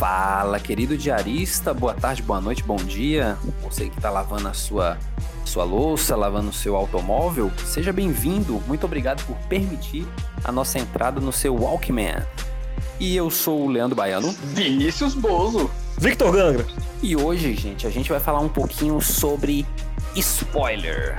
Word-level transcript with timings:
Fala, 0.00 0.58
querido 0.58 0.96
diarista, 0.96 1.74
boa 1.74 1.92
tarde, 1.92 2.22
boa 2.22 2.40
noite, 2.40 2.62
bom 2.62 2.76
dia. 2.76 3.36
Você 3.62 3.90
que 3.90 3.98
está 3.98 4.08
lavando 4.08 4.48
a 4.48 4.54
sua, 4.54 4.96
sua 5.44 5.62
louça, 5.62 6.16
lavando 6.16 6.48
o 6.48 6.54
seu 6.54 6.74
automóvel, 6.74 7.52
seja 7.66 7.92
bem-vindo. 7.92 8.62
Muito 8.66 8.86
obrigado 8.86 9.22
por 9.26 9.36
permitir 9.46 10.08
a 10.42 10.50
nossa 10.50 10.78
entrada 10.78 11.20
no 11.20 11.30
seu 11.30 11.54
Walkman. 11.54 12.24
E 12.98 13.14
eu 13.14 13.28
sou 13.28 13.66
o 13.66 13.68
Leandro 13.68 13.94
Baiano. 13.94 14.34
Vinícius 14.54 15.14
Bozo. 15.14 15.70
Victor 15.98 16.32
Gangra. 16.32 16.64
E 17.02 17.14
hoje, 17.14 17.52
gente, 17.54 17.86
a 17.86 17.90
gente 17.90 18.08
vai 18.08 18.20
falar 18.20 18.40
um 18.40 18.48
pouquinho 18.48 19.02
sobre 19.02 19.66
spoiler. 20.16 21.18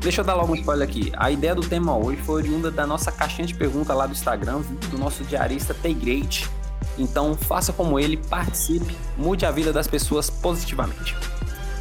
Deixa 0.00 0.20
eu 0.20 0.24
dar 0.26 0.34
logo 0.34 0.52
um 0.52 0.56
spoiler 0.56 0.86
aqui. 0.86 1.10
A 1.16 1.30
ideia 1.30 1.54
do 1.54 1.62
tema 1.62 1.96
hoje 1.96 2.20
foi 2.20 2.34
oriunda 2.34 2.70
da 2.70 2.86
nossa 2.86 3.10
caixinha 3.10 3.46
de 3.46 3.54
pergunta 3.54 3.94
lá 3.94 4.06
do 4.06 4.12
Instagram, 4.12 4.60
do 4.90 4.98
nosso 4.98 5.24
diarista 5.24 5.72
Tegrate. 5.72 6.50
Então, 6.98 7.36
faça 7.36 7.72
como 7.72 7.98
ele, 7.98 8.16
participe, 8.16 8.96
mude 9.16 9.44
a 9.44 9.50
vida 9.50 9.72
das 9.72 9.86
pessoas 9.86 10.30
positivamente. 10.30 11.16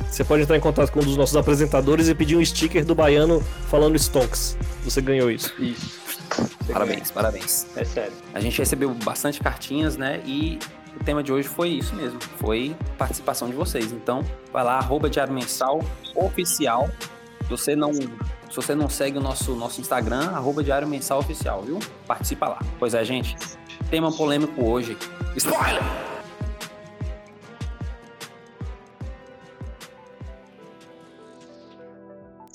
Você 0.10 0.24
pode 0.24 0.44
entrar 0.44 0.56
em 0.56 0.60
contato 0.60 0.92
com 0.92 1.00
um 1.00 1.04
dos 1.04 1.18
nossos 1.18 1.36
apresentadores 1.36 2.08
e 2.08 2.14
pedir 2.14 2.36
um 2.36 2.46
sticker 2.46 2.86
do 2.86 2.94
baiano 2.94 3.42
falando 3.68 3.98
Stonks. 3.98 4.56
Você 4.84 5.02
ganhou 5.02 5.32
isso. 5.32 5.52
Isso. 5.60 6.00
Você 6.62 6.72
parabéns, 6.72 7.00
ganha. 7.00 7.14
parabéns. 7.14 7.68
É 7.76 7.84
sério. 7.84 8.14
A 8.34 8.40
gente 8.40 8.58
recebeu 8.58 8.94
bastante 8.94 9.40
cartinhas, 9.40 9.98
né? 9.98 10.22
E 10.26 10.60
o 11.00 11.04
tema 11.04 11.24
de 11.24 11.32
hoje 11.32 11.48
foi 11.48 11.70
isso 11.70 11.96
mesmo. 11.96 12.20
Foi 12.38 12.76
participação 12.98 13.50
de 13.50 13.56
vocês. 13.56 13.92
Então, 13.92 14.24
vai 14.52 14.64
lá, 14.64 14.78
arroba 14.78 15.10
Diário 15.10 15.34
Mensal 15.34 15.84
Oficial. 16.16 16.90
Se 17.44 17.50
você 17.50 17.76
não, 17.76 17.92
se 17.92 18.56
você 18.56 18.76
não 18.76 18.88
segue 18.90 19.18
o 19.18 19.22
nosso, 19.22 19.56
nosso 19.56 19.82
Instagram, 19.82 20.30
arroba 20.30 20.64
Diário 20.64 20.88
Mensal 20.88 21.20
Oficial, 21.20 21.64
viu? 21.64 21.80
Participa 22.06 22.50
lá. 22.50 22.60
Pois 22.78 22.94
é, 22.94 23.04
gente. 23.04 23.36
Tema 23.94 24.12
polêmico 24.12 24.66
hoje. 24.66 24.98
Spoiler! 25.36 25.84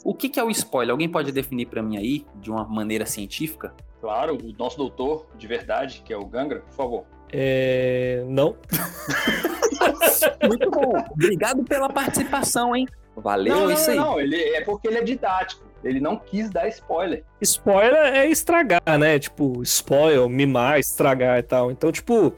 O 0.03 0.12
que, 0.12 0.28
que 0.28 0.41
é 0.41 0.42
o 0.42 0.50
spoiler? 0.50 0.91
Alguém 0.91 1.08
pode 1.08 1.30
definir 1.30 1.67
para 1.67 1.80
mim 1.80 1.97
aí, 1.97 2.27
de 2.41 2.50
uma 2.50 2.64
maneira 2.64 3.06
científica? 3.06 3.72
Claro, 4.00 4.36
o 4.36 4.53
nosso 4.58 4.77
doutor 4.77 5.28
de 5.39 5.47
verdade, 5.47 6.03
que 6.05 6.12
é 6.12 6.17
o 6.17 6.27
Gangra, 6.27 6.58
por 6.58 6.75
favor. 6.75 7.05
É. 7.33 8.25
Não. 8.27 8.56
Muito 10.45 10.69
bom. 10.73 10.92
Obrigado 11.12 11.62
pela 11.62 11.89
participação, 11.89 12.75
hein? 12.75 12.89
Valeu, 13.14 13.55
não, 13.55 13.64
não, 13.67 13.70
isso 13.70 13.91
aí. 13.92 13.97
não, 13.97 14.06
não, 14.06 14.20
ele 14.20 14.42
é 14.42 14.61
porque 14.62 14.89
ele 14.89 14.98
é 14.98 15.02
didático. 15.05 15.67
Ele 15.82 16.00
não 16.00 16.16
quis 16.16 16.50
dar 16.50 16.68
spoiler. 16.68 17.24
Spoiler 17.40 18.14
é 18.14 18.26
estragar, 18.26 18.98
né? 18.98 19.18
Tipo, 19.18 19.62
spoil, 19.62 20.28
mimar, 20.28 20.78
estragar 20.78 21.38
e 21.38 21.42
tal. 21.42 21.70
Então, 21.70 21.92
tipo, 21.92 22.34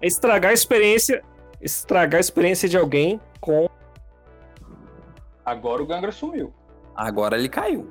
é 0.00 0.06
estragar 0.06 0.50
a 0.50 0.54
experiência. 0.54 1.22
Estragar 1.60 2.18
a 2.18 2.20
experiência 2.20 2.68
de 2.68 2.76
alguém 2.76 3.20
com. 3.40 3.68
Agora 5.44 5.82
o 5.82 5.86
Gangra 5.86 6.12
sumiu. 6.12 6.52
Agora 6.94 7.36
ele 7.36 7.48
caiu. 7.48 7.90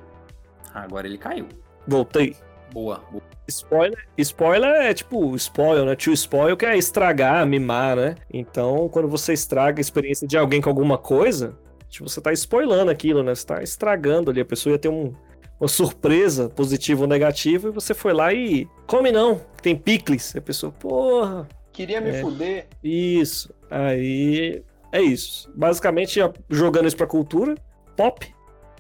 Agora 0.73 1.07
ele 1.07 1.17
caiu. 1.17 1.47
Voltei. 1.87 2.35
Boa. 2.71 3.03
boa. 3.11 3.23
Spoiler, 3.47 4.07
spoiler 4.17 4.69
é 4.83 4.93
tipo 4.93 5.35
spoil, 5.35 5.85
né? 5.85 5.95
To 5.95 6.11
spoil 6.13 6.55
que 6.55 6.65
é 6.65 6.77
estragar, 6.77 7.45
mimar, 7.45 7.95
né? 7.95 8.15
Então, 8.31 8.87
quando 8.89 9.09
você 9.09 9.33
estraga 9.33 9.79
a 9.79 9.81
experiência 9.81 10.27
de 10.27 10.37
alguém 10.37 10.61
com 10.61 10.69
alguma 10.69 10.97
coisa, 10.97 11.57
tipo, 11.91 12.09
você 12.09 12.19
tá 12.19 12.33
spoilando 12.33 12.89
aquilo, 12.89 13.21
né? 13.21 13.35
Você 13.35 13.45
tá 13.45 13.61
estragando 13.61 14.31
ali. 14.31 14.41
A 14.41 14.45
pessoa 14.45 14.73
ia 14.73 14.79
ter 14.79 14.89
um, 14.89 15.13
uma 15.59 15.67
surpresa, 15.67 16.49
positiva 16.49 17.01
ou 17.01 17.07
negativa, 17.07 17.67
e 17.67 17.71
você 17.71 17.93
foi 17.93 18.13
lá 18.13 18.33
e. 18.33 18.67
Come 18.87 19.11
não, 19.11 19.39
tem 19.61 19.75
picles. 19.75 20.35
A 20.35 20.41
pessoa, 20.41 20.71
porra, 20.71 21.47
Queria 21.71 22.01
me 22.01 22.09
É. 22.09 22.21
fuder. 22.21 22.67
isso. 22.83 23.53
Aí. 23.69 24.63
É 24.91 25.01
isso. 25.01 25.49
Basicamente, 25.55 26.19
jogando 26.49 26.87
isso 26.87 26.97
pra 26.97 27.07
cultura, 27.07 27.55
pop. 27.95 28.27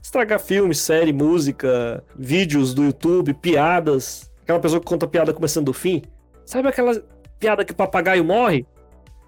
Estragar 0.03 0.39
filme, 0.39 0.73
série, 0.75 1.13
música, 1.13 2.03
vídeos 2.17 2.73
do 2.73 2.83
YouTube, 2.83 3.33
piadas. 3.35 4.29
Aquela 4.41 4.59
pessoa 4.59 4.79
que 4.81 4.85
conta 4.85 5.07
piada 5.07 5.31
começando 5.33 5.65
do 5.67 5.73
fim. 5.73 6.01
Sabe 6.45 6.67
aquela 6.67 7.01
piada 7.39 7.63
que 7.63 7.71
o 7.71 7.75
papagaio 7.75 8.25
morre? 8.25 8.65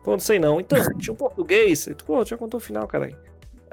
Pô, 0.03 0.11
não 0.11 0.19
sei 0.19 0.39
não. 0.39 0.59
Então, 0.59 0.77
tinha 0.97 1.13
um 1.13 1.15
português. 1.15 1.88
Pô, 2.05 2.25
já 2.25 2.35
contou 2.35 2.57
o 2.57 2.61
final, 2.61 2.85
caralho. 2.88 3.15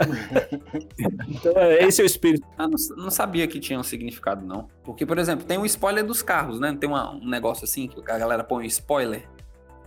então, 1.28 1.52
é, 1.56 1.84
esse 1.84 2.00
é 2.00 2.04
o 2.04 2.06
espírito. 2.06 2.46
Ah, 2.56 2.66
não, 2.68 2.76
não 2.96 3.10
sabia 3.10 3.46
que 3.46 3.58
tinha 3.60 3.78
um 3.78 3.82
significado, 3.82 4.44
não. 4.46 4.68
Porque, 4.84 5.04
por 5.06 5.18
exemplo, 5.18 5.44
tem 5.44 5.58
um 5.58 5.64
spoiler 5.66 6.04
dos 6.04 6.22
carros, 6.22 6.58
né? 6.60 6.76
Tem 6.78 6.88
uma- 6.88 7.10
um 7.14 7.28
negócio 7.28 7.64
assim 7.64 7.86
que 7.88 7.98
a 8.10 8.18
galera 8.18 8.42
põe 8.44 8.64
um 8.64 8.66
spoiler. 8.66 9.28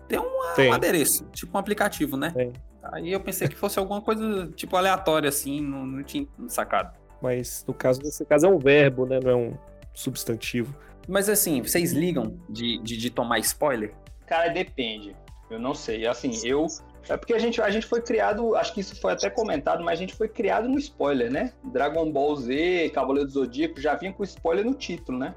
Tem 0.07 0.19
uma- 0.19 0.53
Tem. 0.55 0.69
um 0.69 0.73
adereço, 0.73 1.25
tipo 1.31 1.55
um 1.55 1.59
aplicativo, 1.59 2.17
né? 2.17 2.31
Tem. 2.31 2.53
Aí 2.91 3.11
eu 3.11 3.19
pensei 3.19 3.47
que 3.47 3.55
fosse 3.55 3.79
alguma 3.79 4.01
coisa, 4.01 4.47
tipo, 4.55 4.75
aleatória, 4.75 5.29
assim, 5.29 5.61
não, 5.61 5.85
não 5.85 6.03
tinha 6.03 6.27
sacado. 6.47 6.97
Mas 7.21 7.63
no 7.65 7.73
caso, 7.73 8.01
nesse 8.03 8.25
caso 8.25 8.45
é 8.45 8.49
um 8.49 8.59
verbo, 8.59 9.05
né? 9.05 9.19
Não 9.23 9.31
é 9.31 9.35
um 9.35 9.53
substantivo. 9.93 10.75
Mas 11.07 11.29
assim, 11.29 11.61
vocês 11.61 11.93
ligam 11.93 12.37
de, 12.49 12.77
de, 12.79 12.97
de 12.97 13.09
tomar 13.09 13.39
spoiler? 13.39 13.93
Cara, 14.27 14.49
depende. 14.49 15.15
Eu 15.49 15.59
não 15.59 15.73
sei. 15.73 16.05
Assim, 16.05 16.31
eu. 16.43 16.67
É 17.09 17.17
porque 17.17 17.33
a 17.33 17.39
gente, 17.39 17.61
a 17.61 17.69
gente 17.69 17.85
foi 17.85 18.01
criado, 18.01 18.55
acho 18.55 18.73
que 18.73 18.79
isso 18.79 18.99
foi 18.99 19.11
até 19.13 19.29
comentado, 19.29 19.83
mas 19.83 19.99
a 19.99 20.01
gente 20.01 20.15
foi 20.15 20.27
criado 20.27 20.69
no 20.69 20.77
spoiler, 20.79 21.29
né? 21.31 21.51
Dragon 21.65 22.09
Ball 22.11 22.35
Z, 22.37 22.91
Cavaleiro 22.93 23.27
do 23.27 23.33
Zodíaco, 23.33 23.79
já 23.81 23.93
vinha 23.95 24.13
com 24.13 24.23
spoiler 24.23 24.63
no 24.65 24.73
título, 24.73 25.17
né? 25.19 25.35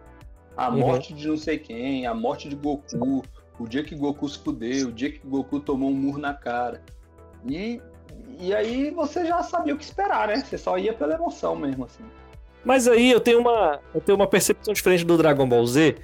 A 0.57 0.71
Uhum. 0.71 0.79
morte 0.79 1.13
de 1.13 1.27
não 1.27 1.37
sei 1.37 1.59
quem, 1.59 2.07
a 2.07 2.15
morte 2.15 2.49
de 2.49 2.55
Goku, 2.55 3.23
o 3.59 3.67
dia 3.69 3.83
que 3.83 3.95
Goku 3.95 4.29
se 4.29 4.39
fudeu, 4.39 4.89
o 4.89 4.93
dia 4.93 5.11
que 5.11 5.21
Goku 5.27 5.59
tomou 5.61 5.91
um 5.91 5.95
murro 5.95 6.19
na 6.19 6.33
cara. 6.35 6.83
E, 7.49 7.81
e 8.39 8.55
aí 8.55 8.91
você 8.91 9.27
já 9.27 9.43
sabia 9.43 9.75
o 9.75 9.77
que 9.77 9.85
esperar, 9.85 10.29
né? 10.29 10.37
Você 10.37 10.57
só 10.57 10.79
ia 10.79 10.93
pela 10.93 11.15
emoção 11.15 11.57
mesmo, 11.57 11.85
assim. 11.85 12.05
Mas 12.65 12.89
aí 12.89 13.11
eu 13.11 13.21
tenho 13.21 13.41
uma, 13.41 13.81
eu 13.95 14.01
tenho 14.01 14.17
uma 14.17 14.27
percepção 14.27 14.73
diferente 14.73 15.05
do 15.05 15.17
Dragon 15.19 15.49
Ball 15.49 15.67
Z. 15.67 15.97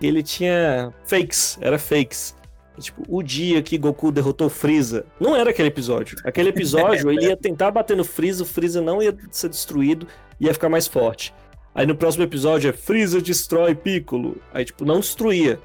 Ele 0.00 0.22
tinha 0.22 0.92
fakes, 1.04 1.58
era 1.60 1.78
fakes. 1.78 2.34
Tipo, 2.78 3.02
o 3.08 3.22
dia 3.22 3.60
que 3.62 3.76
Goku 3.76 4.10
derrotou 4.10 4.48
Freeza, 4.48 5.04
não 5.18 5.36
era 5.36 5.50
aquele 5.50 5.68
episódio. 5.68 6.16
Aquele 6.24 6.48
episódio 6.48 7.10
ele 7.10 7.26
ia 7.26 7.36
tentar 7.36 7.70
bater 7.70 7.96
no 7.96 8.04
Freeza, 8.04 8.42
o 8.42 8.46
Freeza 8.46 8.80
não 8.80 9.02
ia 9.02 9.14
ser 9.30 9.48
destruído, 9.50 10.06
ia 10.40 10.52
ficar 10.54 10.68
mais 10.68 10.86
forte. 10.86 11.34
Aí 11.74 11.84
no 11.86 11.94
próximo 11.94 12.24
episódio 12.24 12.70
é 12.70 12.72
Freeza 12.72 13.20
destrói 13.20 13.74
Piccolo. 13.74 14.36
Aí 14.54 14.64
tipo, 14.64 14.84
não 14.84 15.00
destruía. 15.00 15.58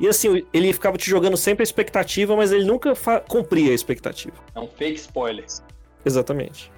E 0.00 0.08
assim, 0.08 0.44
ele 0.52 0.72
ficava 0.72 0.98
te 0.98 1.08
jogando 1.08 1.36
sempre 1.36 1.62
a 1.62 1.64
expectativa, 1.64 2.34
mas 2.36 2.52
ele 2.52 2.64
nunca 2.64 2.92
cumpria 3.28 3.70
a 3.70 3.74
expectativa. 3.74 4.34
É 4.54 4.60
um 4.60 4.66
fake 4.68 4.98
spoiler. 4.98 5.44
Exatamente. 6.04 6.70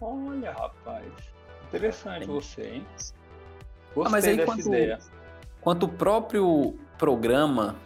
Olha, 0.00 0.50
rapaz. 0.52 1.04
Interessante 1.68 2.26
você, 2.26 2.62
hein? 2.62 2.86
Ah, 2.98 3.94
Gostei 3.94 4.12
mas 4.12 4.24
aí 4.24 4.36
dessa 4.36 4.46
quando- 4.52 4.66
ideia. 4.66 4.98
Quanto 5.60 5.82
o 5.84 5.88
próprio 5.88 6.74
programa, 6.98 7.76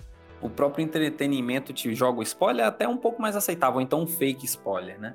o 0.41 0.49
próprio 0.51 0.85
entretenimento 0.85 1.73
te 1.73 1.95
joga 1.95 2.21
o 2.21 2.23
spoiler, 2.23 2.65
é 2.65 2.69
até 2.69 2.87
um 2.89 2.97
pouco 2.97 3.21
mais 3.21 3.37
aceitável. 3.37 3.81
Então, 3.81 4.03
um 4.03 4.07
fake 4.07 4.45
spoiler, 4.45 5.01
né? 5.01 5.15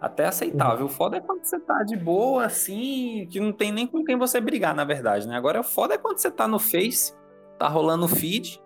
Até 0.00 0.26
aceitável. 0.26 0.86
O 0.86 0.88
foda 0.88 1.16
é 1.16 1.20
quando 1.20 1.44
você 1.44 1.58
tá 1.60 1.82
de 1.82 1.96
boa, 1.96 2.44
assim, 2.44 3.26
que 3.30 3.40
não 3.40 3.52
tem 3.52 3.72
nem 3.72 3.86
com 3.86 4.04
quem 4.04 4.16
você 4.18 4.40
brigar, 4.40 4.74
na 4.74 4.84
verdade, 4.84 5.26
né? 5.26 5.36
Agora, 5.36 5.60
o 5.60 5.64
foda 5.64 5.94
é 5.94 5.98
quando 5.98 6.18
você 6.18 6.30
tá 6.30 6.46
no 6.46 6.58
Face, 6.58 7.14
tá 7.58 7.68
rolando 7.68 8.04
o 8.04 8.08
feed 8.08 8.60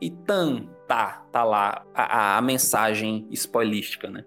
e 0.00 0.10
tan, 0.10 0.66
tá, 0.86 1.24
tá 1.32 1.42
lá 1.42 1.84
a, 1.94 2.34
a- 2.34 2.38
a 2.38 2.42
mensagem 2.42 3.26
spoilística, 3.32 4.08
né? 4.08 4.24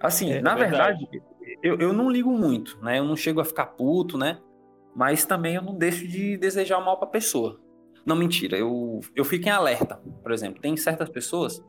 Assim, 0.00 0.32
É, 0.32 0.40
na 0.40 0.52
é 0.52 0.56
verdade. 0.56 1.06
verdade, 1.08 1.22
eu, 1.62 1.78
eu 1.78 1.92
não 1.92 2.10
ligo 2.10 2.30
muito, 2.30 2.78
né? 2.82 2.98
Eu 2.98 3.04
não 3.04 3.16
chego 3.16 3.40
a 3.40 3.44
ficar 3.44 3.66
puto, 3.66 4.16
né? 4.18 4.38
Mas 4.94 5.24
também 5.24 5.54
eu 5.56 5.62
não 5.62 5.74
deixo 5.74 6.06
de 6.06 6.36
desejar 6.36 6.78
o 6.78 6.84
mal 6.84 6.98
pra 6.98 7.06
pessoa. 7.08 7.58
Não, 8.04 8.16
mentira, 8.16 8.56
eu, 8.56 9.00
eu 9.14 9.24
fico 9.24 9.46
em 9.48 9.50
alerta. 9.50 10.00
Por 10.22 10.32
exemplo, 10.32 10.60
tem 10.60 10.76
certas 10.76 11.08
pessoas 11.08 11.62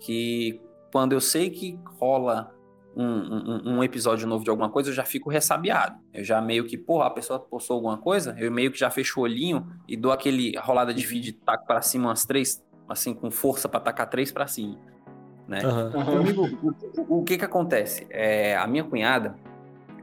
que 0.00 0.60
quando 0.92 1.12
eu 1.12 1.20
sei 1.20 1.50
que 1.50 1.78
rola 1.98 2.54
um, 2.96 3.04
um- 3.04 3.76
um 3.78 3.84
episódio 3.84 4.26
novo 4.26 4.42
de 4.44 4.50
alguma 4.50 4.68
coisa, 4.70 4.90
eu 4.90 4.94
já 4.94 5.04
fico 5.04 5.30
ressabiado. 5.30 5.96
Eu 6.12 6.24
já 6.24 6.40
meio 6.40 6.66
que, 6.66 6.76
porra, 6.76 7.06
a 7.06 7.10
pessoa 7.10 7.38
postou 7.38 7.76
alguma 7.76 7.96
coisa, 7.96 8.34
eu 8.38 8.50
meio 8.50 8.72
que 8.72 8.78
já 8.78 8.90
fecho 8.90 9.20
o 9.20 9.22
olhinho 9.22 9.66
e 9.86 9.96
dou 9.96 10.10
aquele 10.12 10.56
rolada 10.58 10.92
de 10.92 11.06
vídeo, 11.06 11.32
taco 11.44 11.66
pra 11.66 11.80
cima 11.80 12.08
umas 12.08 12.24
três, 12.26 12.62
assim, 12.88 13.14
com 13.14 13.30
força 13.30 13.68
pra 13.68 13.78
tacar 13.80 14.08
três 14.10 14.32
pra 14.32 14.46
cima. 14.46 14.76
Né? 15.46 15.60
Aham. 15.64 15.92
Comigo, 15.92 16.48
o, 17.08 17.18
o 17.20 17.24
que 17.24 17.38
que 17.38 17.44
acontece? 17.44 18.06
É, 18.10 18.56
a 18.56 18.66
minha 18.66 18.84
cunhada, 18.84 19.34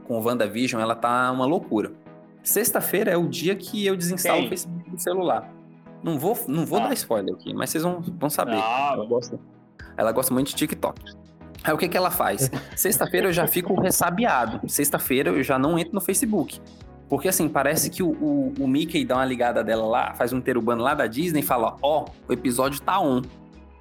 com 0.04 0.18
o 0.18 0.22
WandaVision, 0.24 0.80
ela 0.80 0.94
tá 0.96 1.30
uma 1.30 1.44
loucura. 1.46 1.92
Sexta-feira 2.42 3.10
é 3.10 3.16
o 3.16 3.28
dia 3.28 3.54
que 3.56 3.84
eu 3.84 3.96
desinstalo 3.96 4.38
Quem? 4.38 4.46
o 4.46 4.48
Facebook 4.48 4.90
do 4.90 4.98
celular. 5.00 5.52
Não 6.06 6.18
vou, 6.18 6.38
não 6.46 6.64
vou 6.64 6.78
Ah. 6.78 6.88
dar 6.88 6.94
spoiler 6.94 7.34
aqui, 7.34 7.52
mas 7.52 7.70
vocês 7.70 7.82
vão, 7.82 8.00
vão 8.00 8.30
saber. 8.30 8.56
Ah, 8.56 8.90
ela, 8.94 9.04
gosta, 9.06 9.38
ela 9.96 10.12
gosta 10.12 10.32
muito 10.32 10.46
de 10.48 10.54
TikTok. 10.54 11.02
Aí 11.64 11.72
o 11.74 11.76
que, 11.76 11.88
que 11.88 11.96
ela 11.96 12.12
faz? 12.12 12.48
Sexta-feira 12.76 13.26
eu 13.26 13.32
já 13.32 13.48
fico 13.48 13.74
ressabiado. 13.80 14.60
Sexta-feira 14.70 15.30
eu 15.30 15.42
já 15.42 15.58
não 15.58 15.76
entro 15.76 15.92
no 15.94 16.00
Facebook. 16.00 16.60
Porque 17.08 17.26
assim, 17.28 17.48
parece 17.48 17.90
que 17.90 18.02
o, 18.04 18.10
o, 18.10 18.54
o 18.60 18.68
Mickey 18.68 19.04
dá 19.04 19.16
uma 19.16 19.24
ligada 19.24 19.64
dela 19.64 19.84
lá, 19.86 20.14
faz 20.14 20.32
um 20.32 20.40
terubano 20.40 20.82
lá 20.82 20.94
da 20.94 21.06
Disney 21.08 21.40
e 21.40 21.42
fala: 21.42 21.76
Ó, 21.82 22.04
o 22.28 22.32
episódio 22.32 22.80
tá 22.80 23.00
on. 23.00 23.22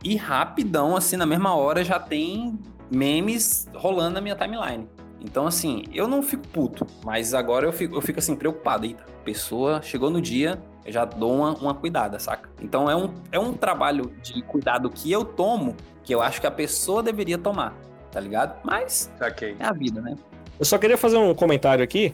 E 0.04 0.16
rapidão, 0.16 0.95
assim, 0.95 1.16
na 1.18 1.25
mesma 1.27 1.56
hora 1.56 1.83
já 1.83 2.00
tem 2.00 2.57
memes 2.92 3.68
rolando 3.75 4.16
na 4.16 4.22
minha 4.22 4.36
timeline. 4.36 4.88
Então, 5.22 5.48
assim, 5.48 5.83
eu 5.92 6.07
não 6.07 6.22
fico 6.22 6.48
puto, 6.50 6.86
mas 7.04 7.33
agora 7.33 7.66
eu 7.66 7.74
fico, 7.74 7.95
eu 7.95 8.01
fico 8.01 8.19
assim, 8.19 8.36
preocupado. 8.36 8.86
Eita, 8.86 9.04
pessoa 9.24 9.81
chegou 9.81 10.10
no 10.12 10.22
dia, 10.22 10.60
eu 10.86 10.92
já 10.92 11.04
dou 11.06 11.34
uma, 11.36 11.54
uma 11.56 11.74
cuidada, 11.74 12.20
saca? 12.20 12.50
Então 12.62 12.90
é 12.90 12.96
um, 12.96 13.14
é 13.32 13.40
um 13.40 13.54
trabalho 13.54 14.12
de 14.22 14.42
cuidado 14.44 14.90
que 14.90 15.12
eu 15.12 15.26
tomo, 15.26 15.76
que 16.04 16.14
eu 16.14 16.22
acho 16.22 16.40
que 16.40 16.48
a 16.48 16.52
pessoa 16.52 17.02
deveria 17.02 17.38
tomar, 17.38 17.74
tá 18.12 18.20
ligado? 18.20 18.60
Mas 18.64 19.12
Saquei. 19.18 19.56
é 19.60 19.66
a 19.66 19.74
vida, 19.74 20.00
né? 20.02 20.16
Eu 20.60 20.66
só 20.66 20.78
queria 20.78 20.98
fazer 20.98 21.18
um 21.18 21.34
comentário 21.34 21.84
aqui. 21.84 22.14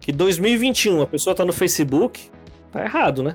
Que 0.00 0.12
2021 0.12 1.02
a 1.02 1.06
pessoa 1.06 1.34
tá 1.34 1.44
no 1.44 1.52
Facebook, 1.52 2.30
tá 2.70 2.84
errado, 2.84 3.22
né? 3.22 3.34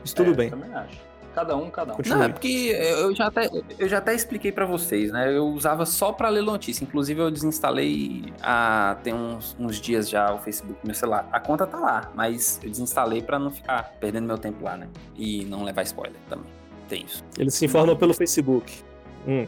Mas 0.00 0.12
tudo 0.12 0.30
É, 0.32 0.34
bem. 0.34 0.50
Também 0.50 0.72
acho. 0.74 0.98
Cada 1.40 1.56
um, 1.56 1.70
cada 1.70 1.92
um. 1.92 1.96
Continue. 1.96 2.18
Não, 2.18 2.24
é 2.26 2.28
porque 2.28 2.76
eu 2.78 3.14
já 3.16 3.26
até, 3.28 3.48
eu 3.78 3.88
já 3.88 3.96
até 3.98 4.14
expliquei 4.14 4.52
pra 4.52 4.66
vocês, 4.66 5.10
né? 5.10 5.34
Eu 5.34 5.46
usava 5.46 5.86
só 5.86 6.12
pra 6.12 6.28
ler 6.28 6.42
notícia. 6.42 6.84
Inclusive, 6.84 7.18
eu 7.18 7.30
desinstalei 7.30 8.30
há 8.42 8.98
tem 9.02 9.14
uns, 9.14 9.56
uns 9.58 9.76
dias 9.80 10.06
já 10.08 10.34
o 10.34 10.38
Facebook 10.38 10.74
no 10.82 10.88
meu 10.88 10.94
celular. 10.94 11.26
A 11.32 11.40
conta 11.40 11.66
tá 11.66 11.78
lá, 11.78 12.10
mas 12.14 12.60
eu 12.62 12.68
desinstalei 12.68 13.22
pra 13.22 13.38
não 13.38 13.50
ficar 13.50 13.94
perdendo 13.98 14.26
meu 14.26 14.36
tempo 14.36 14.62
lá, 14.62 14.76
né? 14.76 14.86
E 15.16 15.44
não 15.46 15.64
levar 15.64 15.82
spoiler 15.84 16.16
também. 16.28 16.44
Tem 16.88 17.04
isso. 17.06 17.24
Ele 17.38 17.50
se 17.50 17.64
informa 17.64 17.96
pelo 17.96 18.12
Facebook. 18.12 18.82
Hum. 19.26 19.46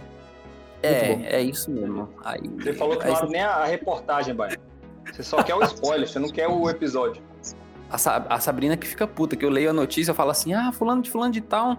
É, 0.82 1.36
é 1.36 1.42
isso 1.42 1.70
mesmo. 1.70 2.08
Aí, 2.24 2.40
Você 2.58 2.72
falou 2.72 2.96
que 2.96 3.04
aí 3.04 3.10
não 3.10 3.16
você- 3.16 3.22
abre 3.24 3.32
nem 3.36 3.42
a 3.42 3.64
reportagem, 3.66 4.34
Bahia. 4.34 4.58
Você 5.12 5.22
só 5.22 5.42
quer 5.42 5.54
o 5.54 5.62
spoiler, 5.64 6.08
você 6.08 6.18
não 6.18 6.28
quer 6.30 6.48
o 6.48 6.70
episódio. 6.70 7.22
A, 7.92 7.98
Sa- 7.98 8.26
a 8.28 8.40
Sabrina 8.40 8.76
que 8.76 8.86
fica 8.86 9.06
puta, 9.06 9.36
que 9.36 9.44
eu 9.44 9.50
leio 9.50 9.70
a 9.70 9.72
notícia, 9.72 10.10
eu 10.10 10.14
falo 10.14 10.30
assim, 10.30 10.52
ah, 10.54 10.72
fulano 10.72 11.02
de 11.02 11.10
fulano 11.10 11.32
de 11.32 11.40
tal 11.40 11.76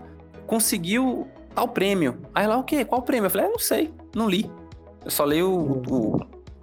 conseguiu 0.47 1.27
tal 1.55 1.67
prêmio. 1.67 2.17
Aí 2.33 2.45
lá, 2.47 2.57
o 2.57 2.63
quê? 2.63 2.83
Qual 2.85 3.01
prêmio? 3.01 3.25
Eu 3.27 3.29
falei, 3.31 3.47
ah, 3.47 3.49
não 3.49 3.59
sei, 3.59 3.93
não 4.15 4.29
li. 4.29 4.49
Eu 5.03 5.11
só 5.11 5.23
leio 5.23 5.49
o, 5.49 5.81
o- 6.15 6.19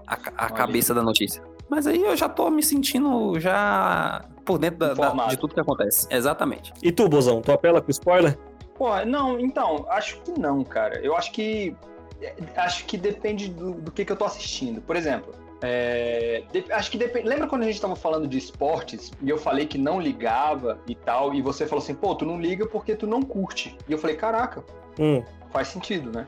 a, 0.06 0.14
a 0.36 0.50
cabeça 0.50 0.94
da 0.94 1.02
notícia. 1.02 1.42
Mas 1.68 1.86
aí 1.86 2.02
eu 2.02 2.16
já 2.16 2.28
tô 2.28 2.50
me 2.50 2.62
sentindo 2.62 3.38
já 3.38 4.24
por 4.44 4.58
dentro 4.58 4.78
da- 4.78 4.94
da- 4.94 5.26
de 5.28 5.36
tudo 5.36 5.54
que 5.54 5.60
acontece. 5.60 6.06
Exatamente. 6.10 6.72
E 6.82 6.90
tu, 6.90 7.08
Bozão, 7.08 7.40
tu 7.40 7.52
apela 7.52 7.80
com 7.80 7.90
spoiler? 7.90 8.36
Pô, 8.74 8.88
não, 9.04 9.38
então, 9.38 9.86
acho 9.90 10.20
que 10.22 10.38
não, 10.38 10.64
cara. 10.64 10.98
Eu 11.00 11.14
acho 11.16 11.30
que. 11.32 11.76
é, 12.20 12.34
Acho 12.56 12.84
que 12.86 12.96
depende 12.96 13.48
do, 13.48 13.72
do 13.74 13.92
que, 13.92 14.04
que 14.04 14.10
eu 14.12 14.16
tô 14.16 14.24
assistindo. 14.24 14.80
Por 14.80 14.96
exemplo, 14.96 15.32
é, 15.62 16.42
de- 16.52 16.72
acho 16.72 16.90
que 16.90 16.96
depende. 16.98 17.28
Lembra 17.28 17.46
quando 17.46 17.62
a 17.62 17.66
gente 17.66 17.80
tava 17.80 17.94
falando 17.96 18.26
de 18.26 18.38
esportes 18.38 19.10
e 19.22 19.28
eu 19.28 19.36
falei 19.38 19.66
que 19.66 19.76
não 19.78 20.00
ligava 20.00 20.78
e 20.86 20.94
tal, 20.94 21.34
e 21.34 21.42
você 21.42 21.66
falou 21.66 21.82
assim, 21.82 21.94
pô, 21.94 22.14
tu 22.14 22.24
não 22.24 22.40
liga 22.40 22.66
porque 22.66 22.94
tu 22.96 23.06
não 23.06 23.22
curte. 23.22 23.76
E 23.88 23.92
eu 23.92 23.98
falei, 23.98 24.16
caraca, 24.16 24.64
Hum. 24.98 25.22
faz 25.50 25.68
sentido, 25.68 26.10
né? 26.10 26.26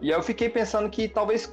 E 0.00 0.12
aí 0.12 0.18
eu 0.18 0.22
fiquei 0.22 0.48
pensando 0.48 0.88
que 0.88 1.08
talvez 1.08 1.52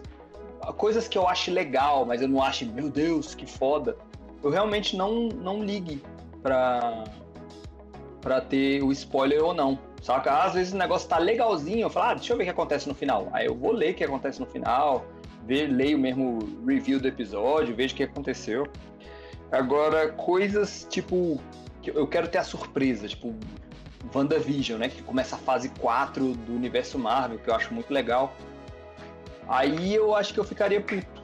coisas 0.77 1.07
que 1.07 1.17
eu 1.17 1.27
ache 1.27 1.51
legal, 1.51 2.05
mas 2.05 2.21
eu 2.21 2.27
não 2.27 2.41
ache, 2.41 2.65
meu 2.65 2.89
Deus, 2.89 3.33
que 3.35 3.45
foda, 3.45 3.97
eu 4.43 4.49
realmente 4.49 4.95
não, 4.95 5.27
não 5.29 5.63
ligue 5.63 6.01
pra, 6.41 7.03
pra 8.21 8.41
ter 8.41 8.83
o 8.83 8.91
spoiler 8.91 9.43
ou 9.43 9.53
não. 9.53 9.77
Saca? 10.01 10.43
Às 10.43 10.53
vezes 10.53 10.73
o 10.73 10.77
negócio 10.77 11.09
tá 11.09 11.17
legalzinho, 11.17 11.81
eu 11.81 11.89
falo, 11.89 12.11
ah, 12.11 12.13
deixa 12.13 12.31
eu 12.31 12.37
ver 12.37 12.43
o 12.43 12.45
que 12.45 12.51
acontece 12.51 12.87
no 12.87 12.93
final. 12.95 13.27
Aí 13.33 13.47
eu 13.47 13.55
vou 13.55 13.71
ler 13.71 13.91
o 13.91 13.95
que 13.95 14.03
acontece 14.03 14.39
no 14.39 14.45
final, 14.45 15.03
ver, 15.47 15.67
leio 15.67 15.97
mesmo 15.97 16.39
o 16.39 16.65
review 16.65 16.99
do 16.99 17.07
episódio, 17.07 17.73
vejo 17.75 17.93
o 17.93 17.97
que 17.97 18.03
aconteceu. 18.03 18.67
Agora, 19.51 20.09
coisas 20.09 20.85
tipo. 20.89 21.41
Eu 21.85 22.05
quero 22.05 22.27
ter 22.27 22.39
a 22.39 22.43
surpresa, 22.43 23.07
tipo, 23.07 23.33
WandaVision, 24.13 24.77
né? 24.77 24.89
Que 24.89 25.01
começa 25.01 25.37
a 25.37 25.39
fase 25.39 25.69
4 25.79 26.33
do 26.33 26.53
universo 26.53 26.99
Marvel, 26.99 27.39
que 27.39 27.49
eu 27.49 27.55
acho 27.55 27.73
muito 27.73 27.93
legal. 27.93 28.35
Aí 29.47 29.95
eu 29.95 30.13
acho 30.13 30.33
que 30.33 30.39
eu 30.39 30.43
ficaria 30.43 30.81
puto 30.81 31.16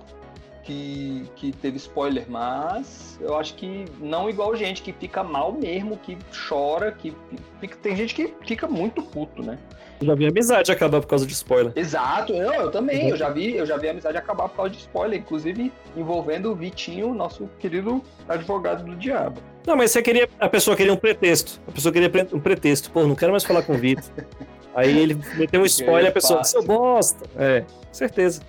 que, 0.63 1.25
que 1.36 1.51
teve 1.51 1.77
spoiler, 1.77 2.25
mas 2.27 3.18
eu 3.21 3.36
acho 3.36 3.54
que 3.56 3.86
não 4.00 4.30
igual 4.30 4.56
gente 4.56 4.81
que 4.81 4.94
fica 4.94 5.24
mal 5.24 5.51
mesmo, 5.51 5.98
que 5.98 6.18
chora, 6.48 6.92
que 6.92 7.15
fica, 7.60 7.77
tem 7.77 7.95
gente 7.95 8.15
que 8.15 8.33
fica 8.45 8.68
muito 8.68 9.01
puto, 9.01 9.44
né? 9.44 9.57
Eu 10.01 10.07
já 10.07 10.15
vi 10.15 10.25
a 10.25 10.30
amizade 10.30 10.71
acabar 10.71 11.00
por 11.00 11.07
causa 11.07 11.25
de 11.25 11.33
spoiler. 11.33 11.71
Exato, 11.75 12.33
não, 12.33 12.54
eu 12.54 12.71
também, 12.71 13.10
eu 13.10 13.15
já 13.15 13.30
vi, 13.30 13.56
eu 13.56 13.65
já 13.65 13.77
vi 13.77 13.88
a 13.88 13.92
amizade 13.92 14.18
acabar 14.18 14.50
por 14.50 14.56
causa 14.56 14.71
de 14.71 14.77
spoiler, 14.80 15.19
inclusive 15.19 15.71
envolvendo 15.95 16.51
o 16.51 16.56
Vitinho, 16.56 17.13
nosso 17.13 17.50
querido 17.60 18.01
advogado 18.27 18.83
do 18.83 18.95
diabo. 18.95 19.42
Não, 19.65 19.77
mas 19.77 19.92
você 19.92 20.01
queria. 20.01 20.27
A 20.39 20.50
pessoa 20.50 20.75
queria 20.75 20.92
um 20.92 20.98
pretexto. 20.98 21.62
A 21.68 21.71
pessoa 21.71 21.94
queria 21.94 22.12
um 22.33 22.39
pretexto. 22.39 22.92
Pô, 22.92 23.07
não 23.07 23.15
quero 23.15 23.31
mais 23.31 23.45
falar 23.45 23.63
com 23.63 23.74
o 23.74 23.77
Vitor. 23.77 24.04
Aí 24.75 24.98
ele 24.98 25.16
meteu 25.36 25.62
um 25.62 25.66
spoiler, 25.66 26.10
a 26.10 26.14
pessoa, 26.14 26.44
seu 26.44 26.64
bosta. 26.64 27.30
É, 27.38 27.64
certeza. 27.92 28.42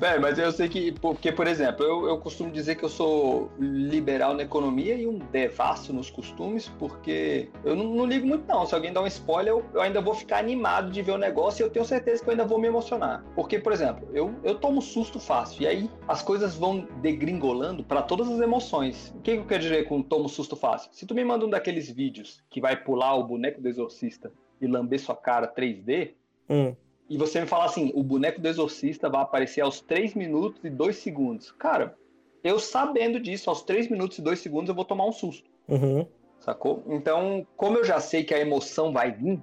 É, 0.00 0.18
mas 0.18 0.38
eu 0.38 0.52
sei 0.52 0.68
que, 0.68 0.92
porque, 0.92 1.32
por 1.32 1.46
exemplo, 1.46 1.84
eu, 1.84 2.06
eu 2.06 2.18
costumo 2.18 2.50
dizer 2.50 2.76
que 2.76 2.84
eu 2.84 2.88
sou 2.88 3.50
liberal 3.58 4.34
na 4.34 4.42
economia 4.44 4.94
e 4.94 5.06
um 5.06 5.18
devasso 5.18 5.92
nos 5.92 6.08
costumes, 6.08 6.68
porque 6.78 7.48
eu 7.64 7.74
não, 7.74 7.84
não 7.94 8.06
ligo 8.06 8.26
muito, 8.26 8.46
não. 8.46 8.64
Se 8.64 8.74
alguém 8.74 8.92
dá 8.92 9.02
um 9.02 9.06
spoiler, 9.06 9.52
eu, 9.52 9.64
eu 9.74 9.80
ainda 9.80 10.00
vou 10.00 10.14
ficar 10.14 10.38
animado 10.38 10.90
de 10.90 11.02
ver 11.02 11.12
o 11.12 11.18
negócio 11.18 11.62
e 11.62 11.64
eu 11.64 11.70
tenho 11.70 11.84
certeza 11.84 12.22
que 12.22 12.28
eu 12.28 12.32
ainda 12.32 12.44
vou 12.44 12.58
me 12.58 12.68
emocionar. 12.68 13.24
Porque, 13.34 13.58
por 13.58 13.72
exemplo, 13.72 14.08
eu, 14.12 14.34
eu 14.44 14.54
tomo 14.54 14.80
susto 14.80 15.18
fácil, 15.18 15.62
e 15.62 15.66
aí 15.66 15.90
as 16.06 16.22
coisas 16.22 16.54
vão 16.54 16.86
degringolando 17.00 17.82
para 17.82 18.02
todas 18.02 18.28
as 18.28 18.40
emoções. 18.40 19.12
O 19.16 19.20
que, 19.20 19.32
que 19.32 19.38
eu 19.38 19.46
quero 19.46 19.62
dizer 19.62 19.84
com 19.88 20.00
tomo 20.00 20.28
susto 20.28 20.54
fácil? 20.54 20.90
Se 20.92 21.06
tu 21.06 21.14
me 21.14 21.24
manda 21.24 21.44
um 21.44 21.50
daqueles 21.50 21.90
vídeos 21.90 22.40
que 22.48 22.60
vai 22.60 22.76
pular 22.76 23.14
o 23.14 23.24
boneco 23.24 23.60
do 23.60 23.68
exorcista 23.68 24.30
e 24.62 24.66
lamber 24.66 25.00
sua 25.00 25.16
cara 25.16 25.46
3D, 25.46 26.12
Hum. 26.48 26.74
e 27.10 27.16
você 27.18 27.40
me 27.40 27.46
falar 27.46 27.66
assim, 27.66 27.90
o 27.94 28.02
boneco 28.02 28.40
do 28.40 28.48
exorcista 28.48 29.08
vai 29.10 29.22
aparecer 29.22 29.60
aos 29.60 29.80
3 29.80 30.14
minutos 30.14 30.64
e 30.64 30.70
2 30.70 30.96
segundos. 30.96 31.50
Cara, 31.52 31.96
eu 32.44 32.58
sabendo 32.58 33.18
disso, 33.20 33.50
aos 33.50 33.62
3 33.62 33.88
minutos 33.88 34.18
e 34.18 34.22
2 34.22 34.38
segundos 34.38 34.68
eu 34.68 34.74
vou 34.74 34.84
tomar 34.84 35.04
um 35.06 35.12
susto, 35.12 35.48
Uhum. 35.68 36.06
sacou? 36.38 36.82
Então, 36.88 37.46
como 37.56 37.78
eu 37.78 37.84
já 37.84 38.00
sei 38.00 38.22
que 38.24 38.32
a 38.34 38.38
emoção 38.40 38.92
vai 38.92 39.10
vir, 39.12 39.40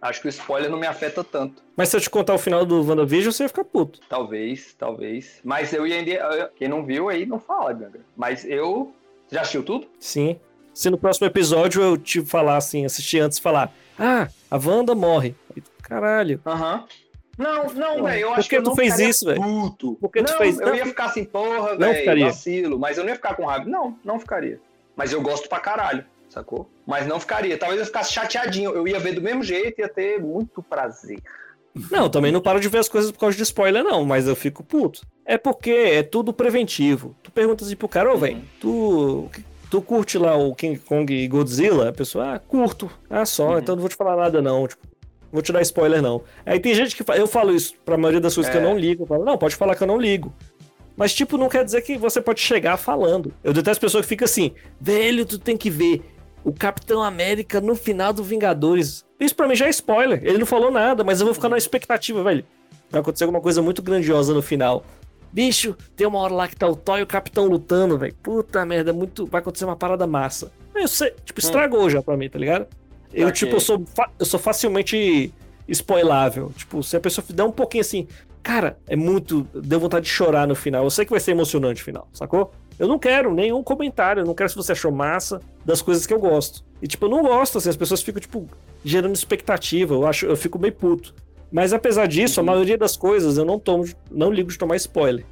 acho 0.00 0.20
que 0.20 0.28
o 0.28 0.30
spoiler 0.30 0.70
não 0.70 0.78
me 0.78 0.86
afeta 0.86 1.22
tanto. 1.24 1.62
Mas 1.76 1.88
se 1.88 1.96
eu 1.96 2.00
te 2.00 2.08
contar 2.10 2.34
o 2.34 2.38
final 2.38 2.64
do 2.64 2.82
WandaVision, 2.86 3.32
você 3.32 3.42
ia 3.44 3.48
ficar 3.48 3.64
puto. 3.64 4.00
Talvez, 4.08 4.74
talvez. 4.74 5.40
Mas 5.44 5.72
eu 5.72 5.86
ia. 5.86 6.50
Quem 6.54 6.68
não 6.68 6.84
viu 6.84 7.08
aí 7.08 7.26
não 7.26 7.38
fala, 7.40 7.72
Ganga. 7.72 8.00
Mas 8.16 8.44
eu. 8.44 8.92
Já 9.30 9.40
assistiu 9.40 9.64
tudo? 9.64 9.88
Sim. 9.98 10.38
Se 10.76 10.90
no 10.90 10.98
próximo 10.98 11.26
episódio 11.26 11.80
eu 11.82 11.96
te 11.96 12.22
falar 12.22 12.58
assim, 12.58 12.84
assistir 12.84 13.18
antes 13.18 13.38
falar, 13.38 13.72
ah, 13.98 14.28
a 14.50 14.56
Wanda 14.58 14.94
morre. 14.94 15.34
Caralho. 15.82 16.38
Aham. 16.44 16.84
Não, 17.38 17.72
não, 17.72 18.04
velho. 18.04 18.20
Eu 18.20 18.34
acho 18.34 18.42
que 18.42 18.56
que 18.56 18.60
eu 18.60 18.62
tu 18.62 18.74
fez 18.76 18.98
isso, 18.98 19.24
velho? 19.24 19.40
Por 19.98 20.10
que 20.10 20.22
tu 20.22 20.30
não, 20.30 20.38
fez- 20.38 20.60
Eu 20.60 20.66
não, 20.66 20.74
ia 20.74 20.84
ficar 20.84 21.06
assim, 21.06 21.24
porra, 21.24 21.70
não 21.76 21.78
velho, 21.78 22.26
vacilo. 22.26 22.78
Mas 22.78 22.98
eu 22.98 23.04
não 23.04 23.08
ia 23.08 23.16
ficar 23.16 23.34
com 23.36 23.46
raiva. 23.46 23.64
Não, 23.64 23.98
não 24.04 24.20
ficaria. 24.20 24.60
Mas 24.94 25.14
eu 25.14 25.22
gosto 25.22 25.48
pra 25.48 25.60
caralho, 25.60 26.04
sacou? 26.28 26.68
Mas 26.86 27.06
não 27.06 27.18
ficaria. 27.18 27.56
Talvez 27.56 27.80
eu 27.80 27.86
ficasse 27.86 28.12
chateadinho. 28.12 28.70
Eu 28.72 28.86
ia 28.86 29.00
ver 29.00 29.14
do 29.14 29.22
mesmo 29.22 29.42
jeito 29.42 29.78
e 29.78 29.82
ia 29.82 29.88
ter 29.88 30.20
muito 30.20 30.62
prazer. 30.62 31.22
Não, 31.90 32.10
também 32.10 32.30
não 32.30 32.42
paro 32.42 32.60
de 32.60 32.68
ver 32.68 32.78
as 32.80 32.88
coisas 32.88 33.10
por 33.10 33.18
causa 33.20 33.34
de 33.34 33.42
spoiler, 33.42 33.82
não, 33.82 34.04
mas 34.04 34.28
eu 34.28 34.36
fico 34.36 34.62
puto. 34.62 35.06
É 35.24 35.38
porque 35.38 35.70
é 35.70 36.02
tudo 36.02 36.34
preventivo. 36.34 37.16
Tu 37.22 37.30
pergunta 37.30 37.64
assim 37.64 37.76
pro 37.76 37.88
cara, 37.88 38.12
ô, 38.12 38.18
velho, 38.18 38.42
tu. 38.60 39.30
Tu 39.76 39.82
curte 39.82 40.16
lá 40.16 40.34
o 40.34 40.54
King 40.54 40.78
Kong 40.78 41.12
e 41.12 41.28
Godzilla? 41.28 41.90
A 41.90 41.92
pessoa, 41.92 42.32
ah, 42.34 42.38
curto. 42.38 42.90
Ah, 43.10 43.26
só, 43.26 43.50
Uhum. 43.50 43.58
então 43.58 43.74
não 43.76 43.80
vou 43.82 43.90
te 43.90 43.94
falar 43.94 44.16
nada, 44.16 44.40
não. 44.40 44.66
Tipo, 44.66 44.80
vou 45.30 45.42
te 45.42 45.52
dar 45.52 45.60
spoiler, 45.60 46.00
não. 46.00 46.22
Aí 46.46 46.58
tem 46.58 46.74
gente 46.74 46.96
que 46.96 47.04
fala, 47.04 47.18
eu 47.18 47.26
falo 47.26 47.54
isso 47.54 47.74
pra 47.84 47.98
maioria 47.98 48.18
das 48.22 48.34
coisas 48.34 48.50
que 48.50 48.56
eu 48.56 48.62
É. 48.62 48.64
não 48.64 48.78
ligo. 48.78 49.02
Eu 49.02 49.06
falo, 49.06 49.22
não, 49.22 49.36
pode 49.36 49.54
falar 49.54 49.74
que 49.76 49.82
eu 49.82 49.86
não 49.86 49.98
ligo. 49.98 50.32
Mas, 50.96 51.12
tipo, 51.12 51.36
não 51.36 51.50
quer 51.50 51.62
dizer 51.62 51.82
que 51.82 51.98
você 51.98 52.22
pode 52.22 52.40
chegar 52.40 52.78
falando. 52.78 53.34
Eu 53.44 53.52
detesto 53.52 53.78
pessoa 53.82 54.02
que 54.02 54.08
fica 54.08 54.24
assim, 54.24 54.52
velho, 54.80 55.26
tu 55.26 55.38
tem 55.38 55.58
que 55.58 55.68
ver 55.68 56.02
o 56.42 56.54
Capitão 56.54 57.02
América 57.02 57.60
no 57.60 57.76
final 57.76 58.14
do 58.14 58.24
Vingadores. 58.24 59.04
Isso 59.20 59.34
pra 59.36 59.46
mim 59.46 59.54
já 59.56 59.66
é 59.66 59.68
spoiler. 59.68 60.20
Ele 60.24 60.38
não 60.38 60.46
falou 60.46 60.70
nada, 60.70 61.04
mas 61.04 61.20
eu 61.20 61.26
vou 61.26 61.34
ficar 61.34 61.50
na 61.50 61.58
expectativa, 61.58 62.22
velho. 62.24 62.46
Vai 62.90 63.02
acontecer 63.02 63.24
alguma 63.24 63.42
coisa 63.42 63.60
muito 63.60 63.82
grandiosa 63.82 64.32
no 64.32 64.40
final. 64.40 64.82
Bicho, 65.36 65.76
tem 65.94 66.06
uma 66.06 66.18
hora 66.20 66.32
lá 66.32 66.48
que 66.48 66.56
tá 66.56 66.66
o 66.66 66.74
Thor 66.74 66.98
e 66.98 67.02
o 67.02 67.06
Capitão 67.06 67.44
lutando, 67.44 67.98
velho. 67.98 68.14
Puta 68.22 68.64
merda, 68.64 68.90
muito. 68.90 69.26
Vai 69.26 69.42
acontecer 69.42 69.66
uma 69.66 69.76
parada 69.76 70.06
massa. 70.06 70.50
Aí 70.74 70.82
Eu 70.82 70.88
sei, 70.88 71.12
tipo, 71.26 71.38
estragou 71.38 71.90
já 71.90 72.00
pra 72.00 72.16
mim, 72.16 72.26
tá 72.26 72.38
ligado? 72.38 72.66
Eu, 73.12 73.28
Ok. 73.28 73.40
tipo, 73.40 73.56
eu 73.56 73.60
sou, 73.60 73.84
eu 74.18 74.24
sou 74.24 74.40
facilmente 74.40 75.30
spoilável. 75.68 76.50
Tipo, 76.56 76.82
se 76.82 76.96
a 76.96 77.00
pessoa 77.00 77.22
der 77.28 77.42
um 77.42 77.52
pouquinho 77.52 77.82
assim, 77.82 78.08
cara, 78.42 78.78
é 78.88 78.96
muito. 78.96 79.46
Deu 79.52 79.78
vontade 79.78 80.06
de 80.06 80.10
chorar 80.10 80.48
no 80.48 80.54
final. 80.54 80.84
Eu 80.84 80.90
sei 80.90 81.04
que 81.04 81.10
vai 81.10 81.20
ser 81.20 81.32
emocionante 81.32 81.82
o 81.82 81.84
final, 81.84 82.08
sacou? 82.14 82.50
Eu 82.78 82.88
não 82.88 82.98
quero 82.98 83.34
nenhum 83.34 83.62
comentário, 83.62 84.22
eu 84.22 84.26
não 84.26 84.34
quero 84.34 84.48
se 84.48 84.56
você 84.56 84.72
achou 84.72 84.90
massa 84.90 85.42
das 85.66 85.82
coisas 85.82 86.06
que 86.06 86.14
eu 86.14 86.18
gosto. 86.18 86.64
E, 86.80 86.86
tipo, 86.88 87.04
eu 87.04 87.10
não 87.10 87.22
gosto, 87.22 87.58
assim, 87.58 87.68
as 87.68 87.76
pessoas 87.76 88.00
ficam, 88.00 88.22
tipo, 88.22 88.48
gerando 88.82 89.14
expectativa. 89.14 89.92
Eu 89.94 90.06
acho, 90.06 90.24
eu 90.24 90.34
fico 90.36 90.58
meio 90.58 90.72
puto. 90.72 91.14
Mas 91.50 91.72
apesar 91.72 92.06
disso, 92.06 92.40
a 92.40 92.42
maioria 92.42 92.76
das 92.76 92.96
coisas 92.96 93.38
eu 93.38 93.44
não 93.44 93.58
tomo, 93.58 93.84
não 94.10 94.30
ligo 94.30 94.50
de 94.50 94.58
tomar 94.58 94.76
spoiler. 94.76 95.24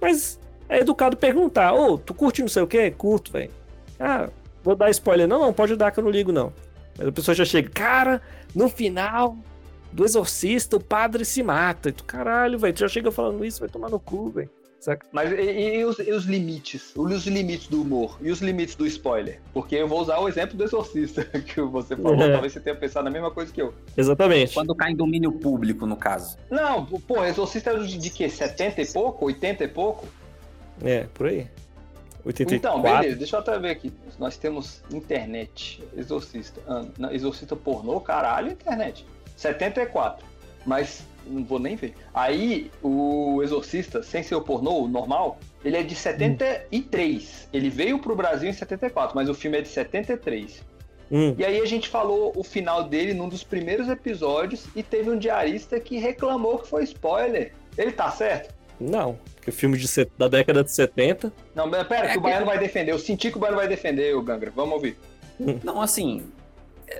Mas 0.00 0.38
é 0.68 0.80
educado 0.80 1.16
perguntar, 1.16 1.72
ô, 1.72 1.98
tu 1.98 2.14
curte 2.14 2.42
não 2.42 2.48
sei 2.48 2.62
o 2.62 2.66
quê? 2.66 2.90
Curto, 2.90 3.32
velho. 3.32 3.50
Ah, 3.98 4.28
vou 4.62 4.74
dar 4.74 4.90
spoiler. 4.90 5.28
Não, 5.28 5.40
não, 5.40 5.52
pode 5.52 5.76
dar 5.76 5.90
que 5.90 6.00
eu 6.00 6.04
não 6.04 6.10
ligo, 6.10 6.32
não. 6.32 6.52
Mas 6.98 7.08
a 7.08 7.12
pessoa 7.12 7.34
já 7.34 7.44
chega, 7.44 7.70
cara, 7.70 8.20
no 8.54 8.68
final, 8.68 9.36
do 9.92 10.04
exorcista, 10.04 10.76
o 10.76 10.80
padre 10.80 11.24
se 11.24 11.42
mata. 11.42 11.88
E 11.88 11.92
tu, 11.92 12.04
caralho, 12.04 12.58
velho, 12.58 12.74
tu 12.74 12.80
já 12.80 12.88
chega 12.88 13.10
falando 13.10 13.44
isso, 13.44 13.60
vai 13.60 13.68
tomar 13.68 13.90
no 13.90 14.00
cu, 14.00 14.30
velho. 14.30 14.50
Saca? 14.80 15.06
Mas 15.12 15.30
e, 15.30 15.78
e 15.78 15.84
os, 15.84 15.98
e 15.98 16.10
os 16.10 16.24
limites? 16.24 16.92
Os 16.96 17.26
limites 17.26 17.68
do 17.68 17.82
humor? 17.82 18.16
E 18.22 18.30
os 18.30 18.40
limites 18.40 18.74
do 18.74 18.86
spoiler? 18.86 19.38
Porque 19.52 19.76
eu 19.76 19.86
vou 19.86 20.00
usar 20.00 20.18
o 20.18 20.26
exemplo 20.26 20.56
do 20.56 20.64
Exorcista 20.64 21.22
que 21.46 21.60
você 21.60 21.94
falou. 21.94 22.20
É. 22.22 22.32
Talvez 22.32 22.54
você 22.54 22.60
tenha 22.60 22.74
pensado 22.74 23.04
na 23.04 23.10
mesma 23.10 23.30
coisa 23.30 23.52
que 23.52 23.60
eu. 23.60 23.74
Exatamente. 23.94 24.54
Quando 24.54 24.74
cai 24.74 24.92
em 24.92 24.96
domínio 24.96 25.32
público, 25.32 25.86
no 25.86 25.96
caso. 25.96 26.38
Não, 26.50 26.86
pô, 26.86 27.22
Exorcista 27.24 27.70
é 27.70 27.78
de, 27.78 27.98
de 27.98 28.10
quê? 28.10 28.28
70 28.28 28.80
e 28.80 28.86
pouco? 28.86 29.26
80 29.26 29.64
e 29.64 29.68
pouco? 29.68 30.08
É, 30.82 31.04
por 31.12 31.26
aí. 31.26 31.46
84. 32.24 32.56
Então, 32.56 32.80
beleza, 32.80 33.16
deixa 33.16 33.36
eu 33.36 33.40
até 33.40 33.58
ver 33.58 33.70
aqui. 33.70 33.92
Nós 34.18 34.38
temos 34.38 34.82
internet. 34.90 35.82
Exorcista. 35.94 36.60
Ah, 36.66 36.84
não, 36.98 37.12
exorcista 37.12 37.54
pornô, 37.54 38.00
caralho, 38.00 38.52
internet. 38.52 39.06
74. 39.36 40.26
Mas 40.66 41.04
não 41.30 41.44
vou 41.44 41.58
nem 41.58 41.76
ver. 41.76 41.94
Aí, 42.12 42.70
o 42.82 43.40
Exorcista, 43.42 44.02
sem 44.02 44.22
ser 44.22 44.34
o 44.34 44.42
pornô, 44.42 44.82
o 44.84 44.88
normal, 44.88 45.38
ele 45.64 45.76
é 45.76 45.82
de 45.82 45.94
73. 45.94 47.48
Ele 47.52 47.70
veio 47.70 47.98
pro 47.98 48.14
Brasil 48.16 48.48
em 48.48 48.52
74, 48.52 49.14
mas 49.14 49.28
o 49.28 49.34
filme 49.34 49.58
é 49.58 49.60
de 49.62 49.68
73. 49.68 50.62
Hum, 51.12 51.34
E 51.38 51.44
aí 51.44 51.60
a 51.60 51.64
gente 51.66 51.88
falou 51.88 52.32
o 52.36 52.44
final 52.44 52.84
dele 52.84 53.14
num 53.14 53.28
dos 53.28 53.42
primeiros 53.42 53.88
episódios 53.88 54.66
e 54.76 54.82
teve 54.82 55.10
um 55.10 55.18
diarista 55.18 55.80
que 55.80 55.98
reclamou 55.98 56.58
que 56.58 56.68
foi 56.68 56.84
spoiler. 56.84 57.52
Ele 57.76 57.92
tá 57.92 58.10
certo? 58.10 58.54
não, 58.82 59.18
porque 59.34 59.50
filme 59.50 59.76
de 59.76 59.86
set- 59.86 60.10
da 60.16 60.26
década 60.26 60.64
de 60.64 60.70
70. 60.72 61.30
Não, 61.54 61.66
mas 61.66 61.86
pera, 61.86 62.06
É 62.06 62.12
que 62.12 62.18
o 62.18 62.20
que- 62.22 62.28
Baiano 62.28 62.46
vai 62.46 62.58
defender. 62.58 62.92
Eu 62.92 62.98
senti 62.98 63.30
que 63.30 63.36
o 63.36 63.40
Baiano 63.40 63.58
vai 63.58 63.68
defender, 63.68 64.16
o 64.16 64.22
Gangra. 64.22 64.50
Vamos 64.56 64.72
ouvir. 64.74 64.96
Não, 65.62 65.82
assim, 65.82 66.22
é, 66.22 66.39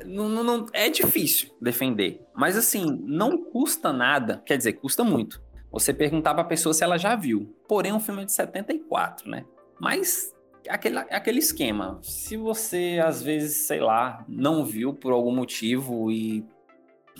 não, 0.04 0.28
não- 0.28 0.66
é 0.73 0.88
difícil 0.88 1.50
defender. 1.61 2.23
Mas, 2.35 2.56
assim, 2.56 2.99
não 3.04 3.37
custa 3.38 3.92
nada. 3.92 4.42
Quer 4.44 4.56
dizer, 4.56 4.75
custa 4.75 5.02
muito. 5.04 5.42
Você 5.70 5.92
perguntar 5.94 6.35
pra 6.35 6.44
pessoa 6.44 6.73
se 6.75 6.82
ela 6.82 6.99
já 6.99 7.14
viu. 7.14 7.54
Porém, 7.68 7.92
um 7.92 8.00
filme 8.00 8.23
é 8.23 8.25
de 8.25 8.32
74, 8.32 9.28
né? 9.30 9.44
Mas, 9.80 10.35
aquele, 10.68 10.99
aquele 10.99 11.38
esquema. 11.38 11.99
Se 12.02 12.37
você, 12.37 13.00
às 13.04 13.23
vezes, 13.23 13.66
sei 13.66 13.80
lá, 13.80 14.25
não 14.28 14.64
viu 14.64 14.92
por 14.92 15.12
algum 15.12 15.35
motivo 15.35 16.11
e 16.11 16.44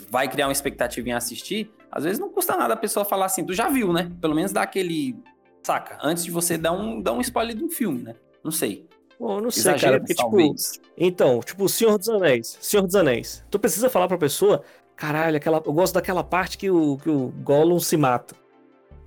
vai 0.09 0.29
criar 0.29 0.47
uma 0.47 0.53
expectativa 0.53 1.09
em 1.09 1.13
assistir, 1.13 1.71
às 1.91 2.05
vezes 2.05 2.19
não 2.19 2.29
custa 2.31 2.57
nada 2.57 2.75
a 2.75 2.77
pessoa 2.77 3.05
falar 3.05 3.27
assim, 3.27 3.45
tu 3.45 3.53
já 3.53 3.69
viu, 3.69 3.93
né? 3.93 4.11
Pelo 4.21 4.35
menos 4.35 4.53
dar 4.53 4.63
aquele... 4.63 5.17
Saca? 5.63 5.99
Antes 6.03 6.25
de 6.25 6.31
você 6.31 6.57
dar 6.57 6.73
um, 6.73 7.01
dar 7.03 7.13
um 7.13 7.21
spoiler 7.21 7.55
de 7.55 7.63
um 7.63 7.71
filme, 7.71 8.03
né? 8.03 8.15
Não 8.43 8.51
sei. 8.51 8.89
Bom, 9.21 9.37
eu 9.37 9.43
não 9.43 9.51
sei, 9.51 9.75
cara, 9.75 9.99
porque, 9.99 10.15
tipo. 10.15 10.55
Então, 10.97 11.41
tipo, 11.41 11.69
Senhor 11.69 11.99
dos 11.99 12.09
Anéis. 12.09 12.57
Senhor 12.59 12.87
dos 12.87 12.95
Anéis. 12.97 13.45
Tu 13.51 13.59
precisa 13.59 13.91
falar 13.91 14.09
pra 14.09 14.17
pessoa, 14.17 14.63
caralho, 14.97 15.37
aquela, 15.37 15.63
eu 15.65 15.73
gosto 15.75 15.93
daquela 15.93 16.25
parte 16.25 16.57
que 16.57 16.71
o, 16.71 16.97
que 16.97 17.11
o 17.11 17.29
Gollum 17.43 17.79
se 17.79 17.99
mata. 17.99 18.35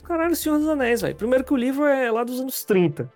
Caralho, 0.03 0.35
Senhor 0.35 0.59
dos 0.59 0.67
Anéis, 0.69 1.01
velho. 1.01 1.15
Primeiro 1.15 1.43
que 1.43 1.51
o 1.51 1.57
livro 1.57 1.85
é 1.85 2.11
lá 2.11 2.23
dos 2.23 2.39
anos 2.39 2.63
30. 2.63 3.11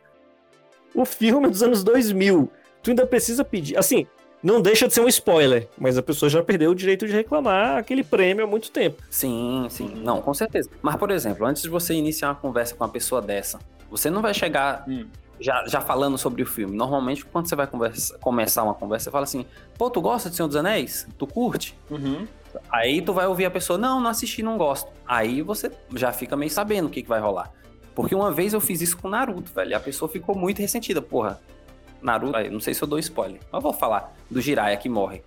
O 0.96 1.06
filme 1.06 1.46
é 1.46 1.51
dos 1.51 1.62
anos 1.62 1.84
2000. 1.84 2.50
Tu 2.82 2.89
ainda 2.89 3.06
precisa 3.06 3.46
pedir. 3.46 3.77
Assim, 3.77 4.08
não 4.42 4.60
deixa 4.60 4.88
de 4.88 4.94
ser 4.96 5.01
um 5.01 5.08
spoiler, 5.08 5.68
mas 5.77 6.00
a 6.00 6.01
pessoa 6.01 6.32
já 6.32 6.42
perdeu 6.42 6.72
o 6.72 6.75
direito 6.75 7.06
de 7.06 7.13
reclamar 7.13 7.77
aquele 7.77 8.04
prêmio 8.04 8.44
há 8.44 8.48
muito 8.48 8.72
tempo. 8.72 9.04
Sim, 9.08 9.68
sim. 9.70 9.94
Não, 9.98 10.20
com 10.20 10.34
certeza. 10.34 10.72
Mas, 10.82 10.96
por 10.96 11.12
exemplo, 11.12 11.46
antes 11.46 11.62
de 11.62 11.70
você 11.70 11.94
iniciar 11.94 12.30
uma 12.30 12.36
conversa 12.36 12.74
com 12.74 12.84
uma 12.84 12.89
pessoa 12.89 13.22
dessa, 13.22 13.60
você 13.88 14.10
não 14.10 14.24
vai 14.24 14.34
chegar 14.34 14.84
Hum. 14.88 15.06
Já, 15.39 15.65
já 15.67 15.82
falando 15.82 16.17
sobre 16.17 16.41
o 16.41 16.46
filme. 16.46 16.75
Normalmente, 16.75 17.25
quando 17.25 17.48
você 17.48 17.56
vai 17.56 17.67
conversa- 17.67 18.17
começar 18.20 18.63
uma 18.63 18.74
conversa, 18.74 19.06
você 19.06 19.12
fala 19.12 19.24
assim: 19.24 19.46
pô, 19.77 19.89
tu 19.89 20.01
gosta 20.01 20.29
de 20.29 20.36
Senhor 20.36 20.48
dos 20.48 20.58
Anéis? 20.58 21.08
Tu 21.17 21.27
curte? 21.27 21.77
Uhum. 21.89 22.27
Aí 22.72 23.01
tu 23.01 23.13
vai 23.13 23.27
ouvir 23.27 23.46
a 23.46 23.51
pessoa: 23.51 23.77
não, 23.77 24.00
não 24.01 24.10
assisti, 24.10 24.41
não 24.44 24.58
gosto. 24.58 24.91
Aí 25.08 25.41
você 25.41 25.72
já 25.96 26.12
fica 26.12 26.36
meio 26.36 26.50
sabendo 26.51 26.88
o 26.88 26.89
que, 26.89 27.01
que 27.03 27.10
vai 27.10 27.20
rolar. 27.20 27.51
Porque 27.94 28.13
uma 28.13 28.32
vez 28.32 28.53
eu 28.53 28.62
fiz 28.62 28.82
isso 28.82 28.98
com 28.98 29.10
Naruto, 29.10 29.51
velho. 29.53 29.72
e 29.72 29.74
A 29.74 29.79
pessoa 29.79 30.08
ficou 30.10 30.36
muito 30.36 30.60
ressentida. 30.60 31.01
Porra, 31.01 31.39
Naruto, 32.01 32.38
não 32.51 32.60
sei 32.60 32.74
se 32.74 32.82
eu 32.84 32.88
dou 32.88 33.00
spoiler, 33.00 33.39
mas 33.51 33.62
vou 33.63 33.74
falar 33.74 34.13
do 34.29 34.39
Jiraiya 34.39 34.77
que 34.77 34.88
morre. 34.89 35.24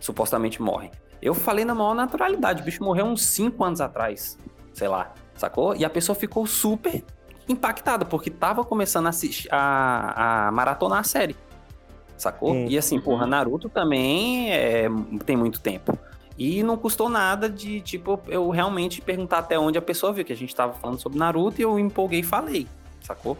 Supostamente 0.00 0.60
morre. 0.62 0.90
Eu 1.20 1.34
falei 1.34 1.64
na 1.64 1.74
maior 1.74 1.94
naturalidade. 1.94 2.62
O 2.62 2.64
bicho 2.64 2.82
morreu 2.82 3.06
uns 3.06 3.24
5 3.26 3.62
anos 3.64 3.80
atrás. 3.80 4.36
Sei 4.72 4.88
lá. 4.88 5.12
Sacou? 5.34 5.74
E 5.76 5.84
a 5.84 5.90
pessoa 5.90 6.14
ficou 6.16 6.46
super 6.46 7.04
impactada, 7.48 8.04
porque 8.04 8.30
tava 8.30 8.64
começando 8.64 9.06
a, 9.06 9.10
assistir, 9.10 9.48
a, 9.50 10.48
a 10.48 10.52
maratonar 10.52 11.00
a 11.00 11.04
série. 11.04 11.36
Sacou? 12.16 12.52
Hum. 12.52 12.66
E 12.68 12.78
assim, 12.78 13.00
porra, 13.00 13.26
Naruto 13.26 13.68
também 13.68 14.52
é, 14.52 14.88
tem 15.24 15.36
muito 15.36 15.60
tempo. 15.60 15.98
E 16.38 16.62
não 16.62 16.76
custou 16.76 17.08
nada 17.08 17.48
de, 17.48 17.80
tipo, 17.80 18.20
eu 18.28 18.48
realmente 18.50 19.00
perguntar 19.00 19.38
até 19.38 19.58
onde 19.58 19.76
a 19.76 19.82
pessoa 19.82 20.12
viu, 20.12 20.24
que 20.24 20.32
a 20.32 20.36
gente 20.36 20.54
tava 20.54 20.72
falando 20.72 21.00
sobre 21.00 21.18
Naruto 21.18 21.60
e 21.60 21.64
eu 21.64 21.78
empolguei 21.78 22.20
e 22.20 22.22
falei, 22.22 22.66
sacou? 23.00 23.36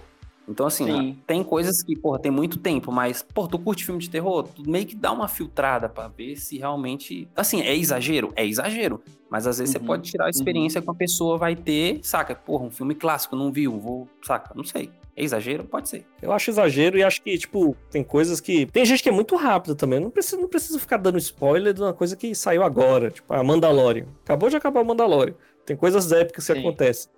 Então, 0.48 0.66
assim, 0.66 0.86
Sim. 0.86 1.18
tem 1.26 1.42
coisas 1.44 1.82
que, 1.82 1.96
porra, 1.96 2.18
tem 2.18 2.30
muito 2.30 2.58
tempo, 2.58 2.90
mas, 2.90 3.22
pô, 3.22 3.46
tu 3.46 3.58
curte 3.58 3.84
filme 3.84 4.00
de 4.00 4.10
terror? 4.10 4.42
Tu 4.42 4.68
meio 4.68 4.84
que 4.84 4.96
dá 4.96 5.12
uma 5.12 5.28
filtrada 5.28 5.88
pra 5.88 6.08
ver 6.08 6.36
se 6.36 6.58
realmente. 6.58 7.28
Assim, 7.36 7.60
é 7.62 7.74
exagero? 7.76 8.32
É 8.34 8.44
exagero. 8.44 9.00
Mas 9.30 9.46
às 9.46 9.58
vezes 9.58 9.74
Uhum, 9.74 9.80
você 9.80 9.86
pode 9.86 10.10
tirar 10.10 10.26
a 10.26 10.30
experiência 10.30 10.82
que 10.82 10.90
a 10.90 10.94
pessoa 10.94 11.38
vai 11.38 11.54
ter, 11.56 12.00
saca? 12.02 12.34
Porra, 12.34 12.64
um 12.64 12.70
filme 12.70 12.94
clássico, 12.94 13.36
não 13.36 13.50
viu, 13.52 13.78
vou, 13.78 14.08
saca? 14.22 14.52
Não 14.54 14.64
sei. 14.64 14.90
É 15.14 15.22
exagero? 15.22 15.64
Pode 15.64 15.88
ser. 15.90 16.06
Eu 16.20 16.32
acho 16.32 16.50
exagero 16.50 16.98
e 16.98 17.02
acho 17.04 17.22
que, 17.22 17.36
tipo, 17.36 17.76
tem 17.90 18.02
coisas 18.02 18.40
que. 18.40 18.66
Tem 18.66 18.84
gente 18.84 19.02
que 19.02 19.08
é 19.08 19.12
muito 19.12 19.36
rápida 19.36 19.74
também. 19.74 20.00
Não 20.00 20.10
precisa, 20.10 20.40
não 20.40 20.48
precisa 20.48 20.78
ficar 20.78 20.96
dando 20.96 21.18
spoiler 21.18 21.72
de 21.72 21.82
uma 21.82 21.92
coisa 21.92 22.16
que 22.16 22.34
saiu 22.34 22.62
agora. 22.62 23.10
Tipo, 23.10 23.32
a 23.32 23.44
Mandalorian. 23.44 24.06
Acabou 24.24 24.48
de 24.48 24.56
acabar 24.56 24.80
a 24.80 24.84
Mandalorian. 24.84 25.34
Tem 25.66 25.76
coisas 25.76 26.10
épicas 26.12 26.46
que 26.46 26.52
Sim. 26.54 26.60
acontecem. 26.60 27.10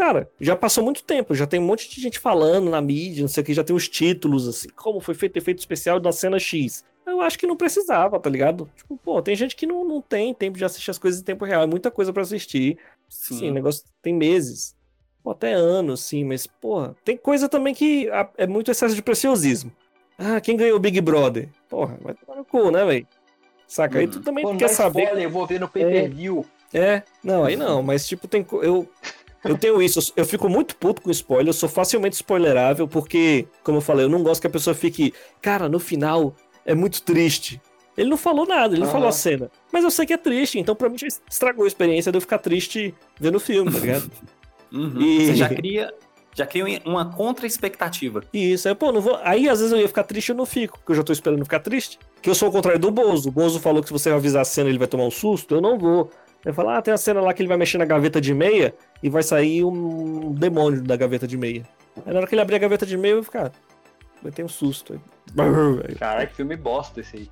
Cara, 0.00 0.30
já 0.40 0.56
passou 0.56 0.82
muito 0.82 1.04
tempo, 1.04 1.34
já 1.34 1.46
tem 1.46 1.60
um 1.60 1.66
monte 1.66 1.86
de 1.86 2.00
gente 2.00 2.18
falando 2.18 2.70
na 2.70 2.80
mídia, 2.80 3.20
não 3.20 3.28
sei 3.28 3.42
o 3.42 3.44
que, 3.44 3.52
já 3.52 3.62
tem 3.62 3.76
os 3.76 3.86
títulos, 3.86 4.48
assim, 4.48 4.70
como 4.70 4.98
foi 4.98 5.12
feito 5.12 5.36
efeito 5.36 5.58
especial 5.58 6.00
da 6.00 6.10
cena 6.10 6.38
X. 6.38 6.82
Eu 7.06 7.20
acho 7.20 7.38
que 7.38 7.46
não 7.46 7.54
precisava, 7.54 8.18
tá 8.18 8.30
ligado? 8.30 8.66
Tipo, 8.74 8.96
pô, 8.96 9.20
tem 9.20 9.36
gente 9.36 9.54
que 9.54 9.66
não, 9.66 9.84
não 9.84 10.00
tem 10.00 10.32
tempo 10.32 10.56
de 10.56 10.64
assistir 10.64 10.90
as 10.90 10.96
coisas 10.96 11.20
em 11.20 11.24
tempo 11.24 11.44
real, 11.44 11.64
é 11.64 11.66
muita 11.66 11.90
coisa 11.90 12.14
pra 12.14 12.22
assistir. 12.22 12.78
Sim. 13.10 13.50
O 13.50 13.52
negócio 13.52 13.84
tem 14.00 14.14
meses. 14.14 14.74
Pô, 15.22 15.32
até 15.32 15.52
anos, 15.52 16.00
sim, 16.00 16.24
mas, 16.24 16.46
porra, 16.46 16.96
tem 17.04 17.18
coisa 17.18 17.46
também 17.46 17.74
que 17.74 18.08
é 18.38 18.46
muito 18.46 18.70
excesso 18.70 18.94
de 18.94 19.02
preciosismo. 19.02 19.70
Ah, 20.18 20.40
quem 20.40 20.56
ganhou 20.56 20.78
o 20.78 20.80
Big 20.80 20.98
Brother? 21.02 21.50
Porra, 21.68 21.98
vai 22.00 22.14
tomar 22.14 22.38
no 22.38 22.44
cu, 22.46 22.70
né, 22.70 22.86
velho? 22.86 23.06
Saca? 23.66 23.98
Aí 23.98 24.08
tu 24.08 24.20
também 24.20 24.46
Pô, 24.46 24.56
quer 24.56 24.68
saber. 24.68 25.02
spoiler, 25.02 25.24
eu 25.24 25.30
vou 25.30 25.46
ver 25.46 25.60
no 25.60 25.68
pay-per-view. 25.68 26.46
É, 26.72 27.02
não, 27.22 27.44
aí 27.44 27.56
não, 27.56 27.82
mas 27.82 28.06
tipo, 28.06 28.26
tem. 28.26 28.46
Eu, 28.62 28.88
eu 29.44 29.56
tenho 29.56 29.80
isso, 29.80 30.12
eu, 30.16 30.24
fico 30.24 30.48
muito 30.48 30.76
puto 30.76 31.00
com 31.02 31.10
spoiler, 31.10 31.48
eu 31.48 31.52
sou 31.52 31.68
facilmente 31.68 32.16
spoilerável, 32.16 32.86
porque, 32.86 33.46
como 33.64 33.78
eu 33.78 33.82
falei, 33.82 34.04
eu 34.04 34.08
não 34.08 34.22
gosto 34.22 34.40
que 34.40 34.46
a 34.46 34.50
pessoa 34.50 34.74
fique, 34.74 35.14
cara, 35.40 35.68
no 35.68 35.78
final 35.78 36.34
é 36.64 36.74
muito 36.74 37.02
triste. 37.02 37.60
Ele 37.96 38.08
não 38.08 38.16
falou 38.16 38.46
nada, 38.46 38.74
ele 38.74 38.82
não 38.84 38.90
falou 38.90 39.08
a 39.08 39.12
cena. 39.12 39.50
Mas 39.72 39.84
eu 39.84 39.90
sei 39.90 40.06
que 40.06 40.12
é 40.12 40.16
triste, 40.16 40.58
então 40.58 40.74
pra 40.74 40.88
mim 40.88 40.96
já 40.96 41.06
estragou 41.06 41.64
a 41.64 41.68
experiência 41.68 42.10
de 42.12 42.16
eu 42.16 42.20
ficar 42.20 42.38
triste 42.38 42.94
vendo 43.18 43.36
o 43.36 43.40
filme, 43.40 43.70
tá 43.70 43.78
ligado? 43.78 44.10
Uhum. 44.72 45.00
E- 45.02 45.26
Você 45.26 45.34
já 45.34 45.48
cria, 45.48 45.92
já 46.32 46.46
cria 46.46 46.64
uma 46.84 47.04
contra-expectativa. 47.12 48.22
Isso, 48.32 48.68
aí, 48.68 48.74
pô, 48.74 48.92
não 48.92 49.00
vou. 49.00 49.18
Aí 49.24 49.48
às 49.48 49.58
vezes 49.58 49.72
eu 49.72 49.80
ia 49.80 49.88
ficar 49.88 50.04
triste 50.04 50.28
e 50.28 50.32
eu 50.32 50.36
não 50.36 50.46
fico, 50.46 50.78
porque 50.78 50.92
eu 50.92 50.96
já 50.96 51.02
tô 51.02 51.12
esperando 51.12 51.42
ficar 51.44 51.58
triste. 51.58 51.98
Que 52.22 52.30
eu 52.30 52.36
sou 52.36 52.48
o 52.48 52.52
contrário 52.52 52.78
do 52.80 52.88
Bozo. 52.90 53.30
O 53.30 53.32
Bozo 53.32 53.58
falou 53.58 53.82
que 53.82 53.88
se 53.88 53.92
você 53.92 54.10
avisar 54.10 54.42
a 54.42 54.44
cena 54.44 54.68
ele 54.68 54.78
vai 54.78 54.86
tomar 54.86 55.02
um 55.04 55.10
susto, 55.10 55.56
eu 55.56 55.60
não 55.60 55.76
vou. 55.76 56.08
Ele 56.44 56.54
fala, 56.54 56.78
ah, 56.78 56.82
tem 56.82 56.94
a 56.94 56.96
cena 56.96 57.20
lá 57.20 57.34
que 57.34 57.42
ele 57.42 57.48
vai 57.48 57.58
mexer 57.58 57.78
na 57.78 57.84
gaveta 57.84 58.20
de 58.20 58.32
meia 58.32 58.74
e 59.02 59.08
vai 59.08 59.22
sair 59.22 59.64
um 59.64 60.32
demônio 60.32 60.82
da 60.82 60.96
gaveta 60.96 61.26
de 61.26 61.36
meia. 61.36 61.62
Aí 62.06 62.12
na 62.12 62.18
hora 62.20 62.26
que 62.26 62.34
ele 62.34 62.42
abrir 62.42 62.56
a 62.56 62.58
gaveta 62.58 62.84
de 62.86 62.96
meia, 62.96 63.12
eu 63.12 63.16
vou 63.16 63.24
ficar. 63.24 63.50
Vai 64.22 64.30
ter 64.32 64.44
um 64.44 64.48
susto. 64.48 64.92
Aí. 64.94 65.94
Caralho, 65.96 66.28
que 66.28 66.34
filme 66.36 66.56
bosta 66.56 67.00
esse 67.00 67.16
aí. 67.16 67.30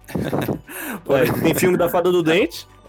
Ué, 1.09 1.25
tem 1.43 1.55
filme 1.55 1.77
da 1.77 1.89
Fada 1.89 2.11
do 2.11 2.23
Dente, 2.23 2.67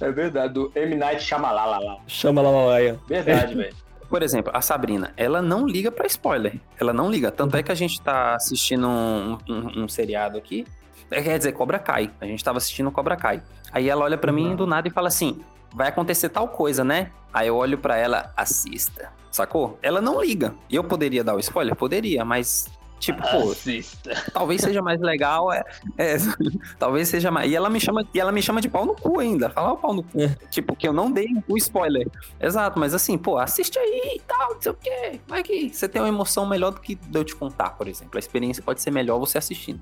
É, 0.00 0.04
é 0.06 0.12
verdade, 0.12 0.52
do 0.52 0.70
M. 0.74 0.94
Night 0.96 1.22
Shyamalan. 1.22 1.96
chama 2.06 2.42
lá, 2.42 2.50
lá, 2.50 2.64
lá, 2.66 2.76
aí, 2.76 2.92
ó. 2.92 2.96
Verdade, 3.08 3.54
velho. 3.54 3.74
Por 4.08 4.22
exemplo, 4.22 4.50
a 4.54 4.60
Sabrina, 4.60 5.12
ela 5.16 5.40
não 5.40 5.66
liga 5.66 5.90
pra 5.90 6.06
spoiler. 6.06 6.54
Ela 6.78 6.92
não 6.92 7.10
liga. 7.10 7.30
Tanto 7.30 7.56
é 7.56 7.62
que 7.62 7.72
a 7.72 7.74
gente 7.74 8.00
tá 8.02 8.34
assistindo 8.34 8.86
um, 8.86 9.38
um- 9.48 9.84
um 9.84 9.88
seriado 9.88 10.36
aqui. 10.36 10.66
É, 11.10 11.22
Quer 11.22 11.38
dizer, 11.38 11.52
Cobra 11.52 11.78
Kai. 11.78 12.10
A 12.20 12.26
gente 12.26 12.42
tava 12.44 12.58
assistindo 12.58 12.90
Cobra 12.90 13.16
Kai. 13.16 13.42
Aí 13.72 13.88
ela 13.88 14.04
olha 14.04 14.18
pra 14.18 14.30
mim 14.32 14.54
do 14.56 14.66
nada 14.66 14.88
e 14.88 14.90
fala 14.90 15.08
assim: 15.08 15.40
vai 15.74 15.88
acontecer 15.88 16.28
tal 16.28 16.48
coisa, 16.48 16.84
né? 16.84 17.10
Aí 17.32 17.48
eu 17.48 17.56
olho 17.56 17.78
pra 17.78 17.96
ela, 17.96 18.32
assista. 18.36 19.12
Sacou? 19.30 19.78
Ela 19.80 20.00
não 20.00 20.20
liga. 20.22 20.54
E 20.68 20.74
eu 20.74 20.82
poderia 20.82 21.22
dar 21.22 21.36
o 21.36 21.38
spoiler? 21.40 21.76
Poderia, 21.76 22.24
mas. 22.24 22.68
Tipo, 22.98 23.22
pô, 23.22 23.52
Assista. 23.52 24.14
talvez 24.30 24.60
seja 24.60 24.82
mais 24.82 25.00
legal, 25.00 25.50
é, 25.50 25.64
é, 25.96 26.16
talvez 26.78 27.08
seja 27.08 27.30
mais. 27.30 27.50
E 27.50 27.56
ela 27.56 27.70
me 27.70 27.80
chama, 27.80 28.06
e 28.12 28.20
ela 28.20 28.30
me 28.30 28.42
chama 28.42 28.60
de 28.60 28.68
pau 28.68 28.84
no 28.84 28.94
cu 28.94 29.18
ainda. 29.18 29.48
Fala 29.48 29.72
o 29.72 29.76
pau 29.78 29.94
no 29.94 30.02
cu. 30.02 30.20
É. 30.20 30.36
Tipo, 30.50 30.76
que 30.76 30.86
eu 30.86 30.92
não 30.92 31.10
dei 31.10 31.28
o 31.48 31.56
spoiler. 31.56 32.06
Exato, 32.38 32.78
mas 32.78 32.92
assim, 32.92 33.16
pô, 33.16 33.38
assiste 33.38 33.78
aí 33.78 34.16
e 34.16 34.20
tal, 34.20 34.52
não 34.52 34.60
sei 34.60 34.72
o 34.72 34.74
quê. 34.74 35.20
Vai 35.26 35.42
que 35.42 35.70
você 35.70 35.88
tem 35.88 36.02
uma 36.02 36.08
emoção 36.08 36.44
melhor 36.44 36.72
do 36.72 36.80
que 36.80 36.94
de 36.94 37.18
eu 37.18 37.24
te 37.24 37.34
contar, 37.34 37.70
por 37.70 37.88
exemplo. 37.88 38.12
A 38.16 38.18
experiência 38.18 38.62
pode 38.62 38.82
ser 38.82 38.90
melhor 38.90 39.18
você 39.18 39.38
assistindo. 39.38 39.80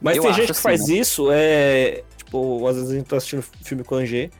Mas 0.00 0.16
Eu 0.16 0.22
tem 0.22 0.30
acho 0.30 0.40
gente 0.40 0.46
que 0.46 0.52
assim, 0.52 0.62
faz 0.62 0.88
né? 0.88 0.94
isso, 0.94 1.28
é. 1.30 2.04
Tipo, 2.16 2.66
às 2.66 2.76
vezes 2.76 2.90
a 2.90 2.94
gente 2.94 3.06
tá 3.06 3.16
assistindo 3.18 3.42
filme 3.42 3.84
com 3.84 3.96
a 3.96 3.98
Angê. 3.98 4.30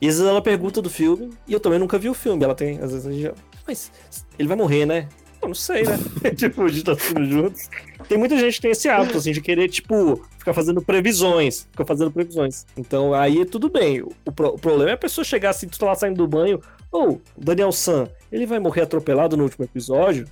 E 0.00 0.08
às 0.08 0.14
vezes 0.16 0.28
ela 0.28 0.42
pergunta 0.42 0.82
do 0.82 0.90
filme, 0.90 1.30
e 1.46 1.52
eu 1.52 1.60
também 1.60 1.78
nunca 1.78 1.98
vi 1.98 2.08
o 2.08 2.14
filme. 2.14 2.44
Ela 2.44 2.54
tem, 2.54 2.78
às 2.78 2.92
vezes 2.92 3.06
a 3.06 3.10
gente 3.12 3.22
já. 3.22 3.32
Mas 3.66 3.90
ele 4.38 4.48
vai 4.48 4.56
morrer, 4.56 4.84
né? 4.86 5.08
Eu 5.40 5.48
não 5.48 5.54
sei, 5.54 5.82
né? 5.84 5.98
tipo, 6.36 6.62
a 6.62 6.68
gente 6.68 6.84
tá 6.84 6.92
assistindo 6.92 7.24
juntos. 7.26 7.68
Tem 8.08 8.16
muita 8.18 8.36
gente 8.38 8.54
que 8.56 8.62
tem 8.62 8.70
esse 8.70 8.88
hábito, 8.88 9.18
assim, 9.18 9.32
de 9.32 9.40
querer, 9.40 9.68
tipo, 9.68 10.22
ficar 10.38 10.52
fazendo 10.54 10.80
previsões. 10.82 11.68
Ficar 11.70 11.84
fazendo 11.84 12.10
previsões. 12.10 12.66
Então 12.76 13.12
aí 13.14 13.42
é 13.42 13.44
tudo 13.44 13.68
bem. 13.70 14.02
O, 14.24 14.32
pro- 14.32 14.54
o 14.54 14.58
problema 14.58 14.90
é 14.90 14.94
a 14.94 14.98
pessoa 14.98 15.24
chegar 15.24 15.50
assim, 15.50 15.68
tu 15.68 15.78
tá 15.78 15.86
lá 15.86 15.94
saindo 15.94 16.16
do 16.16 16.26
banho. 16.26 16.60
Ou, 16.90 17.20
Daniel 17.36 17.72
San, 17.72 18.08
ele 18.32 18.46
vai 18.46 18.58
morrer 18.58 18.82
atropelado 18.82 19.36
no 19.36 19.44
último 19.44 19.64
episódio? 19.64 20.26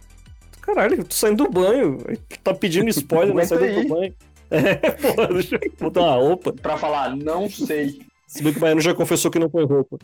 Caralho, 0.60 1.02
tô 1.04 1.14
saindo 1.14 1.44
do 1.44 1.50
banho. 1.50 1.98
Tá 2.42 2.54
pedindo 2.54 2.88
spoiler 2.88 3.34
na 3.34 3.42
Aguenta 3.42 3.58
saída 3.58 3.78
aí. 3.78 3.82
do 3.82 3.88
banho. 3.94 4.14
É, 4.54 4.74
porra, 4.90 5.28
deixa 5.28 5.56
eu 5.56 5.72
botar 5.80 6.02
uma 6.02 6.14
roupa. 6.14 6.52
Pra 6.52 6.76
falar, 6.76 7.16
não 7.16 7.48
sei. 7.48 8.02
Se 8.32 8.42
bem 8.42 8.50
que 8.50 8.58
o 8.58 8.62
Baiano 8.62 8.80
já 8.80 8.94
confessou 8.94 9.30
que 9.30 9.38
não 9.38 9.50
põe 9.50 9.66
roupa. 9.66 9.98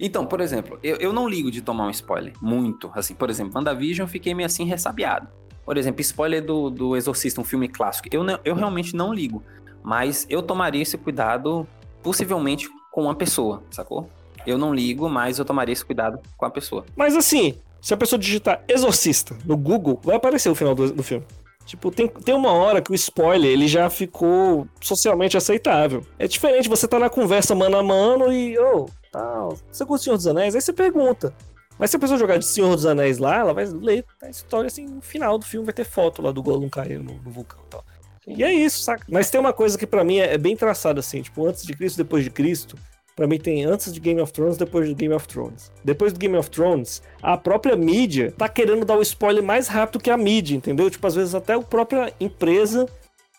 Então, 0.00 0.24
por 0.24 0.40
exemplo, 0.40 0.78
eu, 0.82 0.96
eu 0.96 1.12
não 1.12 1.28
ligo 1.28 1.50
de 1.50 1.60
tomar 1.60 1.86
um 1.86 1.90
spoiler. 1.90 2.32
Muito. 2.40 2.90
Assim, 2.94 3.14
por 3.14 3.28
exemplo, 3.28 3.52
WandaVision 3.54 4.06
eu 4.06 4.10
fiquei 4.10 4.32
meio 4.34 4.46
assim 4.46 4.64
ressabiado. 4.64 5.28
Por 5.66 5.76
exemplo, 5.76 6.00
spoiler 6.00 6.42
do, 6.42 6.70
do 6.70 6.96
Exorcista, 6.96 7.42
um 7.42 7.44
filme 7.44 7.68
clássico. 7.68 8.08
Eu, 8.10 8.24
não- 8.24 8.38
eu 8.42 8.54
realmente 8.54 8.96
não 8.96 9.12
ligo. 9.12 9.42
Mas 9.82 10.26
eu 10.30 10.42
tomaria 10.42 10.80
esse 10.80 10.96
cuidado, 10.96 11.66
possivelmente, 12.02 12.68
com 12.90 13.02
uma 13.02 13.14
pessoa, 13.14 13.62
sacou? 13.70 14.08
Eu 14.46 14.56
não 14.56 14.74
ligo, 14.74 15.06
mas 15.10 15.38
eu 15.38 15.44
tomaria 15.44 15.74
esse 15.74 15.84
cuidado 15.84 16.18
com 16.38 16.46
a 16.46 16.50
pessoa. 16.50 16.86
Mas 16.96 17.14
assim, 17.14 17.58
se 17.82 17.92
a 17.92 17.96
pessoa 17.98 18.18
digitar 18.18 18.64
exorcista 18.66 19.36
no 19.44 19.58
Google, 19.58 20.00
vai 20.02 20.16
aparecer 20.16 20.48
o 20.48 20.54
final 20.54 20.74
do, 20.74 20.90
do 20.90 21.02
filme. 21.02 21.24
Tipo, 21.64 21.90
tem, 21.90 22.08
tem 22.08 22.34
uma 22.34 22.52
hora 22.52 22.82
que 22.82 22.90
o 22.90 22.94
spoiler 22.94 23.50
ele 23.50 23.66
já 23.66 23.88
ficou 23.88 24.68
socialmente 24.80 25.36
aceitável. 25.36 26.04
É 26.18 26.28
diferente, 26.28 26.68
você 26.68 26.86
tá 26.86 26.98
na 26.98 27.08
conversa 27.08 27.54
mano 27.54 27.76
a 27.76 27.82
mano 27.82 28.32
e, 28.32 28.58
ô, 28.58 28.86
tal, 29.10 29.56
você 29.70 29.84
curte 29.86 30.02
o 30.02 30.04
Senhor 30.04 30.16
dos 30.16 30.26
Anéis? 30.26 30.54
Aí 30.54 30.60
você 30.60 30.72
pergunta. 30.72 31.34
Mas 31.78 31.90
se 31.90 31.96
a 31.96 31.98
pessoa 31.98 32.18
jogar 32.18 32.38
de 32.38 32.44
Senhor 32.44 32.74
dos 32.76 32.86
Anéis 32.86 33.18
lá, 33.18 33.38
ela 33.38 33.54
vai 33.54 33.64
ler 33.64 34.04
a 34.22 34.28
história 34.28 34.66
assim, 34.66 34.86
no 34.86 35.00
final 35.00 35.38
do 35.38 35.44
filme 35.44 35.64
vai 35.64 35.74
ter 35.74 35.84
foto 35.84 36.22
lá 36.22 36.30
do 36.30 36.42
Gollum 36.42 36.68
caindo 36.68 37.02
no, 37.02 37.14
no 37.14 37.30
vulcão 37.30 37.60
e 37.66 37.70
tal. 37.70 37.84
E 38.26 38.42
é 38.44 38.52
isso, 38.52 38.82
saca? 38.82 39.04
Mas 39.08 39.28
tem 39.28 39.40
uma 39.40 39.52
coisa 39.52 39.76
que 39.76 39.86
pra 39.86 40.04
mim 40.04 40.18
é, 40.18 40.34
é 40.34 40.38
bem 40.38 40.56
traçada 40.56 41.00
assim, 41.00 41.20
tipo, 41.20 41.46
antes 41.46 41.64
de 41.64 41.74
Cristo, 41.74 41.96
depois 41.96 42.24
de 42.24 42.30
Cristo. 42.30 42.76
Pra 43.16 43.26
mim 43.28 43.38
tem 43.38 43.64
antes 43.64 43.92
de 43.92 44.00
Game 44.00 44.20
of 44.20 44.32
Thrones, 44.32 44.56
depois 44.56 44.88
de 44.88 44.94
Game 44.94 45.14
of 45.14 45.28
Thrones. 45.28 45.70
Depois 45.84 46.12
do 46.12 46.18
Game 46.18 46.36
of 46.36 46.50
Thrones, 46.50 47.00
a 47.22 47.36
própria 47.36 47.76
mídia 47.76 48.32
tá 48.36 48.48
querendo 48.48 48.84
dar 48.84 48.96
o 48.96 49.02
spoiler 49.02 49.42
mais 49.42 49.68
rápido 49.68 50.00
que 50.02 50.10
a 50.10 50.16
mídia, 50.16 50.56
entendeu? 50.56 50.90
Tipo, 50.90 51.06
às 51.06 51.14
vezes 51.14 51.34
até 51.34 51.54
a 51.54 51.60
própria 51.60 52.12
empresa 52.18 52.86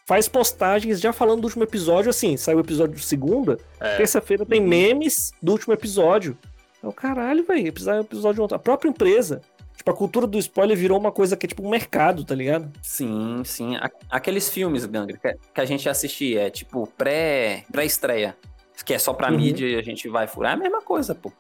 faz 0.08 0.28
postagens 0.30 1.02
já 1.02 1.12
falando 1.12 1.42
do 1.42 1.46
último 1.46 1.64
episódio, 1.64 2.10
assim, 2.10 2.38
sai 2.38 2.56
o 2.56 2.60
episódio 2.60 2.96
de 2.96 3.04
segunda, 3.04 3.58
É. 3.82 3.98
terça-feira 3.98 4.46
tem 4.46 4.62
memes 4.62 5.32
do 5.42 5.52
último 5.52 5.74
episódio. 5.74 6.38
É 6.82 6.88
o 6.88 6.94
caralho, 6.94 7.44
velho, 7.44 7.68
episódio, 7.68 8.02
episódio 8.02 8.44
ontem. 8.44 8.56
A 8.56 8.60
própria 8.60 8.88
empresa. 8.90 9.42
Tipo, 9.76 9.92
a 9.92 9.94
cultura 9.94 10.26
do 10.26 10.38
spoiler 10.40 10.78
virou 10.78 10.98
uma 10.98 11.12
coisa 11.12 11.36
que 11.36 11.46
é 11.48 11.50
tipo 11.50 11.62
um 11.66 11.70
mercado, 11.70 12.24
tá 12.24 12.34
ligado? 12.34 12.72
Sim, 12.82 13.42
sim. 13.44 13.74
Aqueles 14.10 14.50
filmes, 14.50 14.86
Gangra, 14.86 15.18
que, 15.54 15.60
a 15.60 15.66
gente 15.66 15.90
assistia, 15.90 16.44
é 16.44 16.50
tipo 16.50 16.88
pré- 16.98 17.66
pré-estreia. 17.72 18.38
Que 18.86 18.94
é 18.94 19.00
só 19.00 19.14
pra 19.14 19.30
Uhum. 19.32 19.38
mídia 19.38 19.68
e 19.68 19.76
a 19.76 19.82
gente 19.82 20.08
vai 20.08 20.28
furar. 20.28 20.52
É 20.52 20.56
a 20.56 20.58
mesma 20.60 20.82
coisa, 20.82 21.14
pô. 21.16 21.32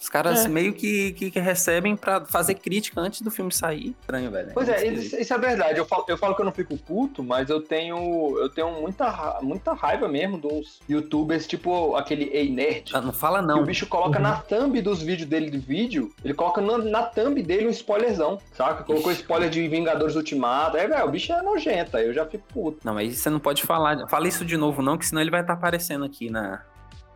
Os 0.00 0.08
caras 0.08 0.44
É. 0.44 0.48
meio 0.48 0.72
que, 0.72 1.12
que, 1.12 1.30
que 1.30 1.38
recebem 1.38 1.94
pra 1.94 2.24
fazer 2.24 2.54
crítica 2.56 3.00
antes 3.00 3.20
do 3.22 3.30
filme 3.30 3.52
sair. 3.52 3.94
Estranho, 4.00 4.32
velho. 4.32 4.50
Pois 4.52 4.66
muito 4.66 4.80
é, 4.80 4.86
isso, 4.88 5.16
isso 5.16 5.32
é 5.32 5.38
verdade. 5.38 5.78
Eu 5.78 5.84
falo, 5.86 6.04
eu 6.08 6.18
falo 6.18 6.34
que 6.34 6.40
eu 6.40 6.44
não 6.44 6.50
fico 6.50 6.76
puto, 6.76 7.22
mas 7.22 7.48
eu 7.48 7.60
tenho, 7.62 8.36
eu 8.40 8.48
tenho 8.48 8.68
muita, 8.80 9.38
muita 9.42 9.72
raiva 9.74 10.08
mesmo 10.08 10.38
dos 10.38 10.80
youtubers, 10.90 11.46
tipo 11.46 11.94
aquele 11.94 12.24
Ei 12.32 12.50
Nerd. 12.50 12.90
Ah, 12.92 13.00
não 13.00 13.12
fala 13.12 13.40
não. 13.40 13.60
o 13.62 13.64
bicho 13.64 13.86
coloca 13.86 14.16
Uhum. 14.18 14.24
na 14.24 14.38
thumb 14.38 14.82
dos 14.82 15.00
vídeos 15.00 15.28
dele 15.28 15.48
de 15.48 15.58
vídeo, 15.58 16.12
ele 16.24 16.34
coloca 16.34 16.60
na, 16.60 16.78
na 16.78 17.02
thumb 17.04 17.40
dele 17.40 17.68
um 17.68 17.70
spoilerzão, 17.70 18.40
saca? 18.56 18.82
Colocou 18.82 19.12
spoiler 19.12 19.48
de 19.50 19.68
Vingadores 19.68 20.16
Ultimato. 20.16 20.76
Aí, 20.78 20.88
velho, 20.88 21.06
o 21.06 21.10
bicho 21.12 21.32
é 21.32 21.40
nojento, 21.42 21.96
aí 21.96 22.06
eu 22.08 22.12
já 22.12 22.26
fico 22.26 22.42
puto. 22.52 22.78
Não, 22.84 22.94
mas 22.94 23.18
você 23.18 23.30
não 23.30 23.38
pode 23.38 23.62
falar. 23.62 24.08
Fala 24.08 24.26
isso 24.26 24.44
de 24.44 24.56
novo, 24.56 24.82
não, 24.82 24.98
que 24.98 25.06
senão 25.06 25.22
ele 25.22 25.30
vai 25.30 25.42
estar 25.42 25.52
aparecendo 25.52 26.04
aqui 26.04 26.28
na, 26.28 26.60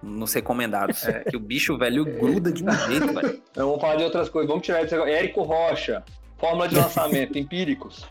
nos 0.03 0.33
recomendados. 0.33 1.05
É, 1.07 1.25
que 1.25 1.37
o 1.37 1.41
bicho, 1.41 1.77
velho, 1.77 2.05
gruda 2.05 2.53
de 2.53 2.65
um 2.65 2.71
jeito, 2.71 3.13
velho. 3.13 3.43
Então, 3.51 3.67
vamos 3.69 3.81
falar 3.81 3.97
de 3.97 4.05
outras 4.05 4.29
coisas. 4.29 4.49
Vamos 4.49 4.65
tirar 4.65 4.85
isso 4.85 4.95
agora. 4.95 5.11
Érico 5.11 5.43
Rocha, 5.43 6.05
fórmula 6.39 6.69
de 6.69 6.77
lançamento, 6.77 7.37
empíricos. 7.39 8.07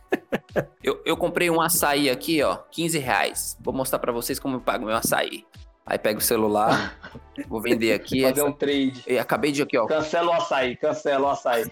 Eu, 0.83 1.01
eu 1.05 1.17
comprei 1.17 1.49
um 1.49 1.61
açaí 1.61 2.09
aqui, 2.09 2.41
ó, 2.43 2.57
15 2.71 2.97
reais. 2.99 3.57
Vou 3.61 3.73
mostrar 3.73 3.99
pra 3.99 4.11
vocês 4.11 4.39
como 4.39 4.57
eu 4.57 4.61
pago 4.61 4.85
meu 4.85 4.95
açaí. 4.95 5.45
Aí 5.85 5.99
pego 5.99 6.17
o 6.17 6.21
celular, 6.21 6.97
vou 7.47 7.61
vender 7.61 7.93
aqui. 7.93 8.23
Fazer 8.23 8.41
um 8.41 8.51
trade. 8.51 9.03
E 9.07 9.19
acabei 9.19 9.51
de 9.51 9.61
aqui, 9.61 9.77
ó. 9.77 9.85
Cancela 9.85 10.31
o 10.31 10.33
açaí, 10.33 10.75
cancela 10.75 11.27
o 11.27 11.29
açaí. 11.29 11.63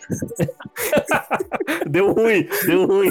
Deu 1.90 2.14
ruim, 2.14 2.48
deu 2.66 2.86
ruim. 2.88 3.10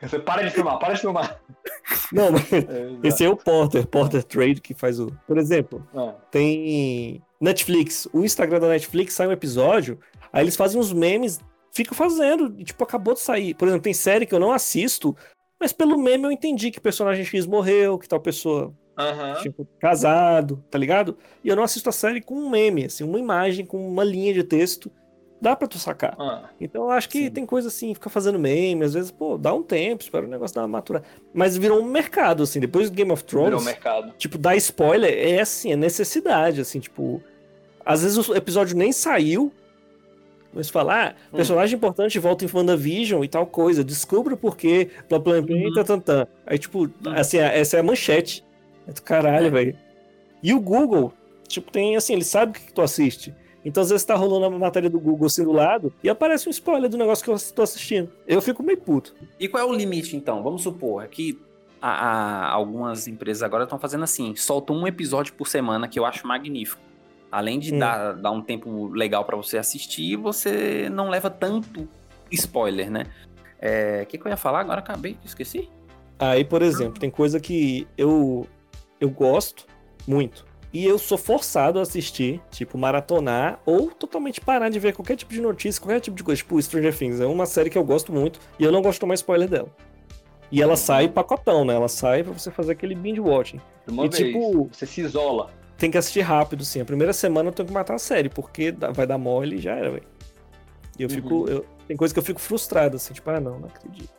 Você 0.00 0.18
para 0.18 0.42
de 0.42 0.50
filmar, 0.50 0.78
para 0.78 0.94
de 0.94 1.00
filmar. 1.00 1.40
Não, 2.12 2.32
mas 2.32 2.44
É, 2.52 2.98
esse 3.08 3.24
é 3.24 3.28
o 3.28 3.36
Porter, 3.36 3.86
Porter 3.86 4.22
Trade, 4.22 4.60
que 4.60 4.74
faz 4.74 4.98
o. 4.98 5.10
Por 5.26 5.38
exemplo, 5.38 5.86
ah, 5.94 6.14
tem 6.30 7.22
Netflix. 7.40 8.08
O 8.12 8.24
Instagram 8.24 8.60
da 8.60 8.68
Netflix 8.68 9.14
sai 9.14 9.26
um 9.26 9.32
episódio, 9.32 9.98
aí 10.32 10.44
eles 10.44 10.56
fazem 10.56 10.80
uns 10.80 10.92
memes, 10.92 11.40
ficam 11.72 11.94
fazendo, 11.94 12.54
e 12.58 12.64
tipo, 12.64 12.82
acabou 12.82 13.14
de 13.14 13.20
sair. 13.20 13.54
Por 13.54 13.68
exemplo, 13.68 13.84
tem 13.84 13.94
série 13.94 14.26
que 14.26 14.34
eu 14.34 14.40
não 14.40 14.52
assisto, 14.52 15.16
mas 15.58 15.72
pelo 15.72 15.98
meme 15.98 16.24
eu 16.24 16.32
entendi 16.32 16.70
que 16.70 16.80
personagem 16.80 17.24
X 17.24 17.46
morreu, 17.46 17.98
que 17.98 18.08
tal 18.08 18.20
pessoa 18.20 18.74
Aham. 18.98 19.34
tipo, 19.42 19.66
casado, 19.78 20.64
tá 20.70 20.78
ligado? 20.78 21.16
E 21.44 21.48
eu 21.48 21.56
não 21.56 21.62
assisto 21.62 21.88
a 21.88 21.92
série 21.92 22.20
com 22.20 22.34
um 22.34 22.50
meme, 22.50 22.86
assim, 22.86 23.04
uma 23.04 23.18
imagem 23.18 23.64
com 23.64 23.86
uma 23.86 24.04
linha 24.04 24.32
de 24.32 24.42
texto. 24.42 24.90
Dá 25.40 25.56
pra 25.56 25.66
tu 25.66 25.78
sacar. 25.78 26.14
Ah, 26.18 26.50
Então 26.60 26.82
eu 26.84 26.90
acho 26.90 27.08
que 27.08 27.24
Sim. 27.24 27.30
tem 27.30 27.46
coisa 27.46 27.68
assim, 27.68 27.94
fica 27.94 28.10
fazendo 28.10 28.38
meme, 28.38 28.84
às 28.84 28.92
vezes, 28.92 29.10
pô, 29.10 29.38
dá 29.38 29.54
um 29.54 29.62
tempo, 29.62 30.02
espera 30.02 30.26
o 30.26 30.28
negócio 30.28 30.54
dar 30.54 30.62
uma 30.62 30.68
maturada. 30.68 31.04
Mas 31.32 31.56
virou 31.56 31.80
um 31.80 31.84
mercado, 31.84 32.42
assim, 32.42 32.60
depois 32.60 32.90
do 32.90 32.94
Game 32.94 33.10
of 33.10 33.24
virou 33.26 33.46
Thrones, 33.48 33.64
mercado. 33.64 34.12
tipo, 34.18 34.36
dar 34.36 34.54
spoiler 34.56 35.10
é 35.10 35.40
assim, 35.40 35.72
é 35.72 35.76
necessidade, 35.76 36.60
assim, 36.60 36.78
tipo. 36.78 37.22
Às 37.84 38.02
vezes 38.02 38.28
o 38.28 38.34
episódio 38.36 38.76
nem 38.76 38.92
saiu, 38.92 39.50
mas 40.52 40.68
falar, 40.68 41.16
ah, 41.16 41.28
Hum. 41.32 41.36
personagem 41.36 41.76
importante 41.76 42.18
volta 42.18 42.44
em 42.44 42.48
WandaVision 42.52 43.24
e 43.24 43.28
tal 43.28 43.46
coisa, 43.46 43.82
descubra 43.82 44.34
o 44.34 44.36
porquê, 44.36 44.90
blá 45.08 45.18
blá 45.18 45.40
blá, 45.40 45.56
Uhum. 45.56 45.72
tá, 45.72 45.84
tá, 45.84 45.98
tá. 45.98 46.28
Aí, 46.46 46.58
tipo, 46.58 46.90
assim, 47.16 47.38
essa 47.38 47.78
é 47.78 47.80
a 47.80 47.82
manchete. 47.82 48.44
É 48.86 48.92
do 48.92 49.00
caralho, 49.00 49.46
É. 49.46 49.50
velho. 49.50 49.78
E 50.42 50.52
o 50.52 50.60
Google, 50.60 51.12
tipo, 51.48 51.70
tem 51.72 51.96
assim, 51.96 52.12
ele 52.12 52.24
sabe 52.24 52.52
o 52.52 52.54
que 52.54 52.66
que 52.66 52.72
tu 52.74 52.82
assiste. 52.82 53.34
Então, 53.64 53.82
às 53.82 53.90
vezes, 53.90 54.04
tá 54.06 54.14
rolando 54.14 54.46
a 54.46 54.58
matéria 54.58 54.88
do 54.88 54.98
Google 54.98 55.26
assim 55.26 55.44
do 55.44 55.52
lado 55.52 55.92
e 56.02 56.08
aparece 56.08 56.48
um 56.48 56.50
spoiler 56.50 56.88
do 56.88 56.96
negócio 56.96 57.22
que 57.24 57.30
eu 57.30 57.36
tô 57.54 57.62
assistindo. 57.62 58.10
Eu 58.26 58.40
fico 58.40 58.62
meio 58.62 58.78
puto. 58.78 59.14
E 59.38 59.46
qual 59.48 59.62
é 59.62 59.66
o 59.70 59.72
limite, 59.74 60.16
então? 60.16 60.42
Vamos 60.42 60.62
supor 60.62 61.06
que 61.08 61.38
a- 61.82 61.88
a- 61.90 62.50
algumas 62.50 63.06
empresas 63.06 63.42
agora 63.42 63.64
estão 63.64 63.78
fazendo 63.78 64.04
assim: 64.04 64.34
soltam 64.34 64.76
um 64.76 64.86
episódio 64.86 65.34
por 65.34 65.46
semana, 65.46 65.86
que 65.88 65.98
eu 65.98 66.06
acho 66.06 66.26
magnífico. 66.26 66.80
Além 67.30 67.58
de 67.58 67.74
Hum. 67.74 67.78
dar, 67.78 68.12
dar 68.14 68.30
um 68.30 68.40
tempo 68.42 68.88
legal 68.88 69.24
pra 69.24 69.36
você 69.36 69.56
assistir, 69.58 70.16
você 70.16 70.88
não 70.90 71.08
leva 71.10 71.28
tanto 71.30 71.86
spoiler, 72.30 72.90
né? 72.90 73.04
É, 73.60 74.02
O 74.02 74.06
que, 74.06 74.16
que 74.18 74.26
eu 74.26 74.30
ia 74.30 74.36
falar 74.36 74.60
agora? 74.60 74.80
Acabei, 74.80 75.16
esqueci. 75.24 75.68
Aí, 76.18 76.44
por 76.44 76.60
exemplo, 76.62 76.98
tem 76.98 77.10
coisa 77.10 77.38
que 77.38 77.86
eu, 77.96 78.46
eu 79.00 79.08
gosto 79.10 79.66
muito. 80.06 80.44
E 80.72 80.84
eu 80.84 80.98
sou 80.98 81.18
forçado 81.18 81.78
a 81.80 81.82
assistir, 81.82 82.40
tipo, 82.50 82.78
maratonar, 82.78 83.58
ou 83.66 83.90
totalmente 83.90 84.40
parar 84.40 84.68
de 84.68 84.78
ver 84.78 84.94
qualquer 84.94 85.16
tipo 85.16 85.32
de 85.32 85.40
notícia, 85.40 85.80
qualquer 85.82 86.00
tipo 86.00 86.16
de 86.16 86.22
coisa. 86.22 86.38
Tipo, 86.38 86.62
Stranger 86.62 86.96
Things 86.96 87.20
é 87.20 87.26
uma 87.26 87.44
série 87.44 87.68
que 87.70 87.76
eu 87.76 87.82
gosto 87.84 88.12
muito 88.12 88.38
e 88.58 88.62
eu 88.64 88.70
não 88.70 88.80
gosto 88.80 88.94
de 88.94 89.00
tomar 89.00 89.14
spoiler 89.14 89.48
dela. 89.48 89.68
E 90.52 90.62
ela 90.62 90.76
sai 90.76 91.08
pacotão, 91.08 91.64
né? 91.64 91.74
Ela 91.74 91.88
sai 91.88 92.22
pra 92.22 92.32
você 92.32 92.50
fazer 92.50 92.72
aquele 92.72 92.94
binge 92.94 93.20
watching. 93.20 93.60
De 93.86 93.92
uma 93.92 94.06
E, 94.06 94.08
vez. 94.08 94.24
tipo- 94.26 94.68
Você 94.72 94.86
se 94.86 95.00
isola. 95.00 95.50
Tem 95.76 95.90
que 95.90 95.98
assistir 95.98 96.20
rápido, 96.20 96.64
sim. 96.64 96.80
A 96.80 96.84
primeira 96.84 97.12
semana 97.12 97.48
eu 97.48 97.52
tenho 97.52 97.66
que 97.66 97.72
matar 97.74 97.94
a 97.94 97.98
série, 97.98 98.28
porque 98.28 98.72
vai 98.92 99.06
dar 99.06 99.16
mole 99.18 99.56
e 99.56 99.60
já 99.60 99.74
era, 99.74 99.90
velho. 99.90 100.06
E 100.98 101.02
eu 101.02 101.08
Uhum. 101.08 101.14
fico. 101.14 101.48
eu- 101.48 101.64
tem 101.88 101.96
coisa 101.96 102.12
que 102.14 102.18
eu 102.20 102.24
fico 102.24 102.40
frustrado, 102.40 102.96
assim, 102.96 103.12
tipo, 103.14 103.28
ah, 103.30 103.40
não, 103.40 103.58
não 103.58 103.68
acredito. 103.68 104.12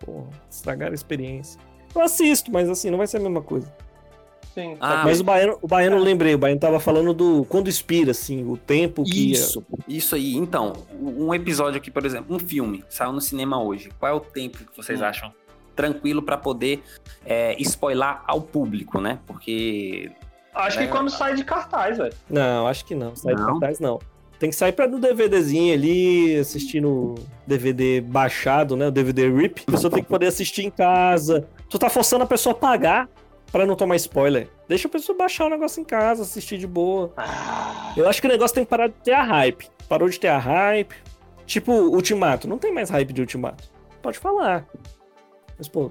Porra, 0.00 0.28
estragaram 0.50 0.92
a 0.92 0.94
experiência. 0.94 1.60
Eu 1.94 2.00
assisto, 2.02 2.50
mas 2.52 2.68
assim, 2.70 2.88
não 2.90 2.96
vai 2.98 3.06
ser 3.06 3.16
a 3.16 3.20
mesma 3.20 3.42
coisa. 3.42 3.70
Sim. 4.60 4.76
Ah, 4.80 5.02
mas 5.04 5.20
o 5.20 5.24
baiano, 5.24 5.58
o 5.62 5.68
baiano 5.68 5.96
eu 5.96 6.02
lembrei, 6.02 6.34
o 6.34 6.38
baiano 6.38 6.60
tava 6.60 6.80
falando 6.80 7.14
do 7.14 7.44
quando 7.48 7.68
expira, 7.68 8.10
assim, 8.10 8.44
o 8.50 8.56
tempo 8.56 9.04
que. 9.04 9.32
Isso, 9.32 9.64
isso 9.86 10.14
aí. 10.14 10.34
Então, 10.34 10.72
um 11.00 11.32
episódio 11.34 11.78
aqui, 11.78 11.90
por 11.90 12.04
exemplo, 12.04 12.34
um 12.34 12.38
filme, 12.38 12.84
saiu 12.88 13.12
no 13.12 13.20
cinema 13.20 13.62
hoje. 13.62 13.90
Qual 13.98 14.10
é 14.10 14.14
o 14.14 14.20
tempo 14.20 14.58
que 14.58 14.76
vocês 14.76 15.00
Hum. 15.00 15.04
acham 15.04 15.32
tranquilo 15.76 16.20
pra 16.22 16.36
poder 16.36 16.82
é, 17.24 17.54
spoiler 17.62 18.18
ao 18.26 18.40
público, 18.40 19.00
né? 19.00 19.18
Porque 19.26 20.10
Acho 20.54 20.78
que 20.78 20.84
É. 20.84 20.88
quando 20.88 21.08
sai 21.08 21.36
de 21.36 21.44
cartaz, 21.44 21.98
velho. 21.98 22.12
Não, 22.28 22.66
acho 22.66 22.84
que 22.84 22.92
não. 22.96 23.14
Sai 23.14 23.32
de 23.36 23.40
Não? 23.40 23.46
cartaz, 23.60 23.78
não. 23.78 24.00
Tem 24.40 24.50
que 24.50 24.56
sair 24.56 24.72
pra 24.72 24.88
no 24.88 24.98
DVDzinho 24.98 25.72
ali, 25.72 26.36
assistir 26.36 26.80
no 26.80 27.14
DVD 27.46 28.00
baixado, 28.00 28.76
né? 28.76 28.88
O 28.88 28.90
DVD 28.90 29.28
RIP. 29.30 29.62
A 29.68 29.70
pessoa 29.72 29.90
tem 29.92 30.02
que 30.02 30.08
poder 30.08 30.26
assistir 30.26 30.64
em 30.64 30.70
casa. 30.70 31.46
Tu 31.70 31.78
tá 31.78 31.88
forçando 31.88 32.24
a 32.24 32.26
pessoa 32.26 32.52
a 32.54 32.58
pagar 32.58 33.08
Pra 33.50 33.64
não 33.64 33.74
tomar 33.76 33.96
spoiler, 33.96 34.48
deixa 34.68 34.88
a 34.88 34.90
pessoa 34.90 35.16
baixar 35.16 35.46
o 35.46 35.48
negócio 35.50 35.80
em 35.80 35.84
casa, 35.84 36.22
assistir 36.22 36.58
de 36.58 36.66
boa. 36.66 37.12
Eu 37.96 38.06
acho 38.08 38.20
que 38.20 38.26
o 38.26 38.30
negócio 38.30 38.54
tem 38.54 38.64
que 38.64 38.70
parar 38.70 38.88
de 38.88 38.94
ter 39.02 39.12
a 39.12 39.22
hype. 39.22 39.68
Parou 39.88 40.08
de 40.08 40.20
ter 40.20 40.28
a 40.28 40.38
hype. 40.38 40.94
Tipo, 41.46 41.72
Ultimato. 41.72 42.46
Não 42.46 42.58
tem 42.58 42.72
mais 42.72 42.90
hype 42.90 43.10
de 43.12 43.22
Ultimato. 43.22 43.64
Pode 44.02 44.18
falar. 44.18 44.66
Mas, 45.56 45.66
pô, 45.66 45.90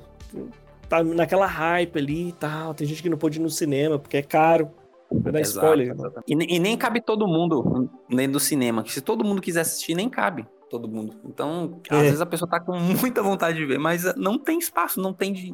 tá 0.88 1.04
naquela 1.04 1.48
hype 1.48 1.98
ali 1.98 2.30
e 2.30 2.34
tal. 2.34 2.76
Tem 2.76 2.86
gente 2.86 3.02
que 3.02 3.10
não 3.10 3.18
pôde 3.18 3.40
ir 3.40 3.42
no 3.42 3.50
cinema 3.50 3.98
porque 3.98 4.18
é 4.18 4.22
caro. 4.22 4.70
Vai 5.12 5.32
dar 5.34 5.40
Exato, 5.40 5.66
spoiler. 5.66 5.96
E, 6.28 6.56
e 6.56 6.60
nem 6.60 6.78
cabe 6.78 7.02
todo 7.02 7.28
mundo 7.28 7.90
dentro 8.08 8.34
do 8.34 8.40
cinema. 8.40 8.84
Que 8.84 8.92
se 8.94 9.02
todo 9.02 9.24
mundo 9.26 9.42
quiser 9.42 9.62
assistir, 9.62 9.96
nem 9.96 10.10
cabe 10.10 10.46
todo 10.70 10.88
mundo. 10.88 11.16
Então, 11.26 11.80
às 11.90 11.98
É. 11.98 12.02
vezes 12.04 12.22
a 12.22 12.26
pessoa 12.26 12.48
tá 12.50 12.60
com 12.60 12.78
muita 12.78 13.24
vontade 13.24 13.58
de 13.58 13.66
ver, 13.66 13.80
mas 13.80 14.04
não 14.16 14.38
tem 14.38 14.60
espaço, 14.60 15.02
não 15.02 15.14
tem 15.14 15.32
de 15.34 15.54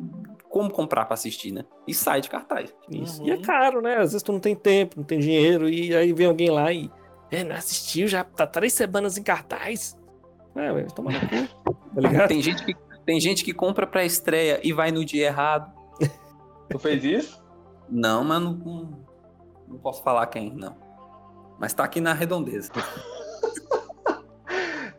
como 0.54 0.70
comprar 0.70 1.06
pra 1.06 1.16
assistir, 1.16 1.52
né? 1.52 1.66
E 1.88 1.96
sai 1.96 2.22
de 2.22 2.30
cartaz. 2.30 2.72
Isso. 2.88 3.20
Uhum. 3.24 3.28
E 3.28 3.32
é 3.32 3.38
caro, 3.38 3.82
né? 3.82 3.96
Às 3.96 4.12
vezes 4.12 4.22
tu 4.22 4.32
não 4.32 4.40
tem 4.40 4.56
tempo, 4.56 4.98
não 4.98 5.04
tem 5.04 5.18
dinheiro. 5.18 5.68
E 5.68 5.96
aí 5.96 6.14
vem 6.14 6.28
alguém 6.28 6.52
lá 6.52 6.72
e. 6.72 6.92
É, 7.32 7.44
não 7.44 7.56
assistiu, 7.56 8.08
já 8.08 8.24
tá 8.24 8.46
três 8.46 8.72
semanas 8.74 9.18
em 9.18 9.24
cartaz. 9.24 9.98
É, 10.56 10.72
ué, 10.72 10.84
toma 10.96 11.12
no 11.12 11.20
cu. 11.22 11.74
Tá 11.96 12.02
ligado? 12.02 12.28
Tem 12.28 12.40
gente 12.40 12.64
que, 12.64 12.76
tem 13.04 13.20
gente 13.20 13.44
que 13.44 13.52
compra 13.52 13.88
pra 13.88 14.06
estreia 14.06 14.60
e 14.64 14.72
vai 14.72 14.92
no 14.92 15.04
dia 15.04 15.26
errado. 15.26 15.74
tu 16.70 16.78
fez 16.78 17.04
isso? 17.04 17.44
Não, 17.90 18.24
mas 18.24 18.40
não, 18.40 18.54
não, 18.54 19.06
não 19.70 19.78
posso 19.80 20.04
falar 20.04 20.28
quem, 20.28 20.54
não. 20.54 20.78
Mas 21.60 21.74
tá 21.74 21.84
aqui 21.84 22.00
na 22.00 22.14
redondeza. 22.14 22.72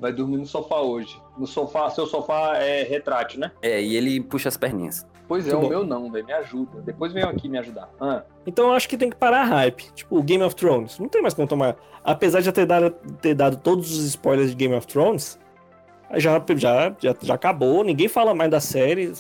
Vai 0.01 0.13
dormir 0.13 0.39
no 0.39 0.47
sofá 0.47 0.81
hoje. 0.81 1.17
No 1.39 1.47
sofá, 1.47 1.89
seu 1.91 2.07
sofá 2.07 2.57
é 2.57 2.83
retrátil, 2.83 3.39
né? 3.39 3.53
É, 3.63 3.81
e 3.81 3.97
ele 3.97 4.21
puxa 4.21 4.49
as 4.49 4.57
perninhas. 4.57 5.07
Pois 5.27 5.47
é, 5.49 5.53
Muito 5.53 5.59
o 5.59 5.63
bom. 5.63 5.69
meu 5.71 5.87
não, 5.87 6.11
velho. 6.13 6.27
Me 6.27 6.33
ajuda. 6.35 6.83
Depois 6.83 7.13
venham 7.13 7.31
aqui 7.31 7.49
me 7.49 7.57
ajudar. 7.59 7.89
Ah, 8.01 8.23
Então 8.47 8.67
eu 8.69 8.73
acho 8.75 8.87
que 8.89 8.97
tem 8.97 9.09
que 9.09 9.17
parar 9.17 9.41
a 9.41 9.45
hype. 9.45 9.91
Tipo, 9.95 10.23
Game 10.23 10.43
of 10.45 10.55
Thrones. 10.55 10.99
Não 10.99 11.09
tem 11.09 11.23
mais 11.23 11.33
como 11.33 11.49
tomar. 11.49 11.77
Apesar 12.05 12.41
de 12.41 12.47
já 12.47 12.53
ter 12.53 12.67
dado, 12.67 12.91
ter 13.23 13.35
dado 13.35 13.57
todos 13.57 13.91
os 13.97 14.05
spoilers 14.05 14.51
de 14.51 14.57
Game 14.57 14.75
of 14.75 14.87
Thrones, 14.87 15.39
já, 16.17 16.43
já, 16.57 16.95
já, 17.01 17.17
já 17.23 17.35
acabou. 17.35 17.83
Ninguém 17.83 18.07
fala 18.07 18.35
mais 18.35 18.51
da 18.51 18.61
série. 18.61 19.13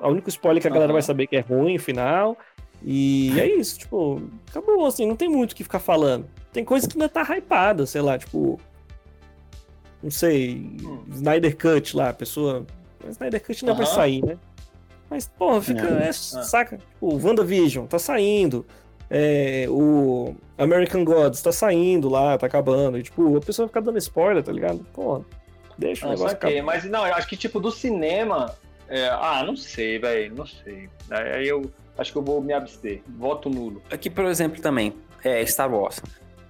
O 0.00 0.08
único 0.08 0.28
spoiler 0.28 0.60
que 0.60 0.66
a 0.66 0.70
galera 0.70 0.86
Aham. 0.86 0.94
vai 0.94 1.02
saber 1.02 1.24
é 1.24 1.26
que 1.28 1.36
é 1.36 1.40
ruim, 1.40 1.78
final. 1.78 2.36
E 2.84 3.38
é 3.38 3.46
isso, 3.46 3.78
tipo, 3.78 4.20
acabou, 4.50 4.84
assim, 4.84 5.06
não 5.06 5.14
tem 5.14 5.28
muito 5.28 5.52
o 5.52 5.54
que 5.54 5.62
ficar 5.62 5.78
falando. 5.78 6.26
Tem 6.52 6.64
coisa 6.64 6.88
que 6.88 6.94
ainda 6.96 7.08
tá 7.08 7.22
hypada, 7.36 7.86
sei 7.86 8.00
lá, 8.02 8.18
tipo. 8.18 8.58
Não 10.02 10.10
sei, 10.10 10.76
Hum. 10.82 11.04
Snyder 11.12 11.56
Cut 11.56 11.96
lá, 11.96 12.08
a 12.08 12.12
pessoa. 12.12 12.66
Snyder 13.08 13.40
Cut 13.40 13.64
ainda 13.64 13.74
vai 13.74 13.86
Aham. 13.86 13.94
sair, 13.94 14.24
né? 14.24 14.36
Mas, 15.12 15.28
porra, 15.28 15.60
fica. 15.60 15.86
É. 15.86 16.08
é, 16.08 16.12
saca? 16.12 16.78
Tipo, 16.78 17.18
WandaVision 17.22 17.84
tá 17.84 17.98
saindo. 17.98 18.64
É, 19.10 19.66
o 19.68 20.34
American 20.56 21.04
Gods 21.04 21.42
tá 21.42 21.52
saindo 21.52 22.08
lá, 22.08 22.38
tá 22.38 22.46
acabando. 22.46 22.98
E, 22.98 23.02
tipo, 23.02 23.36
a 23.36 23.40
pessoa 23.42 23.68
fica 23.68 23.82
dando 23.82 23.98
spoiler, 23.98 24.42
tá 24.42 24.50
ligado? 24.50 24.78
Porra, 24.94 25.22
deixa 25.76 26.06
o 26.06 26.10
negócio 26.10 26.30
saquei. 26.30 26.62
Mas 26.62 26.84
não, 26.84 27.06
eu 27.06 27.12
acho 27.14 27.28
que 27.28 27.36
tipo 27.36 27.60
do 27.60 27.70
cinema. 27.70 28.54
é, 28.88 29.08
ah, 29.10 29.44
não 29.46 29.54
sei, 29.54 29.98
velho. 29.98 30.34
Não 30.34 30.46
sei. 30.46 30.88
Aí 31.10 31.46
eu 31.46 31.70
acho 31.98 32.10
que 32.10 32.16
eu 32.16 32.22
vou 32.22 32.40
me 32.40 32.54
abster. 32.54 33.02
Voto 33.06 33.50
nulo. 33.50 33.82
Aqui, 33.90 34.08
por 34.08 34.24
exemplo, 34.24 34.62
também, 34.62 34.94
é 35.22 35.44
Star 35.44 35.70
Wars. 35.70 36.00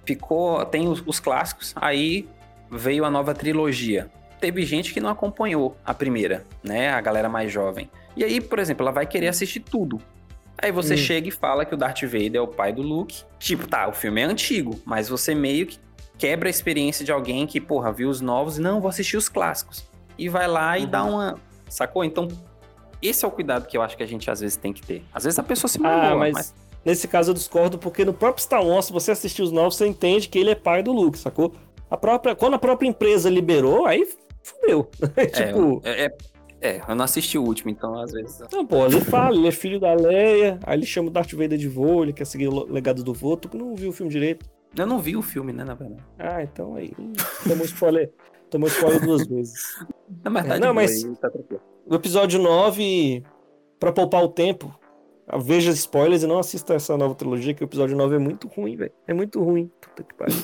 Ficou. 0.05 0.65
Tem 0.65 0.87
os, 0.87 1.03
os 1.05 1.19
clássicos, 1.19 1.73
aí 1.75 2.29
veio 2.71 3.03
a 3.03 3.11
nova 3.11 3.33
trilogia. 3.33 4.09
Teve 4.39 4.65
gente 4.65 4.93
que 4.93 5.01
não 5.01 5.09
acompanhou 5.09 5.75
a 5.85 5.93
primeira, 5.93 6.45
né? 6.63 6.91
A 6.91 7.01
galera 7.01 7.27
mais 7.27 7.51
jovem. 7.51 7.89
E 8.15 8.23
aí, 8.23 8.39
por 8.41 8.59
exemplo, 8.59 8.83
ela 8.83 8.91
vai 8.91 9.05
querer 9.05 9.27
assistir 9.27 9.59
tudo. 9.61 9.99
Aí 10.57 10.71
você 10.71 10.93
Hum. 10.93 10.97
chega 10.97 11.27
e 11.27 11.31
fala 11.31 11.65
que 11.65 11.73
o 11.73 11.77
Darth 11.77 12.03
Vader 12.03 12.35
é 12.35 12.41
o 12.41 12.47
pai 12.47 12.71
do 12.71 12.81
Luke. 12.81 13.23
Tipo, 13.39 13.67
tá, 13.67 13.87
o 13.87 13.93
filme 13.93 14.21
é 14.21 14.25
antigo, 14.25 14.79
mas 14.85 15.09
você 15.09 15.33
meio 15.35 15.65
que 15.65 15.77
quebra 16.17 16.47
a 16.47 16.51
experiência 16.51 17.03
de 17.03 17.11
alguém 17.11 17.45
que, 17.47 17.59
porra, 17.59 17.91
viu 17.91 18.07
os 18.09 18.21
novos 18.21 18.57
e 18.57 18.61
não, 18.61 18.79
vou 18.79 18.87
assistir 18.89 19.17
os 19.17 19.27
clássicos. 19.27 19.83
E 20.17 20.29
vai 20.29 20.47
lá 20.47 20.77
e 20.77 20.83
Uhum. 20.83 20.89
dá 20.89 21.03
uma. 21.03 21.35
Sacou? 21.67 22.03
Então, 22.05 22.27
esse 23.01 23.25
é 23.25 23.27
o 23.27 23.31
cuidado 23.31 23.65
que 23.67 23.75
eu 23.75 23.81
acho 23.81 23.97
que 23.97 24.03
a 24.03 24.05
gente 24.05 24.29
às 24.29 24.39
vezes 24.39 24.55
tem 24.55 24.71
que 24.71 24.81
ter. 24.83 25.03
Às 25.13 25.23
vezes 25.23 25.39
a 25.39 25.43
pessoa 25.43 25.67
se 25.67 25.79
Ah, 25.79 25.81
magoa, 25.81 26.15
mas, 26.31 26.53
nesse 26.85 27.07
caso 27.07 27.31
eu 27.31 27.33
discordo, 27.33 27.77
porque 27.79 28.05
no 28.05 28.13
próprio 28.13 28.43
Star 28.43 28.63
Wars, 28.63 28.85
se 28.85 28.93
você 28.93 29.11
assistir 29.11 29.41
os 29.41 29.51
novos, 29.51 29.75
você 29.75 29.87
entende 29.87 30.29
que 30.29 30.37
ele 30.37 30.51
é 30.51 30.55
pai 30.55 30.83
do 30.83 30.93
Luke, 30.93 31.17
sacou? 31.17 31.53
A 31.89 31.97
própria, 31.97 32.35
quando 32.35 32.53
a 32.53 32.59
própria 32.59 32.87
empresa 32.87 33.27
liberou, 33.29 33.85
aí 33.87 34.07
fudeu. 34.43 34.89
tipo, 35.33 35.81
É, 35.83 36.05
é, 36.05 36.17
é, 36.63 36.81
eu 36.87 36.95
não 36.95 37.03
assisti 37.05 37.37
o 37.37 37.43
último, 37.43 37.69
então 37.69 37.93
às 37.99 38.11
vezes. 38.11 38.39
não, 38.51 38.65
pô, 38.65 38.85
ele 38.85 39.01
fala, 39.01 39.35
ele 39.35 39.47
é 39.47 39.51
filho 39.51 39.79
da 39.79 39.93
Leia, 39.93 40.59
aí 40.63 40.77
ele 40.77 40.85
chama 40.85 41.09
o 41.09 41.11
Darth 41.11 41.31
Vader 41.33 41.57
de 41.57 41.67
vô, 41.67 42.03
ele 42.03 42.13
quer 42.13 42.25
seguir 42.25 42.47
o 42.47 42.71
legado 42.71 43.03
do 43.03 43.13
vô, 43.13 43.35
tu 43.37 43.55
não 43.57 43.75
viu 43.75 43.89
o 43.89 43.93
filme 43.93 44.11
direito. 44.11 44.45
Eu 44.75 44.87
não 44.87 44.97
vi 44.99 45.15
o 45.15 45.21
filme, 45.21 45.53
né, 45.53 45.63
na 45.63 45.75
verdade. 45.75 46.03
Ah, 46.17 46.41
então 46.41 46.75
aí, 46.75 46.91
hum, 46.97 47.13
tomou 47.47 47.65
spoiler, 47.65 48.11
tomou 48.49 48.67
spoiler 48.67 49.01
duas 49.05 49.27
vezes. 49.27 49.85
Na 50.23 50.31
verdade, 50.31 50.59
Não, 50.61 50.73
mas- 50.73 51.03
tá. 51.19 51.29
O 51.85 51.93
episódio 51.95 52.39
9, 52.41 53.23
pra 53.79 53.91
poupar 53.91 54.23
o 54.23 54.29
tempo, 54.29 54.73
veja 55.41 55.69
spoilers 55.71 56.23
e 56.23 56.27
não 56.27 56.39
assista 56.39 56.73
essa 56.73 56.97
nova 56.97 57.13
trilogia, 57.13 57.53
que 57.53 57.63
o 57.63 57.65
episódio 57.65 57.95
9 57.95 58.15
é 58.15 58.19
muito 58.19 58.47
ruim, 58.47 58.75
velho. 58.77 58.91
É 59.07 59.13
muito 59.13 59.43
ruim. 59.43 59.69
Puta 59.81 60.01
que 60.03 60.13
pariu. 60.15 60.35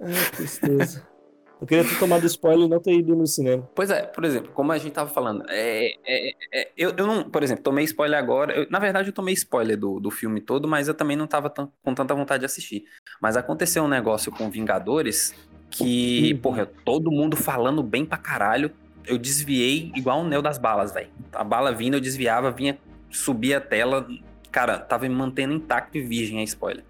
Ai, 0.00 0.12
tristeza. 0.36 1.06
Eu 1.62 1.66
queria 1.66 1.84
ter 1.84 1.96
tomado 1.96 2.26
spoiler 2.26 2.66
e 2.66 2.68
não 2.68 2.80
ter 2.80 2.92
ido 2.92 3.14
no 3.14 3.24
cinema. 3.24 3.68
Pois 3.72 3.88
é, 3.88 4.02
por 4.02 4.24
exemplo, 4.24 4.50
como 4.52 4.72
a 4.72 4.78
gente 4.78 4.92
tava 4.92 5.08
falando, 5.08 5.44
é, 5.48 5.92
é- 6.04 6.34
é- 6.52 6.70
eu, 6.76 6.92
eu 6.96 7.06
não, 7.06 7.30
por 7.30 7.40
exemplo, 7.40 7.62
tomei 7.62 7.84
spoiler 7.84 8.18
agora. 8.18 8.52
eu- 8.52 8.66
na 8.68 8.80
verdade, 8.80 9.10
eu 9.10 9.12
tomei 9.12 9.32
spoiler 9.34 9.78
do, 9.78 10.00
do 10.00 10.10
filme 10.10 10.40
todo, 10.40 10.66
mas 10.66 10.88
eu 10.88 10.94
também 10.94 11.16
não 11.16 11.28
tava 11.28 11.48
tão- 11.48 11.70
com 11.84 11.94
tanta 11.94 12.16
vontade 12.16 12.40
de 12.40 12.46
assistir. 12.46 12.82
Mas 13.20 13.36
aconteceu 13.36 13.84
um 13.84 13.88
negócio 13.88 14.32
com 14.32 14.50
Vingadores 14.50 15.32
que, 15.70 16.32
Uhum. 16.34 16.40
porra, 16.40 16.66
todo 16.84 17.12
mundo 17.12 17.36
falando 17.36 17.80
bem 17.80 18.04
pra 18.04 18.18
caralho. 18.18 18.72
Eu 19.06 19.16
desviei 19.16 19.92
igual 19.94 20.20
um 20.20 20.26
neo 20.26 20.42
das 20.42 20.58
balas, 20.58 20.92
velho. 20.92 21.10
A 21.32 21.44
bala 21.44 21.70
vindo, 21.72 21.94
eu 21.96 22.00
desviava, 22.00 22.50
vinha, 22.50 22.76
subia 23.08 23.58
a 23.58 23.60
tela. 23.60 24.04
Cara, 24.50 24.78
tava 24.80 25.08
me 25.08 25.14
mantendo 25.14 25.54
intacto 25.54 25.96
e 25.96 26.00
virgem 26.00 26.40
a 26.40 26.42
spoiler. 26.42 26.84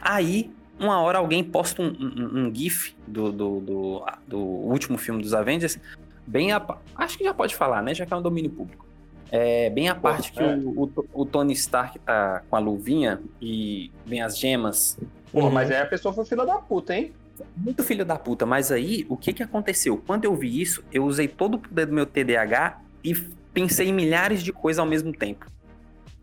Aí, 0.00 0.50
uma 0.78 1.00
hora 1.00 1.18
alguém 1.18 1.42
posta 1.44 1.80
um, 1.82 1.86
um- 1.88 2.46
um 2.46 2.54
GIF 2.54 2.94
do, 3.06 3.30
do, 3.32 3.60
do, 3.60 4.06
do 4.26 4.38
último 4.38 4.98
filme 4.98 5.22
dos 5.22 5.32
Avengers, 5.34 5.78
bem 6.26 6.52
a. 6.52 6.64
Acho 6.96 7.18
que 7.18 7.24
já 7.24 7.32
pode 7.34 7.54
falar, 7.54 7.82
né? 7.82 7.94
Já 7.94 8.04
que 8.06 8.12
é 8.12 8.16
um 8.16 8.22
domínio 8.22 8.50
público. 8.50 8.84
É 9.30 9.68
bem 9.70 9.88
a 9.88 9.94
parte 9.94 10.30
que 10.32 10.40
é. 10.42 10.54
o, 10.56 10.84
o, 10.84 11.04
o 11.22 11.26
Tony 11.26 11.52
Stark 11.54 11.98
tá 12.00 12.42
com 12.48 12.56
a 12.56 12.58
luvinha 12.58 13.20
e 13.40 13.90
vem 14.06 14.22
as 14.22 14.38
gemas. 14.38 14.98
Pô, 15.32 15.40
Uhum. 15.40 15.50
mas 15.50 15.70
aí 15.70 15.78
a 15.78 15.86
pessoa 15.86 16.14
foi 16.14 16.24
filha 16.24 16.44
da 16.46 16.58
puta, 16.58 16.94
hein? 16.94 17.12
Muito 17.56 17.82
filho 17.82 18.04
da 18.04 18.16
puta, 18.16 18.46
mas 18.46 18.70
aí 18.70 19.04
o 19.08 19.16
que 19.16 19.32
que 19.32 19.42
aconteceu? 19.42 20.00
Quando 20.06 20.24
eu 20.24 20.36
vi 20.36 20.60
isso, 20.60 20.84
eu 20.92 21.04
usei 21.04 21.26
todo 21.26 21.54
o 21.54 21.58
poder 21.58 21.86
do 21.86 21.92
meu 21.92 22.06
TDAH 22.06 22.80
e 23.02 23.12
pensei 23.52 23.88
em 23.88 23.92
milhares 23.92 24.40
de 24.44 24.52
coisas 24.52 24.78
ao 24.78 24.86
mesmo 24.86 25.12
tempo. 25.12 25.46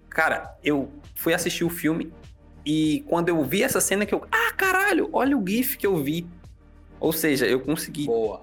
Cara, 0.09 0.55
eu 0.63 0.89
fui 1.15 1.33
assistir 1.33 1.65
o 1.65 1.69
filme 1.69 2.11
e 2.65 3.03
quando 3.07 3.29
eu 3.29 3.43
vi 3.43 3.63
essa 3.63 3.81
cena 3.81 4.05
que 4.05 4.13
eu. 4.13 4.23
Ah, 4.31 4.53
caralho, 4.55 5.09
olha 5.11 5.37
o 5.37 5.43
GIF 5.47 5.77
que 5.77 5.85
eu 5.87 5.97
vi. 5.97 6.25
Ou 6.99 7.11
seja, 7.11 7.47
eu 7.47 7.59
consegui 7.61 8.05
Boa. 8.05 8.39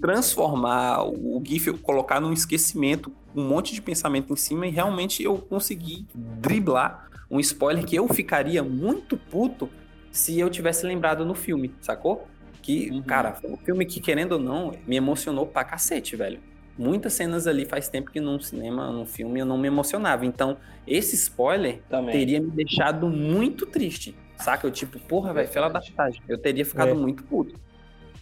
transformar 0.00 1.02
o 1.02 1.42
GIF, 1.44 1.72
colocar 1.78 2.20
num 2.20 2.32
esquecimento, 2.32 3.10
um 3.34 3.42
monte 3.42 3.72
de 3.74 3.80
pensamento 3.80 4.32
em 4.32 4.36
cima, 4.36 4.66
e 4.66 4.70
realmente 4.70 5.22
eu 5.22 5.38
consegui 5.38 6.06
driblar 6.14 7.08
um 7.30 7.40
spoiler 7.40 7.84
que 7.86 7.96
eu 7.96 8.06
ficaria 8.08 8.62
muito 8.62 9.16
puto 9.16 9.70
se 10.10 10.38
eu 10.38 10.50
tivesse 10.50 10.84
lembrado 10.86 11.24
no 11.24 11.34
filme, 11.34 11.74
sacou? 11.80 12.28
Que, 12.60 12.90
Uhum. 12.90 13.02
cara, 13.02 13.32
foi 13.32 13.50
um 13.50 13.56
filme 13.56 13.86
que, 13.86 13.98
querendo 13.98 14.32
ou 14.32 14.38
não, 14.38 14.72
me 14.86 14.96
emocionou 14.96 15.46
pra 15.46 15.64
cacete, 15.64 16.14
velho. 16.14 16.38
Muitas 16.78 17.12
cenas 17.12 17.46
ali 17.46 17.64
faz 17.66 17.88
tempo 17.88 18.10
que 18.10 18.20
num 18.20 18.40
cinema, 18.40 18.90
num 18.90 19.04
filme, 19.06 19.40
eu 19.40 19.46
não 19.46 19.58
me 19.58 19.68
emocionava. 19.68 20.24
Então, 20.24 20.56
esse 20.86 21.14
spoiler 21.16 21.80
Também. 21.88 22.12
teria 22.12 22.40
me 22.40 22.50
deixado 22.50 23.08
muito 23.08 23.66
triste. 23.66 24.16
Saca? 24.38 24.66
Eu, 24.66 24.70
tipo, 24.70 24.98
porra, 25.00 25.32
velho, 25.32 25.48
fela 25.48 25.68
da 25.68 25.80
putagem. 25.80 26.22
Eu 26.26 26.38
teria 26.38 26.64
ficado 26.64 26.90
É. 26.90 26.94
muito 26.94 27.22
puto. 27.24 27.54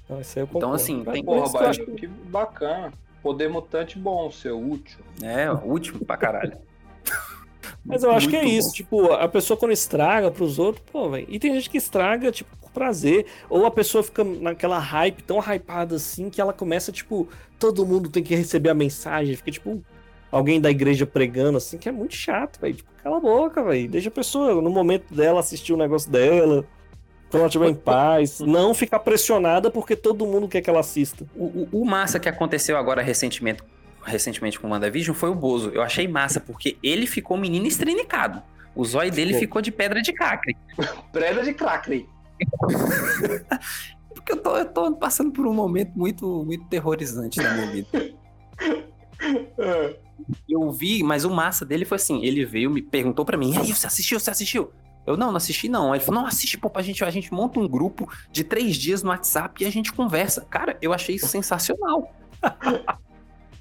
Então, 0.05 0.21
isso 0.21 0.39
aí 0.39 0.43
eu 0.45 0.49
Então, 0.55 0.73
assim, 0.73 1.05
tem 1.05 1.25
Por 1.25 1.35
Porra, 1.37 1.47
isso 1.47 1.57
que 1.57 1.63
eu 1.65 1.69
acho 1.69 1.87
Bahia, 1.87 1.97
que 1.99 2.07
bacana. 2.07 2.93
Poder 3.23 3.49
mutante 3.49 3.99
bom, 3.99 4.31
seu 4.31 4.59
útil. 4.61 4.99
É, 5.23 5.51
último 5.51 6.05
pra 6.05 6.17
caralho. 6.17 6.57
Mas 7.91 8.03
eu 8.03 8.11
acho 8.13 8.29
que 8.29 8.37
é 8.37 8.43
Muito 8.43 8.55
isso, 8.55 8.69
bom. 8.69 8.75
tipo, 8.75 9.13
a 9.13 9.29
pessoa 9.29 9.57
quando 9.57 9.73
estraga 9.73 10.31
pros 10.31 10.59
outros, 10.59 10.85
pô, 10.93 11.11
velho. 11.11 11.27
E 11.29 11.39
tem 11.39 11.53
gente 11.55 11.69
que 11.69 11.77
estraga, 11.79 12.31
tipo, 12.33 12.55
por 12.57 12.71
prazer. 12.71 13.27
Ou 13.49 13.67
a 13.67 13.71
pessoa 13.71 14.03
fica 14.03 14.23
naquela 14.25 14.79
hype, 14.79 15.23
tão 15.23 15.39
hypada 15.41 15.97
assim, 15.97 16.31
que 16.31 16.41
ela 16.41 16.53
começa, 16.53 16.91
tipo, 16.93 17.29
todo 17.59 17.85
mundo 17.85 18.09
tem 18.09 18.23
que 18.23 18.35
receber 18.35 18.71
a 18.71 18.75
mensagem. 18.75 19.35
Fica, 19.37 19.51
tipo, 19.51 19.83
alguém 20.31 20.61
da 20.61 20.71
igreja 20.71 21.05
pregando, 21.07 21.59
assim, 21.59 21.77
que 21.79 21.89
é 21.89 21.93
muito 21.93 22.15
chato, 22.15 22.61
velho. 22.61 22.75
Tipo, 22.75 22.91
cala 23.03 23.17
a 23.17 23.21
boca, 23.21 23.63
velho. 23.63 23.89
Deixa 23.91 24.09
a 24.09 24.13
pessoa, 24.13 24.61
no 24.63 24.71
momento 24.71 25.13
dela, 25.15 25.41
assistir 25.41 25.73
o 25.73 25.77
negócio 25.77 26.11
dela. 26.11 26.65
Quando 27.31 27.43
ela 27.43 27.47
estiver 27.49 27.69
em 27.69 27.75
paz. 27.77 28.41
Não 28.41 28.75
ficar 28.75 28.99
pressionada 29.01 29.71
porque 29.71 29.95
todo 29.95 30.27
mundo 30.27 30.49
quer 30.49 30.61
que 30.61 30.69
ela 30.69 30.81
assista. 30.81 31.25
O, 31.37 31.45
o- 31.45 31.69
o 31.83 31.85
massa 31.85 32.19
que 32.19 32.29
aconteceu 32.29 32.77
agora 32.77 33.03
recentemente, 33.03 33.63
recentemente 34.05 34.59
com 34.59 34.69
o 34.69 34.71
WandaVision 34.71 35.15
foi 35.15 35.31
o 35.31 35.35
Bozo. 35.35 35.71
Eu 35.71 35.83
achei 35.83 36.09
massa, 36.09 36.41
porque 36.41 36.77
ele 36.83 37.07
ficou 37.07 37.37
menino 37.37 37.67
estrinicado. 37.67 38.43
O 38.75 38.85
zóio 38.85 39.11
dele 39.11 39.35
Pô. 39.35 39.39
ficou 39.41 39.63
de 39.63 39.73
pedra 39.73 40.01
de 40.01 40.13
cacre. 40.13 40.57
Pedra 41.13 41.43
de 41.43 41.53
crackle. 41.53 42.09
Porque 44.15 44.33
eu 44.33 44.37
tô, 44.37 44.57
eu 44.57 44.65
tô 44.67 44.95
passando 44.97 45.31
por 45.31 45.47
um 45.47 45.55
momento 45.55 45.93
muito, 45.97 46.45
muito 46.45 46.65
terrorizante 46.67 47.41
na 47.41 47.55
minha 47.55 47.71
vida. 47.71 47.89
É. 49.59 49.99
Eu 50.49 50.71
vi, 50.73 51.03
mas 51.03 51.27
o 51.27 51.31
massa 51.31 51.63
dele 51.63 51.85
foi 51.85 51.97
assim: 51.97 52.25
ele 52.25 52.43
veio, 52.43 52.71
me 52.71 52.81
perguntou 52.81 53.23
pra 53.23 53.37
mim, 53.37 53.53
e 53.53 53.59
aí, 53.59 53.73
você 53.73 53.87
assistiu? 53.87 54.19
Você 54.19 54.31
assistiu? 54.31 54.73
Eu 55.07 55.15
não, 55.15 55.29
não 55.29 55.37
assisti 55.37 55.69
não. 55.69 55.93
Aí 55.93 55.99
Ele 55.99 56.05
falou, 56.05 56.23
não, 56.23 56.29
assiste, 56.29 56.57
pô, 56.57 56.71
pra 56.71 56.81
gente, 56.81 57.05
a 57.05 57.11
gente 57.11 57.33
monta 57.33 57.61
um 57.61 57.69
grupo 57.69 58.11
de 58.33 58.43
três 58.43 58.77
dias 58.77 59.03
no 59.03 59.11
WhatsApp 59.11 59.63
e 59.63 59.67
a 59.67 59.71
gente 59.71 59.93
conversa. 59.93 60.47
Cara, 60.49 60.79
eu 60.81 60.93
achei 60.93 61.17
isso 61.17 61.27
sensacional. 61.27 62.15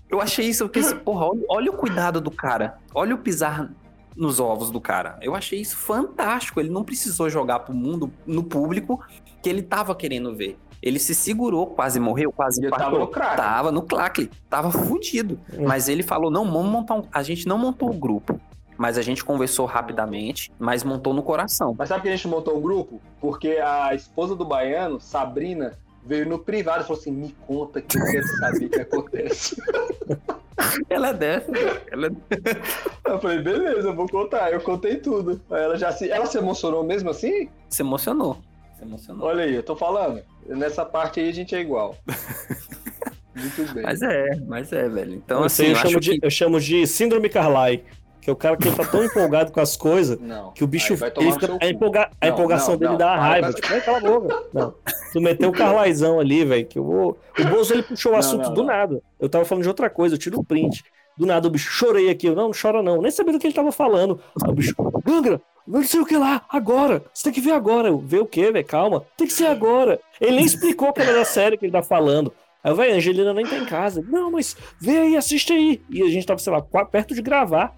Eu 0.09 0.19
achei 0.21 0.47
isso, 0.47 0.65
porque, 0.65 0.79
esse- 0.79 0.95
porra, 1.03 1.25
olha, 1.27 1.41
olha 1.49 1.71
o 1.71 1.73
cuidado 1.75 2.19
do 2.19 2.31
cara. 2.31 2.77
Olha 2.93 3.15
o 3.15 3.17
pisar 3.17 3.69
nos 4.15 4.39
ovos 4.39 4.71
do 4.71 4.81
cara. 4.81 5.17
Eu 5.21 5.35
achei 5.35 5.61
isso 5.61 5.77
fantástico. 5.77 6.59
Ele 6.59 6.69
não 6.69 6.83
precisou 6.83 7.29
jogar 7.29 7.59
pro 7.59 7.73
mundo, 7.73 8.11
no 8.25 8.43
público, 8.43 8.99
que 9.41 9.49
ele 9.49 9.61
tava 9.61 9.95
querendo 9.95 10.35
ver. 10.35 10.57
Ele 10.81 10.97
se 10.99 11.13
segurou, 11.13 11.67
quase 11.67 11.99
morreu, 11.99 12.31
quase 12.31 12.61
E 12.61 12.65
eu 12.65 12.71
tava 12.71 12.97
no 12.97 13.07
crack. 13.07 13.35
Tava 13.35 13.71
no 13.71 13.81
clacle, 13.81 14.29
tava 14.49 14.71
fudido. 14.71 15.39
Hum. 15.53 15.65
Mas 15.67 15.89
ele 15.89 16.03
falou: 16.03 16.31
não, 16.31 16.49
vamos 16.49 16.71
montar 16.71 16.95
um. 16.95 17.03
A 17.11 17.21
gente 17.21 17.47
não 17.47 17.57
montou 17.57 17.89
o 17.89 17.93
grupo. 17.93 18.39
Mas 18.77 18.97
a 18.97 19.01
gente 19.01 19.25
conversou 19.25 19.65
rapidamente, 19.65 20.49
mas 20.57 20.85
montou 20.85 21.13
no 21.13 21.21
coração. 21.21 21.75
Mas 21.77 21.89
sabe 21.89 22.03
que 22.03 22.07
a 22.07 22.15
gente 22.15 22.29
montou 22.29 22.57
um 22.57 22.61
grupo? 22.61 23.01
Porque 23.19 23.57
a 23.61 23.93
esposa 23.93 24.37
do 24.37 24.45
baiano, 24.45 25.01
Sabrina, 25.01 25.73
veio 26.05 26.27
no 26.27 26.39
privado 26.39 26.83
e 26.83 26.87
falou 26.87 26.99
assim: 26.99 27.11
me 27.11 27.35
conta 27.45 27.81
que 27.81 27.97
eu 27.97 28.05
quero 28.05 28.27
saber 28.27 28.65
o 28.65 28.69
que 28.69 28.81
acontece. 28.81 29.55
Ela 30.89 31.09
é 31.09 31.13
dessa. 31.13 31.51
Ela 31.89 32.07
é... 32.07 33.11
Eu 33.11 33.19
falei, 33.19 33.41
beleza, 33.41 33.87
eu 33.87 33.95
vou 33.95 34.07
contar. 34.09 34.51
Eu 34.51 34.59
contei 34.59 34.97
tudo. 34.97 35.41
Aí 35.49 35.63
ela 35.63 35.77
já 35.77 35.91
se. 35.91 36.11
Ela 36.11 36.25
se 36.25 36.37
emocionou 36.37 36.83
mesmo 36.83 37.09
assim? 37.09 37.49
Se 37.69 37.81
emocionou. 37.81 38.37
Se 38.77 38.83
emocionou. 38.83 39.25
Olha 39.25 39.45
aí, 39.45 39.55
eu 39.55 39.63
tô 39.63 39.75
falando. 39.75 40.21
Nessa 40.45 40.85
parte 40.85 41.19
aí 41.21 41.29
a 41.29 41.33
gente 41.33 41.55
é 41.55 41.61
igual. 41.61 41.95
Muito 43.33 43.73
bem. 43.73 43.83
Mas 43.83 44.01
é, 44.01 44.35
mas 44.47 44.73
é, 44.73 44.89
velho. 44.89 45.15
Então, 45.15 45.45
Isso 45.45 45.61
assim, 45.61 45.63
aí 45.63 45.69
eu, 45.69 45.75
eu, 45.75 45.79
chamo 45.79 45.97
acho 45.97 45.99
de, 45.99 46.19
que. 46.19 46.25
eu 46.25 46.29
chamo 46.29 46.59
de 46.59 46.87
síndrome 46.87 47.29
Carlyle. 47.29 47.83
Que 48.29 48.31
é 48.31 48.33
o 48.33 48.35
cara 48.35 48.57
que 48.57 48.71
tá 48.71 48.85
tão 48.85 49.03
empolgado 49.03 49.51
com 49.51 49.59
as 49.59 49.75
coisas 49.75 50.19
Não. 50.21 50.51
que 50.51 50.63
o 50.63 50.67
bicho. 50.67 50.95
Fica- 50.95 51.13
a, 51.61 51.67
empolga- 51.67 52.11
a 52.21 52.27
Não, 52.27 52.33
empolgação 52.33 52.73
não, 52.73 52.79
dele 52.79 52.97
dá 52.97 53.15
raiva. 53.15 53.53
Tipo, 53.53 53.67
"Ai, 53.73 53.81
cala 53.81 53.97
a 53.97 54.01
boca. 54.01 54.43
Não. 54.53 54.73
Tu 55.11 55.19
meteu 55.21 55.49
o 55.49 55.53
Carlaizão 55.53 56.19
ali, 56.19 56.45
velho. 56.45 56.65
Que 56.65 56.77
eu 56.77 56.83
vou. 56.83 57.17
O 57.39 57.43
Bozo 57.45 57.73
ele 57.73 57.83
puxou 57.83 58.11
o 58.13 58.15
assunto 58.15 58.49
do 58.51 58.63
nada. 58.63 59.01
Eu 59.19 59.27
tava 59.29 59.45
falando 59.45 59.63
de 59.63 59.67
outra 59.69 59.89
coisa, 59.89 60.15
eu 60.15 60.19
tiro 60.19 60.39
o 60.39 60.43
print. 60.43 60.83
Do 61.17 61.25
nada 61.25 61.47
o 61.47 61.51
bicho 61.51 61.69
chorei 61.71 62.09
aqui. 62.09 62.27
Eu, 62.27 62.35
não, 62.35 62.45
não 62.49 62.51
chora 62.53 62.81
não. 62.83 63.01
Nem 63.01 63.11
sabia 63.11 63.33
do 63.33 63.39
que 63.39 63.47
ele 63.47 63.53
tava 63.53 63.71
falando. 63.71 64.19
Aí 64.43 64.49
o 64.51 64.53
bicho, 64.53 64.73
Gangra, 65.03 65.41
não 65.67 65.83
sei 65.83 65.99
o 65.99 66.05
que 66.05 66.15
lá, 66.15 66.43
agora. 66.49 67.01
Você 67.13 67.23
tem 67.25 67.33
que 67.33 67.41
ver 67.41 67.51
agora. 67.51 67.87
Eu, 67.89 67.97
ver 67.97 68.19
o 68.21 68.25
quê, 68.25 68.51
velho? 68.51 68.65
Calma. 68.65 69.03
Tem 69.17 69.27
que 69.27 69.33
ser 69.33 69.47
agora. 69.47 69.99
Ele 70.21 70.37
nem 70.37 70.45
explicou 70.45 70.93
que 70.93 71.01
era 71.01 71.13
da 71.13 71.25
série 71.25 71.57
que 71.57 71.65
ele 71.65 71.71
tá 71.73 71.81
falando. 71.83 72.31
Aí, 72.63 72.73
velho, 72.73 72.95
Angelina 72.95 73.33
nem 73.33 73.45
tá 73.45 73.55
em 73.57 73.65
casa. 73.65 74.03
Não, 74.07 74.31
mas 74.31 74.55
vê 74.79 74.97
aí, 74.99 75.17
assiste 75.17 75.51
aí. 75.53 75.81
E 75.89 76.01
a 76.03 76.09
gente 76.09 76.25
tava, 76.25 76.39
sei 76.39 76.51
lá, 76.53 76.61
perto 76.61 77.13
de 77.15 77.21
gravar. 77.21 77.73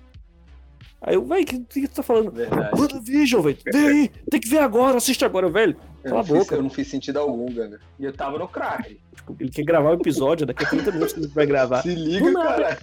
Aí 1.03 1.15
eu, 1.15 1.25
velho, 1.25 1.41
o 1.41 1.45
que, 1.45 1.81
que 1.81 1.87
tu 1.87 1.95
tá 1.95 2.03
falando? 2.03 2.31
Verdade. 2.31 2.79
WandaVision, 2.79 3.41
velho. 3.41 3.57
Vê 3.65 3.77
aí, 3.87 4.11
tem 4.29 4.39
que 4.39 4.47
ver 4.47 4.59
agora, 4.59 4.97
assiste 4.97 5.25
agora, 5.25 5.49
velho. 5.49 5.75
Cala 6.03 6.21
a 6.21 6.23
fiz, 6.23 6.33
boca. 6.37 6.55
eu 6.55 6.61
não 6.63 6.69
fiz 6.69 6.87
sentido 6.87 7.17
algum, 7.17 7.51
Ganga. 7.51 7.79
E 7.99 8.05
eu 8.05 8.13
tava 8.13 8.37
no 8.37 8.47
crack. 8.47 8.99
Tipo, 9.15 9.35
ele 9.39 9.49
quer 9.49 9.63
gravar 9.63 9.89
o 9.89 9.93
episódio, 9.95 10.45
daqui 10.45 10.63
a 10.63 10.69
30 10.69 10.91
minutos 10.91 11.15
gente 11.15 11.27
vai 11.33 11.45
gravar. 11.47 11.81
Se 11.81 11.93
liga, 11.95 12.31
cara. 12.33 12.77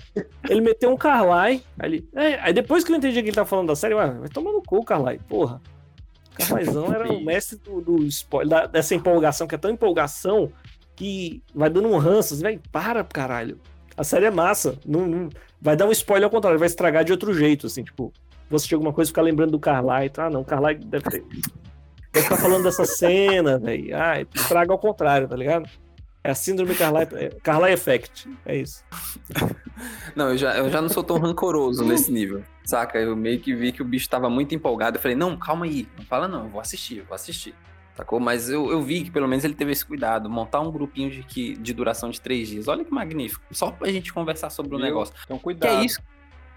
Ele 0.49 0.61
meteu 0.61 0.91
um 0.91 0.97
Carlyle, 0.97 1.63
aí, 1.79 1.89
ele, 1.89 2.09
é, 2.15 2.35
aí 2.41 2.53
depois 2.53 2.83
que 2.83 2.91
eu 2.93 2.97
entendi 2.97 3.23
que 3.23 3.29
ele 3.29 3.37
tá 3.37 3.45
falando 3.45 3.69
da 3.69 3.77
série, 3.77 3.95
ué, 3.95 4.11
vai 4.11 4.29
tomar 4.29 4.51
no 4.53 4.63
cu, 4.63 4.85
Carlyle, 4.85 5.21
porra. 5.29 5.61
O 6.35 6.37
Carlylezão 6.47 6.93
era 6.93 7.13
o 7.13 7.25
mestre 7.25 7.57
do, 7.59 7.81
do 7.81 8.03
spoiler, 8.05 8.49
da- 8.49 8.67
dessa 8.67 8.95
empolgação, 8.97 9.47
que 9.47 9.55
é 9.55 9.59
tão 9.59 9.71
empolgação 9.71 10.53
que 10.97 11.41
vai 11.55 11.71
dando 11.71 11.87
um 11.89 11.99
ranço, 11.99 12.35
assim, 12.35 12.43
vai, 12.43 12.61
para, 12.73 13.05
caralho. 13.05 13.61
A 13.99 14.05
série 14.05 14.27
é 14.27 14.31
massa, 14.31 14.79
não, 14.87 15.07
não- 15.07 15.29
vai 15.61 15.77
dar 15.77 15.87
um 15.87 15.91
spoiler 15.93 16.25
ao 16.25 16.31
contrário, 16.31 16.59
vai 16.59 16.67
estragar 16.67 17.05
de 17.05 17.13
outro 17.13 17.35
jeito, 17.35 17.67
assim, 17.67 17.83
tipo, 17.83 18.13
vou 18.49 18.57
assistir 18.57 18.75
alguma 18.75 18.93
coisa 18.93 19.09
e 19.09 19.13
ficar 19.13 19.23
lembrando 19.23 19.51
do 19.51 19.59
Carlyle, 19.59 20.13
ah 20.17 20.31
não, 20.31 20.41
o 20.43 20.45
Carlyle 20.45 20.85
deve 20.85 21.11
ter... 21.11 21.25
Vai 22.15 22.23
ficar 22.23 22.37
falando 22.37 22.63
dessa 22.63 22.87
cena, 22.87 23.59
velho, 23.59 23.97
ah, 23.97 24.21
estraga 24.35 24.73
ao 24.73 24.79
contrário, 24.79 25.27
tá 25.29 25.37
ligado? 25.37 25.69
É 26.23 26.31
a 26.31 26.35
síndrome 26.35 26.75
Carlyle, 26.75 27.09
é, 27.15 27.29
Carlyle 27.43 27.75
Effect, 27.75 28.29
é 28.47 28.57
isso. 28.57 28.85
Não, 30.15 30.31
eu 30.31 30.37
já, 30.39 30.57
eu 30.57 30.69
já 30.71 30.83
não 30.83 30.89
sou 30.89 31.03
tão 31.03 31.19
rancoroso 31.19 31.85
nesse 31.85 32.11
nível. 32.11 32.43
Saca? 32.65 32.99
Eu 32.99 33.17
meio 33.17 33.41
que 33.41 33.55
vi 33.55 33.73
que 33.73 33.81
o 33.81 33.85
bicho 33.85 34.09
tava 34.11 34.29
muito 34.29 34.55
empolgado. 34.55 34.97
Eu 34.97 35.01
falei, 35.01 35.17
não, 35.17 35.37
calma 35.39 35.65
aí. 35.65 35.89
Não 35.97 36.05
fala 36.05 36.29
não, 36.29 36.45
eu 36.45 36.51
vou 36.51 36.61
assistir, 36.61 36.99
eu 36.99 37.05
vou 37.05 37.15
assistir. 37.15 37.55
Sacou? 37.99 38.21
Mas 38.21 38.49
eu, 38.49 38.71
eu 38.71 38.81
vi 38.81 39.03
que 39.03 39.11
pelo 39.11 39.27
menos 39.27 39.45
ele 39.45 39.55
teve 39.55 39.73
esse 39.73 39.85
cuidado. 39.85 40.31
Montar 40.31 40.61
um 40.61 40.71
grupinho 40.71 41.11
de, 41.11 41.23
que, 41.25 41.55
de 41.59 41.75
duração 41.75 42.09
de 42.11 42.21
três 42.21 42.47
dias. 42.49 42.69
Olha 42.69 42.85
que 42.85 42.93
magnífico. 42.95 43.43
Só 43.51 43.71
pra 43.73 43.91
gente 43.91 44.13
conversar 44.13 44.51
sobre 44.51 44.77
o 44.77 44.79
negócio. 44.79 45.13
Então 45.25 45.37
Que 45.37 45.43
cuidado. 45.43 45.83
é 45.83 45.85
isso 45.85 46.01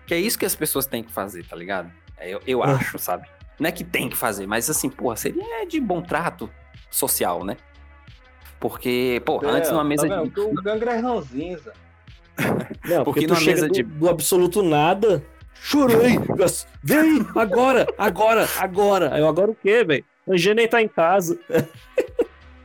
que 0.05 0.13
é 0.13 0.19
isso 0.19 0.37
que 0.37 0.45
as 0.45 0.55
pessoas 0.55 0.85
têm 0.85 1.03
que 1.03 1.11
fazer, 1.11 1.45
tá 1.45 1.55
ligado? 1.55 1.91
É, 2.17 2.29
eu, 2.33 2.41
eu 2.45 2.63
É. 2.63 2.71
acho, 2.73 2.97
sabe? 2.99 3.27
Não 3.59 3.67
é 3.67 3.71
que 3.71 3.83
tem 3.83 4.07
que 4.09 4.15
fazer, 4.17 4.45
mas 4.47 4.69
assim, 4.69 4.89
porra, 4.89 5.15
seria 5.15 5.65
de 5.65 5.79
bom 5.79 6.01
trato 6.01 6.49
social, 6.89 7.43
né? 7.43 7.55
Porque, 8.59 9.21
pô, 9.25 9.39
É, 9.43 9.47
antes 9.49 9.71
numa 9.71 9.83
mesa 9.83 10.07
tá 10.07 10.23
de. 10.23 10.39
O 10.39 10.53
Gangra 10.61 10.99
ranzinza. 10.99 11.73
Não, 12.85 13.03
Porque 13.03 13.03
porque, 13.03 13.27
tu 13.27 13.29
numa 13.29 13.39
chega 13.39 13.55
mesa 13.55 13.67
do, 13.67 13.73
de- 13.73 13.83
do 13.83 14.09
absoluto 14.09 14.61
nada. 14.63 15.23
Chorei. 15.55 16.17
Vem 16.83 17.25
agora, 17.35 17.87
agora, 17.97 18.47
agora. 18.59 19.13
Aí 19.13 19.21
Eu, 19.21 19.27
agora 19.27 19.51
o 19.51 19.55
quê, 19.55 19.83
velho? 19.83 20.03
A 20.27 20.33
Angê 20.33 20.53
nem 20.53 20.67
tá 20.67 20.81
em 20.81 20.87
casa. 20.87 21.39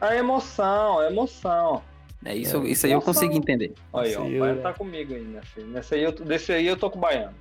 A 0.00 0.14
emoção, 0.16 0.98
a 1.00 1.06
emoção. 1.10 1.82
É 2.24 2.34
isso, 2.34 2.64
isso 2.64 2.86
aí 2.86 2.92
eu 2.92 3.00
consigo 3.00 3.32
entender. 3.34 3.72
Aí, 3.94 4.14
ó, 4.16 4.22
o 4.24 4.38
Baiano 4.40 4.60
tá 4.62 4.72
comigo 4.72 5.14
aí 5.14 5.22
nessa. 5.22 5.94
Aí, 5.94 6.02
eu, 6.02 6.12
desse 6.12 6.52
aí 6.52 6.66
eu 6.66 6.76
tô 6.76 6.90
com 6.90 6.98
o 6.98 7.00
Baiano. 7.00 7.34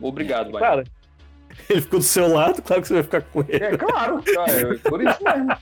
Obrigado, 0.00 0.50
Baiano. 0.50 0.84
Cara, 0.84 0.84
ele 1.70 1.80
ficou 1.80 1.98
do 1.98 2.04
seu 2.04 2.28
lado, 2.28 2.60
claro 2.62 2.82
que 2.82 2.88
você 2.88 2.94
vai 2.94 3.02
ficar 3.02 3.22
com 3.22 3.40
ele. 3.48 3.64
É 3.64 3.76
claro, 3.76 4.22
cara, 4.22 4.52
eu- 4.52 4.78
por 4.80 5.02
isso 5.02 5.18
mesmo. 5.24 5.56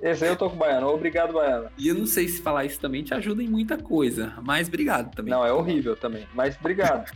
Esse 0.00 0.24
aí 0.24 0.30
eu 0.30 0.36
tô 0.36 0.50
com 0.50 0.56
o 0.56 0.58
Baiano. 0.58 0.88
Obrigado, 0.88 1.32
Baiano. 1.32 1.68
E 1.78 1.88
eu 1.88 1.94
não 1.94 2.06
sei 2.06 2.28
se 2.28 2.42
falar 2.42 2.64
isso 2.66 2.78
também 2.78 3.02
te 3.02 3.14
ajuda 3.14 3.42
em 3.42 3.48
muita 3.48 3.78
coisa, 3.78 4.34
mas 4.42 4.68
obrigado 4.68 5.14
também. 5.14 5.32
Não, 5.32 5.44
é 5.44 5.52
horrível 5.52 5.96
também. 5.96 6.26
Mas 6.34 6.54
obrigado. 6.60 7.10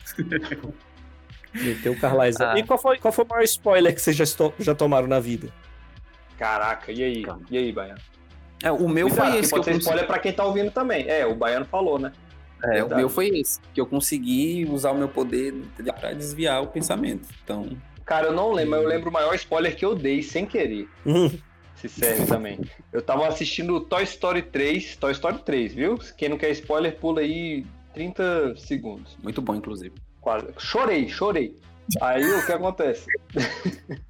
Meteu 1.52 1.92
o 1.92 1.98
Carlais. 2.00 2.36
Ah. 2.40 2.58
E 2.58 2.62
qual 2.62 2.78
foi, 2.78 2.98
qual 2.98 3.12
foi 3.12 3.24
o 3.24 3.28
maior 3.28 3.42
spoiler 3.44 3.94
que 3.94 4.00
vocês 4.00 4.16
já, 4.16 4.24
já 4.58 4.74
tomaram 4.74 5.06
na 5.06 5.20
vida? 5.20 5.52
Caraca, 6.40 6.90
e 6.90 7.04
aí? 7.04 7.22
Calma. 7.22 7.42
E 7.50 7.58
aí, 7.58 7.70
Baiano? 7.70 8.00
É, 8.62 8.72
o 8.72 8.88
meu 8.88 9.10
foi 9.10 9.30
que 9.30 9.36
esse 9.36 9.52
que 9.52 9.58
eu 9.58 9.62
pode 9.62 9.64
ser 9.64 9.72
consegui. 9.72 9.78
spoiler 9.78 10.06
pra 10.06 10.18
quem 10.18 10.32
tá 10.32 10.42
ouvindo 10.42 10.70
também. 10.70 11.06
É, 11.06 11.26
o 11.26 11.34
Baiano 11.34 11.66
falou, 11.66 11.98
né? 11.98 12.12
É, 12.64 12.82
o 12.82 12.88
meu 12.88 13.10
foi 13.10 13.28
esse, 13.28 13.60
que 13.74 13.80
eu 13.80 13.84
consegui 13.84 14.66
usar 14.70 14.92
o 14.92 14.96
meu 14.96 15.08
poder 15.08 15.52
pra 16.00 16.14
desviar 16.14 16.62
o 16.62 16.66
pensamento. 16.66 17.28
Então, 17.44 17.68
Cara, 18.06 18.28
eu 18.28 18.32
não 18.32 18.52
lembro, 18.52 18.70
mas 18.70 18.82
eu 18.82 18.88
lembro 18.88 19.10
o 19.10 19.12
maior 19.12 19.34
spoiler 19.34 19.76
que 19.76 19.84
eu 19.84 19.94
dei 19.94 20.22
sem 20.22 20.46
querer. 20.46 20.88
Se 21.76 21.88
serve 21.88 22.26
também. 22.26 22.58
Eu 22.92 23.00
tava 23.00 23.26
assistindo 23.28 23.80
Toy 23.80 24.02
Story 24.04 24.42
3, 24.42 24.96
Toy 24.96 25.12
Story 25.12 25.38
3, 25.38 25.74
viu? 25.74 25.98
Quem 26.16 26.28
não 26.30 26.36
quer 26.36 26.50
spoiler, 26.50 26.96
pula 26.96 27.20
aí 27.20 27.64
30 27.94 28.56
segundos. 28.56 29.16
muito 29.22 29.40
bom, 29.40 29.54
inclusive. 29.54 29.94
Quase. 30.20 30.46
Chorei, 30.58 31.08
chorei. 31.08 31.56
Aí 32.00 32.24
o 32.24 32.44
que 32.44 32.52
acontece? 32.52 33.06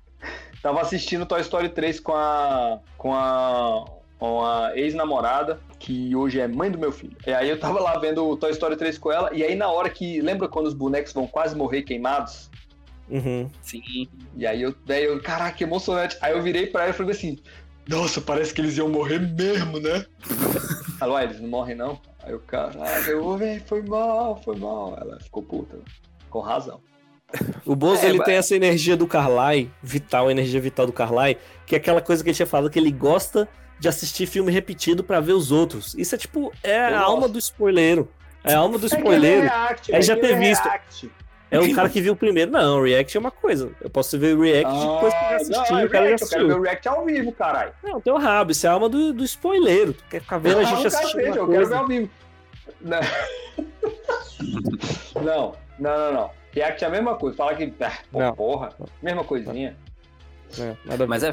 Tava 0.63 0.81
assistindo 0.81 1.27
Toy 1.27 1.41
Story 1.41 1.69
3 1.71 2.01
com 2.01 2.15
a. 2.15 2.81
com 2.99 3.15
a. 3.15 3.85
com 4.19 4.45
a 4.45 4.77
ex-namorada, 4.77 5.61
que 5.79 6.15
hoje 6.15 6.39
é 6.39 6.47
mãe 6.47 6.71
do 6.71 6.79
meu 6.79 6.93
filho. 6.93 7.17
E 7.27 7.33
aí 7.33 7.49
eu 7.49 7.59
tava 7.59 7.81
lá 7.81 7.99
vendo 7.99 8.27
o 8.27 8.37
Toy 8.37 8.51
Story 8.51 8.77
3 8.77 8.99
com 8.99 9.11
ela, 9.11 9.31
e 9.33 9.43
aí 9.43 9.55
na 9.55 9.71
hora 9.71 9.89
que. 9.89 10.21
Lembra 10.21 10.49
quando 10.49 10.67
os 10.67 10.75
bonecos 10.75 11.13
vão 11.13 11.27
quase 11.27 11.57
morrer 11.57 11.83
queimados? 11.83 12.51
uhum. 13.11 13.51
Sim. 13.63 14.09
E 14.37 14.47
aí 14.47 14.63
eu, 14.63 14.75
daí 14.87 15.05
eu, 15.05 15.21
caraca, 15.21 15.63
emocionante. 15.63 16.17
Aí 16.21 16.33
eu 16.33 16.43
virei 16.43 16.67
pra 16.67 16.83
ela 16.83 16.91
e 16.91 16.95
falei 16.95 17.13
assim, 17.13 17.39
nossa, 17.89 18.21
parece 18.21 18.55
que 18.55 18.61
eles 18.61 18.77
iam 18.77 18.89
morrer 18.89 19.19
mesmo, 19.19 19.81
né? 19.81 20.07
Ela, 21.01 21.15
ué, 21.15 21.25
eles 21.25 21.41
não 21.41 21.49
morrem 21.49 21.75
não? 21.75 21.99
Aí 22.23 22.35
o 22.35 22.41
cara, 22.41 22.73
ah, 22.79 23.01
eu, 23.09 23.39
foi 23.65 23.81
mal, 23.81 24.41
foi 24.43 24.57
mal. 24.57 24.97
Ela 25.01 25.19
ficou 25.19 25.43
puta, 25.43 25.79
com 26.29 26.41
razão. 26.41 26.81
O 27.65 27.77
Bozo, 27.77 28.05
É, 28.05 28.09
ele 28.09 28.19
mas- 28.19 28.27
tem 28.27 28.37
essa 28.37 28.57
energia 28.57 28.97
do 28.97 29.07
Carlyle, 29.07 29.71
vital, 29.83 30.29
a 30.29 30.31
energia 30.33 30.61
vital 30.61 30.87
do 30.87 30.93
Carlyle, 30.93 31.39
que 31.67 31.75
é 31.75 31.79
aquela 31.79 32.01
coisa 32.01 32.23
que 32.25 32.31
ele 32.31 32.37
tinha 32.37 32.47
falado, 32.47 32.71
que 32.71 32.79
ele 32.79 32.91
gosta 32.91 33.49
de 33.79 33.89
assistir 33.89 34.27
filme 34.27 34.51
repetido 34.53 35.03
pra 35.05 35.21
ver 35.21 35.33
os 35.33 35.51
outros. 35.53 35.95
Isso 35.95 36.15
é 36.15 36.19
tipo, 36.19 36.53
é 36.63 36.91
Eu 36.93 36.97
a 36.97 37.01
alma 37.01 37.21
gosto. 37.23 37.33
do 37.35 37.39
spoileiro. 37.39 38.09
É 38.45 38.55
a 38.55 38.59
alma 38.59 38.79
do 38.79 38.87
É 38.87 38.89
spoileiro. 38.89 39.43
react, 39.43 39.95
Aí 39.95 40.03
já 40.03 40.17
ter 40.17 40.37
visto. 40.39 40.65
react. 40.65 41.11
É 41.53 41.59
o 41.59 41.75
cara 41.75 41.89
que 41.89 42.01
viu 42.01 42.13
o 42.13 42.17
primeiro. 42.17 42.49
Não, 42.51 42.81
react 42.83 43.17
é 43.17 43.21
uma 43.21 43.31
coisa. 43.33 43.71
Eu 43.81 43.91
posso 43.91 44.17
ver 44.19 44.39
react 44.39 44.71
depois 44.73 45.13
que 45.13 45.19
eu 45.19 45.21
já 45.29 45.33
Ah, 45.33 45.37
assisti, 45.37 45.73
não, 45.73 45.79
é 45.81 45.85
o 45.85 45.91
cara 45.91 46.05
já 46.05 46.09
react, 46.09 46.09
eu 46.09 46.09
quero 46.09 46.09
ver 46.09 46.15
assistiu. 46.15 46.59
o 46.59 46.63
react 46.63 46.89
ao 46.89 47.05
vivo, 47.05 47.33
caralho. 47.33 47.73
Não, 47.83 48.01
tem 48.01 48.13
o 48.13 48.19
rabo, 48.19 48.53
isso 48.53 48.67
é 48.67 48.71
a 48.71 48.73
alma 48.73 48.89
do, 48.89 49.13
do 49.13 49.25
spoileiro. 49.25 49.93
Tu 49.93 50.05
quer 50.11 50.21
ficar 50.21 50.39
vendo 50.39 50.59
a 50.59 50.63
Não, 50.63 50.69
gente 50.69 50.87
uma 50.87 50.87
eu 50.87 51.33
quero 51.33 51.47
ver 51.47 51.57
coisa. 51.57 51.79
ao 51.79 51.87
vivo. 51.89 52.11
Não. 52.81 53.01
não, 55.23 55.55
não, 55.79 55.99
não, 55.99 56.13
não. 56.13 56.31
React 56.53 56.85
é 56.85 56.87
a 56.87 56.91
mesma 56.91 57.15
coisa. 57.17 57.37
Fala 57.37 57.55
que. 57.55 57.73
Ah, 57.81 57.93
pô, 58.11 58.19
Não. 58.19 58.35
porra. 58.35 58.71
Mesma 59.03 59.25
coisinha. 59.25 59.77
É. 60.59 60.75
Mas 61.07 61.23
é, 61.23 61.33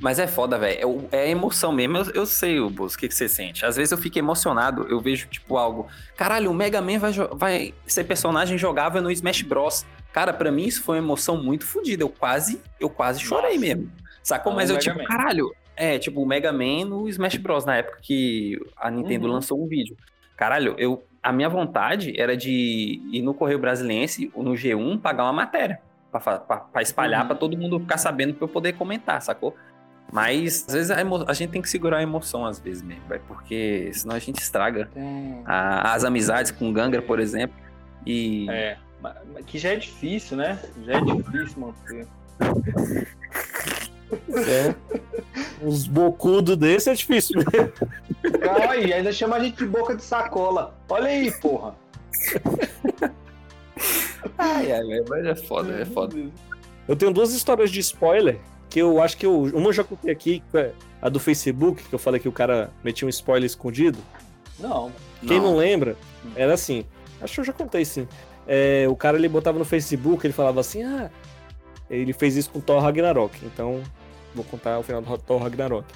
mas 0.00 0.18
é 0.20 0.26
foda, 0.28 0.56
velho. 0.56 1.08
É, 1.10 1.24
é 1.26 1.30
emoção 1.30 1.72
mesmo. 1.72 1.98
Eu, 1.98 2.04
eu 2.14 2.26
sei, 2.26 2.60
o 2.60 2.68
o 2.68 2.88
que, 2.96 3.08
que 3.08 3.14
você 3.14 3.28
sente. 3.28 3.66
Às 3.66 3.74
vezes 3.76 3.90
eu 3.90 3.98
fico 3.98 4.16
emocionado, 4.18 4.86
eu 4.88 5.00
vejo, 5.00 5.26
tipo, 5.26 5.56
algo. 5.56 5.88
Caralho, 6.16 6.48
o 6.50 6.54
Mega 6.54 6.80
Man 6.80 6.98
vai, 7.00 7.12
vai 7.32 7.74
ser 7.86 8.04
personagem 8.04 8.56
jogável 8.56 9.02
no 9.02 9.10
Smash 9.10 9.42
Bros. 9.42 9.84
Cara, 10.12 10.32
pra 10.32 10.52
mim 10.52 10.64
isso 10.64 10.82
foi 10.84 10.98
uma 10.98 11.04
emoção 11.06 11.42
muito 11.42 11.66
fodida. 11.66 12.04
Eu 12.04 12.08
quase, 12.08 12.60
eu 12.78 12.88
quase 12.88 13.18
chorei 13.20 13.54
Nossa. 13.54 13.60
mesmo. 13.66 13.90
Sacou? 14.22 14.52
Mas 14.52 14.70
o 14.70 14.74
eu, 14.74 14.76
Mega 14.76 14.84
tipo, 14.92 14.98
Man. 14.98 15.04
caralho. 15.06 15.52
É, 15.74 15.98
tipo, 15.98 16.22
o 16.22 16.26
Mega 16.26 16.52
Man 16.52 16.84
no 16.84 17.08
Smash 17.08 17.36
Bros. 17.38 17.64
na 17.64 17.78
época 17.78 17.98
que 18.00 18.56
a 18.76 18.90
Nintendo 18.90 19.26
Uhum. 19.26 19.32
lançou 19.32 19.60
um 19.60 19.66
vídeo. 19.66 19.96
Caralho, 20.36 20.76
eu, 20.78 21.02
a 21.22 21.32
minha 21.32 21.48
vontade 21.48 22.18
era 22.20 22.36
de 22.36 23.00
ir 23.12 23.22
no 23.22 23.32
Correio 23.32 23.58
Brasiliense, 23.58 24.30
ou 24.34 24.42
no 24.42 24.52
G1, 24.52 24.98
pagar 25.00 25.24
uma 25.24 25.32
matéria. 25.32 25.80
Pra 26.72 26.82
espalhar, 26.82 27.22
Uhum. 27.22 27.26
pra 27.28 27.36
todo 27.36 27.56
mundo 27.56 27.80
ficar 27.80 27.96
sabendo 27.96 28.34
pra 28.34 28.44
eu 28.44 28.48
poder 28.48 28.72
comentar, 28.74 29.22
sacou? 29.22 29.56
Mas 30.12 30.66
às 30.68 30.74
vezes 30.74 30.90
a, 30.90 30.96
a 31.26 31.32
gente 31.32 31.50
tem 31.50 31.62
que 31.62 31.70
segurar 31.70 31.98
a 31.98 32.02
emoção, 32.02 32.44
às 32.44 32.58
vezes 32.58 32.82
mesmo, 32.82 33.02
vai, 33.08 33.18
porque 33.20 33.90
senão 33.94 34.14
a 34.14 34.18
gente 34.18 34.38
estraga 34.40 34.90
a- 35.46 35.94
as 35.94 36.04
amizades 36.04 36.50
com 36.50 36.68
o 36.68 36.72
Gangra, 36.72 37.00
por 37.00 37.18
exemplo. 37.18 37.56
E. 38.04 38.46
É. 38.50 38.76
Que 39.46 39.58
já 39.58 39.70
é 39.70 39.76
difícil, 39.76 40.36
né? 40.36 40.58
Já 40.84 40.98
é 40.98 41.00
difícil 41.00 41.60
manter. 41.60 42.06
É. 44.28 44.74
Uns 45.62 45.86
bocudos 45.86 46.56
desse 46.56 46.90
é 46.90 46.94
difícil 46.94 47.42
mesmo. 47.52 47.72
E 48.86 48.92
ainda 48.92 49.12
chama 49.12 49.36
a 49.36 49.40
gente 49.40 49.56
de 49.56 49.66
boca 49.66 49.94
de 49.94 50.02
sacola. 50.02 50.74
Olha 50.88 51.06
aí, 51.06 51.30
porra. 51.30 51.74
Ai, 54.38 54.72
ai, 54.72 55.04
mas 55.08 55.24
é 55.26 55.34
foda, 55.34 55.72
é 55.74 55.84
foda. 55.84 56.16
Eu 56.86 56.96
tenho 56.96 57.12
duas 57.12 57.32
histórias 57.32 57.70
de 57.70 57.80
spoiler 57.80 58.38
que 58.68 58.80
eu 58.80 59.02
acho 59.02 59.16
que 59.16 59.26
eu. 59.26 59.42
Uma 59.42 59.68
eu 59.68 59.72
já 59.72 59.84
contei 59.84 60.10
aqui, 60.10 60.42
que 60.50 60.58
é 60.58 60.72
a 61.00 61.08
do 61.08 61.20
Facebook, 61.20 61.82
que 61.82 61.94
eu 61.94 61.98
falei 61.98 62.20
que 62.20 62.28
o 62.28 62.32
cara 62.32 62.70
metia 62.82 63.06
um 63.06 63.08
spoiler 63.10 63.46
escondido. 63.46 63.98
Não. 64.58 64.90
Quem 65.26 65.40
não 65.40 65.56
lembra, 65.56 65.96
era 66.34 66.54
assim. 66.54 66.84
Acho 67.20 67.34
que 67.34 67.40
eu 67.40 67.44
já 67.44 67.52
contei 67.52 67.84
sim. 67.84 68.08
É, 68.46 68.86
o 68.88 68.96
cara 68.96 69.16
ele 69.16 69.28
botava 69.28 69.58
no 69.58 69.64
Facebook, 69.64 70.26
ele 70.26 70.32
falava 70.32 70.60
assim: 70.60 70.82
ah, 70.82 71.10
ele 71.90 72.12
fez 72.12 72.36
isso 72.36 72.50
com 72.50 72.60
Thor 72.60 72.80
Ragnarok. 72.80 73.38
Então, 73.44 73.82
vou 74.34 74.44
contar 74.44 74.78
o 74.78 74.82
final 74.82 75.00
do 75.00 75.18
Thor 75.18 75.42
Ragnarok. 75.42 75.86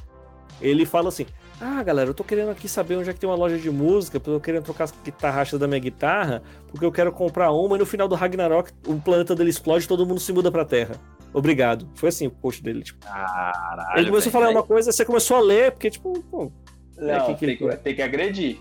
Ele 0.60 0.86
fala 0.86 1.08
assim: 1.08 1.26
ah, 1.60 1.82
galera, 1.82 2.10
eu 2.10 2.14
tô 2.14 2.22
querendo 2.22 2.50
aqui 2.50 2.68
saber 2.68 2.96
onde 2.96 3.08
é 3.08 3.12
que 3.12 3.20
tem 3.20 3.28
uma 3.28 3.36
loja 3.36 3.58
de 3.58 3.70
música, 3.70 4.20
porque 4.20 4.30
eu 4.30 4.34
tô 4.34 4.40
querendo 4.40 4.64
trocar 4.64 4.84
as 4.84 4.92
guitarrachas 5.04 5.58
da 5.58 5.66
minha 5.66 5.80
guitarra, 5.80 6.42
porque 6.68 6.84
eu 6.84 6.92
quero 6.92 7.10
comprar 7.12 7.50
uma 7.52 7.76
e 7.76 7.78
no 7.78 7.86
final 7.86 8.06
do 8.06 8.14
Ragnarok 8.14 8.70
o 8.86 9.00
planeta 9.00 9.34
dele 9.34 9.50
explode 9.50 9.84
e 9.84 9.88
todo 9.88 10.06
mundo 10.06 10.20
se 10.20 10.32
muda 10.32 10.50
pra 10.50 10.64
Terra. 10.64 10.96
Obrigado. 11.32 11.88
Foi 11.94 12.08
assim 12.10 12.26
o 12.26 12.30
post 12.30 12.62
dele. 12.62 12.82
Tipo. 12.82 13.04
Caralho. 13.06 13.98
ele 13.98 14.08
começou 14.10 14.30
a 14.30 14.32
falar 14.32 14.50
uma 14.50 14.62
coisa, 14.62 14.92
você 14.92 15.04
começou 15.04 15.36
a 15.36 15.40
ler, 15.40 15.72
porque, 15.72 15.90
tipo, 15.90 16.22
pô, 16.30 16.52
É, 16.98 17.18
Não, 17.18 17.26
que 17.26 17.34
que 17.34 17.46
tem, 17.46 17.56
que, 17.56 17.76
tem 17.76 17.94
que 17.94 18.02
agredir. 18.02 18.58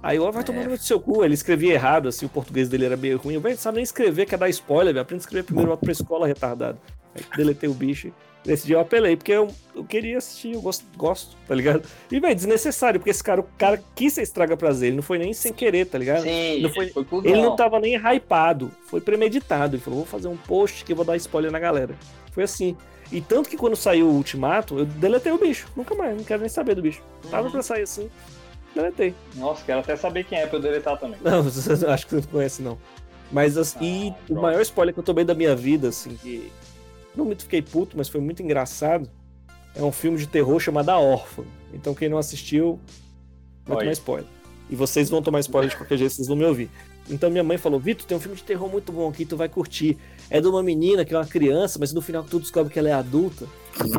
Aí 0.00 0.16
eu 0.16 0.30
vai 0.30 0.44
tomar 0.44 0.64
no 0.64 0.76
seu 0.78 1.00
cu, 1.00 1.24
ele 1.24 1.34
escrevia 1.34 1.74
errado, 1.74 2.08
assim, 2.08 2.24
o 2.24 2.28
português 2.28 2.68
dele 2.68 2.84
era 2.84 2.96
meio 2.96 3.18
ruim. 3.18 3.34
Eu, 3.34 3.40
velho, 3.40 3.58
sabe 3.58 3.76
nem 3.76 3.84
escrever, 3.84 4.26
quer 4.26 4.38
dar 4.38 4.48
spoiler, 4.48 4.94
velho. 4.94 5.02
Aprende 5.02 5.22
a 5.22 5.24
escrever 5.24 5.42
primeiro, 5.44 5.68
volta 5.68 5.84
pra 5.84 5.92
escola, 5.92 6.26
retardado. 6.26 6.78
Aí 7.14 7.24
deletei 7.36 7.68
o 7.68 7.74
bicho. 7.74 8.12
Nesse 8.48 8.66
dia 8.66 8.76
eu 8.76 8.80
apelei, 8.80 9.14
porque 9.16 9.30
eu, 9.32 9.48
eu 9.76 9.84
queria 9.84 10.16
assistir, 10.18 10.54
eu 10.54 10.60
gosto, 10.62 10.84
gosto, 10.96 11.36
tá 11.46 11.54
ligado? 11.54 11.82
E, 12.10 12.18
velho, 12.18 12.34
desnecessário, 12.34 12.98
porque 12.98 13.10
esse 13.10 13.22
cara, 13.22 13.40
o 13.42 13.46
cara 13.58 13.82
quis 13.94 14.14
ser 14.14 14.22
estraga 14.22 14.56
prazer, 14.56 14.88
ele 14.88 14.96
não 14.96 15.02
foi 15.02 15.18
nem 15.18 15.32
sem 15.34 15.52
querer, 15.52 15.84
tá 15.86 15.98
ligado? 15.98 16.22
Sim, 16.22 16.62
Não 16.62 16.70
foi- 16.70 16.86
ele 16.86 17.04
foi. 17.04 17.18
Ele 17.30 17.42
não 17.42 17.54
tava 17.54 17.78
nem 17.78 17.94
hypado, 17.94 18.70
foi 18.86 19.00
premeditado. 19.00 19.76
Ele 19.76 19.82
falou, 19.82 19.98
vou 20.00 20.06
fazer 20.08 20.28
um 20.28 20.36
post 20.36 20.84
que 20.84 20.92
eu 20.92 20.96
vou 20.96 21.04
dar 21.04 21.16
spoiler 21.16 21.52
na 21.52 21.58
galera. 21.58 21.94
Foi 22.32 22.42
assim. 22.42 22.76
E 23.12 23.20
tanto 23.20 23.48
que 23.48 23.56
quando 23.56 23.76
saiu 23.76 24.06
o 24.06 24.14
Ultimato, 24.14 24.78
eu 24.78 24.84
deletei 24.86 25.32
o 25.32 25.38
bicho. 25.38 25.68
Nunca 25.76 25.94
mais, 25.94 26.16
não 26.16 26.24
quero 26.24 26.40
nem 26.40 26.48
saber 26.48 26.74
do 26.74 26.82
bicho. 26.82 27.02
Tava 27.30 27.44
Uhum. 27.46 27.52
pra 27.52 27.62
sair 27.62 27.82
assim, 27.82 28.08
deletei. 28.74 29.14
Nossa, 29.34 29.62
quero 29.64 29.80
até 29.80 29.94
saber 29.96 30.24
quem 30.24 30.38
é 30.38 30.46
pra 30.46 30.58
eu 30.58 30.62
deletar 30.62 30.98
também. 30.98 31.18
Não, 31.22 31.40
acho 31.92 32.06
que 32.06 32.14
você 32.14 32.16
não 32.16 32.22
conhece, 32.32 32.62
não. 32.62 32.78
Mas, 33.30 33.58
assim, 33.58 33.78
e 34.06 34.08
Ah, 34.08 34.12
o 34.12 34.26
pronto. 34.26 34.40
maior 34.42 34.62
spoiler 34.62 34.94
que 34.94 35.00
eu 35.00 35.04
tomei 35.04 35.22
da 35.24 35.34
minha 35.34 35.54
vida, 35.54 35.88
assim, 35.88 36.16
que 36.22 36.50
não 37.18 37.24
me 37.24 37.34
fiquei 37.34 37.60
puto, 37.60 37.96
mas 37.96 38.08
foi 38.08 38.20
muito 38.20 38.42
engraçado, 38.42 39.10
é 39.74 39.82
um 39.82 39.92
filme 39.92 40.16
de 40.16 40.26
terror 40.26 40.58
chamado 40.58 40.88
A 40.88 40.98
Órfã. 40.98 41.44
Então, 41.74 41.94
quem 41.94 42.08
não 42.08 42.18
assistiu, 42.18 42.80
vai 43.66 43.76
Oi. 43.76 43.82
tomar 43.82 43.92
spoiler. 43.92 44.26
E 44.70 44.76
vocês 44.76 45.10
vão 45.10 45.22
tomar 45.22 45.40
spoiler 45.40 45.70
de 45.70 45.76
qualquer 45.76 45.98
jeito, 45.98 46.14
vocês 46.14 46.28
vão 46.28 46.36
me 46.36 46.44
ouvir. 46.44 46.70
Então, 47.10 47.30
minha 47.30 47.44
mãe 47.44 47.58
falou: 47.58 47.80
Vitor, 47.80 48.06
tem 48.06 48.16
um 48.16 48.20
filme 48.20 48.36
de 48.36 48.42
terror 48.42 48.68
muito 48.68 48.92
bom 48.92 49.08
aqui, 49.08 49.24
tu 49.24 49.36
vai 49.36 49.48
curtir. 49.48 49.96
É 50.30 50.40
de 50.40 50.46
uma 50.46 50.62
menina 50.62 51.04
que 51.04 51.14
é 51.14 51.18
uma 51.18 51.26
criança, 51.26 51.78
mas 51.78 51.92
no 51.92 52.02
final 52.02 52.22
tu 52.22 52.38
descobre 52.38 52.72
que 52.72 52.78
ela 52.78 52.88
é 52.88 52.92
adulta. 52.92 53.46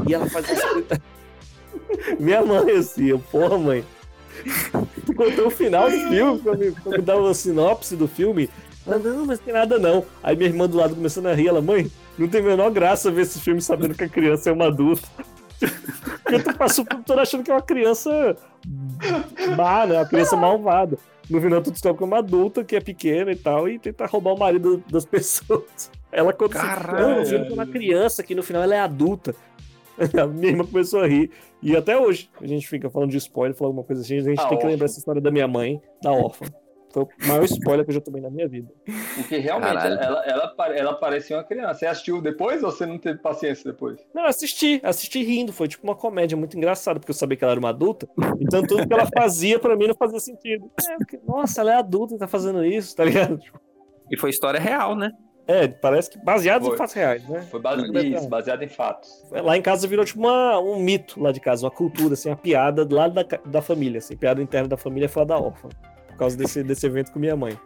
E 0.08 0.14
ela 0.14 0.30
faz. 0.30 0.46
Minha 2.20 2.44
mãe, 2.44 2.72
assim, 2.72 3.06
eu, 3.06 3.20
porra, 3.20 3.58
mãe. 3.58 3.84
Tu 5.06 5.14
contou 5.14 5.48
o 5.48 5.52
final 5.52 5.90
do 5.90 5.98
filme, 6.10 6.40
pra 6.40 6.56
me, 6.56 6.72
pra 6.72 6.92
me 6.98 7.02
dar 7.04 7.18
uma 7.18 7.34
sinopse 7.34 7.96
do 7.96 8.08
filme. 8.08 8.50
Ela, 8.94 9.00
não, 9.00 9.26
mas 9.26 9.40
tem 9.40 9.54
nada 9.54 9.78
não. 9.78 10.06
Aí 10.24 10.36
minha 10.36 10.50
irmã 10.50 10.68
do 10.68 10.78
lado 10.78 10.96
começando 10.96 11.28
a 11.28 11.34
rir, 11.34 11.48
ela, 11.48 11.62
mãe, 11.62 11.90
não 12.18 12.28
tem 12.28 12.42
a 12.42 12.44
menor 12.44 12.72
graça 12.72 13.12
ver 13.12 13.22
esse 13.22 13.40
filme 13.40 13.62
sabendo 13.62 13.96
que 13.96 14.04
a 14.04 14.10
criança 14.10 14.50
é 14.50 14.54
uma 14.54 14.68
adulta. 14.68 15.08
Porque 16.24 16.40
tu 16.40 16.54
passou 16.56 16.86
por 16.86 17.04
todo 17.04 17.20
achando 17.20 17.44
que 17.44 17.52
é 17.52 17.54
uma 17.54 17.62
criança 17.62 18.36
má, 19.56 19.86
né? 19.86 19.98
Uma 19.98 20.06
criança 20.06 20.36
malvada. 20.36 20.98
No 21.30 21.40
final 21.40 21.62
tu 21.62 21.72
descobre 21.72 21.98
que 21.98 22.04
é 22.04 22.08
uma 22.08 22.18
adulta 22.18 22.64
que 22.64 22.76
é 22.76 22.82
pequena 22.82 23.32
e 23.32 23.36
tal, 23.36 23.70
e 23.70 23.78
tenta 23.78 24.06
roubar 24.06 24.34
o 24.34 24.40
marido 24.40 24.84
das 24.90 25.06
pessoas. 25.06 25.92
Ela 26.12 26.32
assim, 26.32 26.50
Caralho. 26.50 27.08
não, 27.08 27.24
eu 27.24 27.46
é 27.46 27.54
uma 27.54 27.68
criança 27.68 28.24
que 28.24 28.34
no 28.34 28.42
final 28.42 28.64
ela 28.64 28.76
é 28.76 28.80
adulta. 28.80 29.36
A 30.20 30.26
minha 30.26 30.50
irmã 30.50 30.66
começou 30.66 31.02
a 31.02 31.08
rir. 31.08 31.30
E 31.62 31.76
até 31.76 31.98
hoje 31.98 32.30
a 32.42 32.48
gente 32.48 32.68
fica 32.68 32.90
falando 32.90 33.12
de 33.12 33.18
spoiler, 33.18 33.56
falando 33.56 33.72
alguma 33.72 33.86
coisa 33.86 34.02
assim, 34.02 34.18
a 34.18 34.22
gente 34.22 34.40
A 34.40 34.48
tem 34.48 34.58
que 34.58 34.66
lembrar 34.66 34.86
essa 34.86 34.98
história 34.98 35.22
da 35.22 35.30
minha 35.30 35.48
mãe, 35.48 35.80
da 36.02 36.12
órfã. 36.12 36.46
Foi 36.92 37.04
o 37.04 37.10
maior 37.28 37.44
spoiler 37.46 37.86
que 37.86 37.92
eu 37.92 37.96
já 37.96 38.02
tomei 38.02 38.22
na 38.22 38.30
minha 38.30 38.48
vida. 38.48 38.72
Porque 39.16 39.38
realmente 39.38 39.74
Caralho. 39.74 40.00
ela, 40.00 40.26
ela, 40.26 40.56
ela 40.76 40.94
parecia 40.96 41.38
uma 41.38 41.44
criança. 41.44 41.76
Você 41.76 41.86
assistiu 41.86 42.22
depois 42.22 42.64
ou 42.64 42.72
você 42.72 42.86
não 42.86 42.98
teve 42.98 43.20
paciência 43.20 43.72
depois? 43.72 44.00
Não, 44.14 44.24
eu 44.24 44.30
assisti, 44.30 44.82
assisti 44.84 45.24
rindo. 45.24 45.54
Foi 45.54 45.68
tipo 45.68 45.86
uma 45.86 45.96
comédia 45.96 46.38
muito 46.38 46.58
engraçada, 46.58 47.00
porque 47.00 47.12
eu 47.12 47.16
sabia 47.16 47.38
que 47.38 47.44
ela 47.44 47.54
era 47.54 47.60
uma 47.60 47.70
adulta. 47.70 48.10
Então 48.40 48.64
tudo 48.66 48.88
que 48.88 48.94
ela 48.94 49.08
fazia 49.16 49.60
pra 49.60 49.76
mim 49.76 49.88
não 49.88 49.96
fazia 49.96 50.20
sentido. 50.20 50.70
É, 50.90 50.98
porque, 50.98 51.20
nossa, 51.28 51.62
ela 51.62 51.74
é 51.74 51.76
adulta 51.76 52.16
e 52.16 52.18
tá 52.18 52.28
fazendo 52.28 52.66
isso, 52.66 52.96
tá 52.96 53.06
ligado? 53.06 53.40
E 54.10 54.18
foi 54.18 54.32
história 54.32 54.60
real, 54.60 54.96
né? 54.96 55.12
É, 55.50 55.68
parece 55.68 56.12
que 56.12 56.20
baseado 56.20 56.62
em 56.62 56.68
Foi. 56.68 56.78
fatos 56.78 56.94
reais, 56.94 57.28
né? 57.28 57.42
Foi 57.50 57.60
base... 57.60 57.82
Não 57.82 57.92
deve 57.92 58.10
isso, 58.10 58.30
baseado 58.30 58.62
em 58.62 58.68
fatos. 58.68 59.26
Lá 59.32 59.58
em 59.58 59.64
casa 59.64 59.88
virou 59.88 60.06
tipo 60.06 60.20
uma, 60.20 60.60
um 60.60 60.78
mito 60.80 61.20
lá 61.20 61.32
de 61.32 61.40
casa, 61.40 61.66
uma 61.66 61.72
cultura, 61.72 62.14
assim, 62.14 62.30
uma 62.30 62.36
piada 62.36 62.86
do 62.86 62.96
lado 62.96 63.16
da, 63.16 63.24
da 63.24 63.60
família, 63.60 63.98
assim, 63.98 64.16
piada 64.16 64.44
interna 64.44 64.68
da 64.68 64.78
família 64.78 65.06
é 65.06 65.10
falar 65.10 65.26
da 65.26 65.40
órfã. 65.40 65.70
Por 66.20 66.26
causa 66.26 66.36
desse, 66.36 66.62
desse 66.64 66.86
evento 66.86 67.14
com 67.14 67.20
minha 67.20 67.34
mãe. 67.38 67.58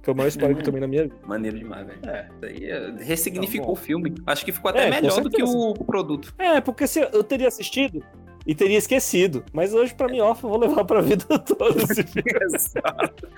Foi 0.00 0.14
o 0.14 0.16
maior 0.16 0.28
spoiler 0.28 0.54
que 0.54 0.60
eu 0.62 0.66
tomei 0.66 0.80
na 0.80 0.86
minha 0.86 1.02
vida. 1.02 1.16
Maneiro 1.26 1.58
demais, 1.58 1.84
velho. 1.84 1.98
É. 2.08 2.28
Isso 2.30 2.44
aí 2.44 2.70
é, 2.70 2.94
ressignificou 3.02 3.66
Tá 3.66 3.72
o 3.72 3.74
filme. 3.76 4.14
Acho 4.28 4.44
que 4.44 4.52
ficou 4.52 4.68
até 4.68 4.86
É, 4.86 4.90
melhor 4.90 5.20
do 5.20 5.28
que 5.28 5.42
o, 5.42 5.70
o 5.70 5.84
produto. 5.84 6.32
É, 6.38 6.60
porque 6.60 6.86
se 6.86 7.00
eu 7.00 7.24
teria 7.24 7.48
assistido 7.48 8.00
e 8.46 8.54
teria 8.54 8.78
esquecido. 8.78 9.44
Mas 9.52 9.74
hoje, 9.74 9.92
pra 9.92 10.06
mim, 10.06 10.20
órfã, 10.20 10.46
eu 10.46 10.50
vou 10.52 10.60
levar 10.60 10.84
pra 10.84 11.00
vida 11.00 11.24
toda 11.40 11.82
esse 11.82 12.04
filme. 12.04 12.30
Exato. 12.44 13.28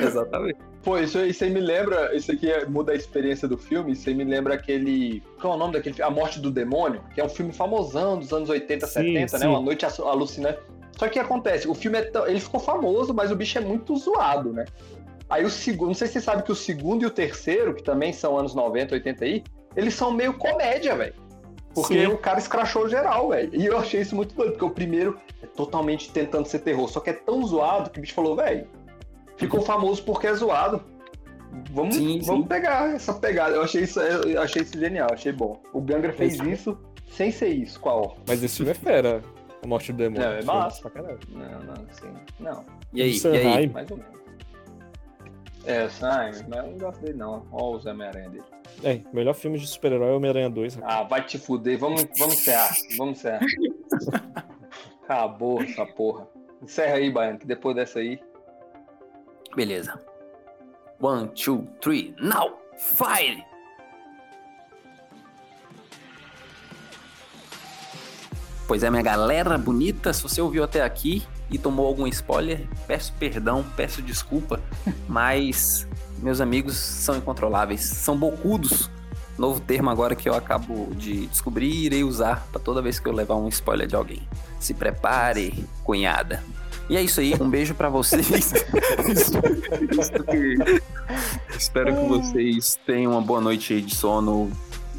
Exatamente. 0.00 0.58
Pô, 0.82 0.98
isso, 0.98 1.16
aí- 1.18 1.30
isso 1.30 1.44
aí 1.44 1.50
me 1.50 1.60
lembra. 1.60 2.16
Isso 2.16 2.32
aqui 2.32 2.50
é- 2.50 2.66
muda 2.66 2.90
a 2.90 2.96
experiência 2.96 3.46
do 3.46 3.56
filme. 3.56 3.92
Isso 3.92 4.08
aí 4.08 4.14
me 4.14 4.24
lembra 4.24 4.54
aquele. 4.54 5.22
Qual 5.40 5.52
é 5.52 5.56
o 5.56 5.58
nome 5.58 5.74
daquele 5.74 5.94
filme? 5.94 6.10
A 6.10 6.12
Morte 6.12 6.40
do 6.40 6.50
Demônio, 6.50 7.00
que 7.14 7.20
é 7.20 7.24
um 7.24 7.28
filme 7.28 7.52
famosão 7.52 8.18
dos 8.18 8.32
anos 8.32 8.48
80, 8.48 8.88
Sim, 8.88 8.92
70, 8.94 9.38
né? 9.38 9.44
sim. 9.44 9.46
Uma 9.46 9.60
noite 9.60 9.84
alu- 9.86 10.08
alucinante. 10.08 10.58
Só 11.00 11.06
que 11.06 11.12
o 11.12 11.12
que 11.14 11.18
acontece? 11.18 11.66
O 11.66 11.72
filme 11.72 11.96
é 11.96 12.02
tão- 12.02 12.26
ele 12.26 12.38
ficou 12.38 12.60
famoso, 12.60 13.14
mas 13.14 13.30
o 13.30 13.34
bicho 13.34 13.56
é 13.56 13.60
muito 13.62 13.96
zoado, 13.96 14.52
né? 14.52 14.66
Aí 15.30 15.42
o 15.46 15.48
segundo. 15.48 15.88
Não 15.88 15.94
sei 15.94 16.08
se 16.08 16.12
você 16.14 16.20
sabe 16.20 16.42
que 16.42 16.52
o 16.52 16.54
segundo 16.54 17.02
e 17.04 17.06
o 17.06 17.10
terceiro, 17.10 17.74
que 17.74 17.82
também 17.82 18.12
são 18.12 18.36
anos 18.38 18.54
90, 18.54 18.94
80 18.96 19.24
aí, 19.24 19.42
eles 19.74 19.94
são 19.94 20.12
meio 20.12 20.34
comédia, 20.34 20.94
velho. 20.94 21.14
Porque 21.74 21.94
Sim. 22.04 22.06
o 22.08 22.18
cara 22.18 22.38
escrachou 22.38 22.86
geral, 22.86 23.30
velho. 23.30 23.48
E 23.54 23.64
eu 23.64 23.78
achei 23.78 24.02
isso 24.02 24.14
muito 24.14 24.34
doido, 24.34 24.50
porque 24.52 24.64
o 24.66 24.70
primeiro 24.70 25.18
é 25.42 25.46
totalmente 25.46 26.10
tentando 26.12 26.46
ser 26.46 26.58
terror, 26.58 26.86
só 26.86 27.00
que 27.00 27.08
é 27.08 27.14
tão 27.14 27.42
zoado 27.46 27.88
que 27.88 27.98
o 27.98 28.02
bicho 28.02 28.12
falou, 28.12 28.36
velho, 28.36 28.66
ficou 29.38 29.62
famoso 29.62 30.02
porque 30.02 30.26
é 30.26 30.34
zoado. 30.34 30.82
Vamos, 31.72 31.94
Sim, 31.96 32.20
vamos 32.26 32.42
sim. 32.42 32.48
pegar 32.48 32.94
essa 32.94 33.14
pegada. 33.14 33.56
Eu 33.56 33.62
achei 33.62 33.84
isso, 33.84 33.98
eu 34.00 34.42
achei 34.42 34.60
isso 34.60 34.78
genial, 34.78 35.08
achei 35.14 35.32
bom. 35.32 35.62
O 35.72 35.80
Gangra 35.80 36.12
fez 36.12 36.34
Esse- 36.34 36.50
isso 36.50 36.78
sem 37.10 37.30
ser 37.32 37.48
isso. 37.48 37.80
Qual? 37.80 38.18
Mas 38.28 38.42
esse 38.42 38.56
filme 38.58 38.72
é 38.72 38.74
fera. 38.74 39.22
A 39.62 39.66
Morte 39.66 39.92
do 39.92 39.98
Demônio. 39.98 40.26
Não, 40.26 40.32
é 40.36 40.42
massa. 40.42 40.80
pra 40.82 40.90
caralho. 40.90 41.18
Não, 41.28 41.60
não, 41.64 41.74
sim. 41.92 42.14
Não, 42.38 42.64
E 42.92 43.02
aí? 43.02 43.10
Do 43.10 43.14
E 43.16 43.18
Sam 43.20 43.32
aí? 43.32 43.68
Mais 43.68 43.90
ou 43.90 43.96
menos. 43.98 44.20
É, 45.66 45.84
o 45.84 45.90
Simon, 45.90 46.48
mas 46.48 46.64
eu 46.64 46.70
não 46.70 46.78
gosto 46.78 47.00
dele, 47.02 47.18
não. 47.18 47.46
Olha 47.52 47.76
o 47.76 47.80
Zé 47.80 47.90
Homem-Aranha 47.90 48.30
dele. 48.30 48.44
É, 48.82 49.00
melhor 49.12 49.34
filme 49.34 49.58
de 49.58 49.66
super-herói 49.66 50.08
é 50.08 50.12
Homem-Aranha 50.16 50.48
2. 50.48 50.76
rapaz. 50.76 50.94
Ah, 50.94 51.02
vai 51.02 51.22
te 51.26 51.38
fuder. 51.38 51.78
Vamos, 51.78 52.02
vamos 52.18 52.34
encerrar. 52.36 52.70
Vamos 52.96 53.18
encerrar. 53.18 53.40
Acabou 55.04 55.62
essa 55.62 55.84
porra. 55.84 56.26
Encerra 56.62 56.94
aí, 56.94 57.10
Baiano, 57.10 57.38
que 57.38 57.46
depois 57.46 57.76
dessa 57.76 57.98
aí. 57.98 58.18
Beleza. 59.54 60.00
One, 61.00 61.28
two, 61.28 61.66
three, 61.80 62.14
now! 62.20 62.58
Fire! 62.78 63.44
Pois 68.70 68.84
é, 68.84 68.88
minha 68.88 69.02
galera 69.02 69.58
bonita, 69.58 70.12
se 70.12 70.22
você 70.22 70.40
ouviu 70.40 70.62
até 70.62 70.80
aqui 70.82 71.24
e 71.50 71.58
tomou 71.58 71.88
algum 71.88 72.06
spoiler, 72.06 72.68
peço 72.86 73.12
perdão, 73.18 73.66
peço 73.76 74.00
desculpa, 74.00 74.60
mas 75.10 75.88
meus 76.22 76.40
amigos 76.40 76.76
são 76.76 77.16
incontroláveis, 77.16 77.80
são 77.80 78.16
bocudos. 78.16 78.88
Novo 79.36 79.58
termo 79.58 79.90
agora 79.90 80.14
que 80.14 80.28
eu 80.28 80.34
acabo 80.36 80.94
de 80.94 81.26
descobrir 81.26 81.68
e 81.68 81.86
irei 81.86 82.04
usar 82.04 82.46
para 82.52 82.60
toda 82.60 82.80
vez 82.80 83.00
que 83.00 83.08
eu 83.08 83.12
levar 83.12 83.34
um 83.34 83.48
spoiler 83.48 83.88
de 83.88 83.96
alguém. 83.96 84.22
Se 84.60 84.72
prepare, 84.72 85.66
cunhada. 85.82 86.40
E 86.88 86.96
é 86.96 87.02
isso 87.02 87.18
aí, 87.18 87.34
um 87.40 87.50
beijo 87.50 87.74
para 87.74 87.88
vocês. 87.88 88.30
Espero 91.58 91.96
que 91.96 92.06
vocês 92.06 92.78
tenham 92.86 93.10
uma 93.10 93.20
boa 93.20 93.40
noite 93.40 93.82
de 93.82 93.96
sono, 93.96 94.48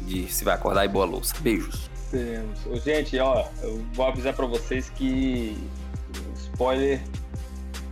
de 0.06 0.30
se 0.30 0.44
vai 0.44 0.56
acordar 0.56 0.84
e 0.84 0.88
boa 0.88 1.06
louça. 1.06 1.34
Beijos. 1.40 1.91
Temos. 2.12 2.84
Gente, 2.84 3.18
ó, 3.18 3.46
eu 3.62 3.82
vou 3.94 4.06
avisar 4.06 4.34
para 4.34 4.44
vocês 4.44 4.90
que 4.90 5.56
o 6.14 6.38
spoiler 6.38 7.00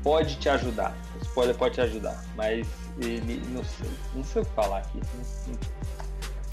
pode 0.03 0.37
te 0.37 0.47
ajudar. 0.51 0.95
O 1.19 1.23
spoiler 1.23 1.57
pode 1.57 1.77
te 1.77 1.81
ajudar, 1.81 2.23
mas 2.37 2.67
ele 3.01 3.43
não 3.49 3.65
sei, 3.65 3.91
não 4.15 4.23
sei 4.23 4.43
o 4.43 4.45
que 4.45 4.53
falar 4.53 4.79
aqui. 4.81 5.01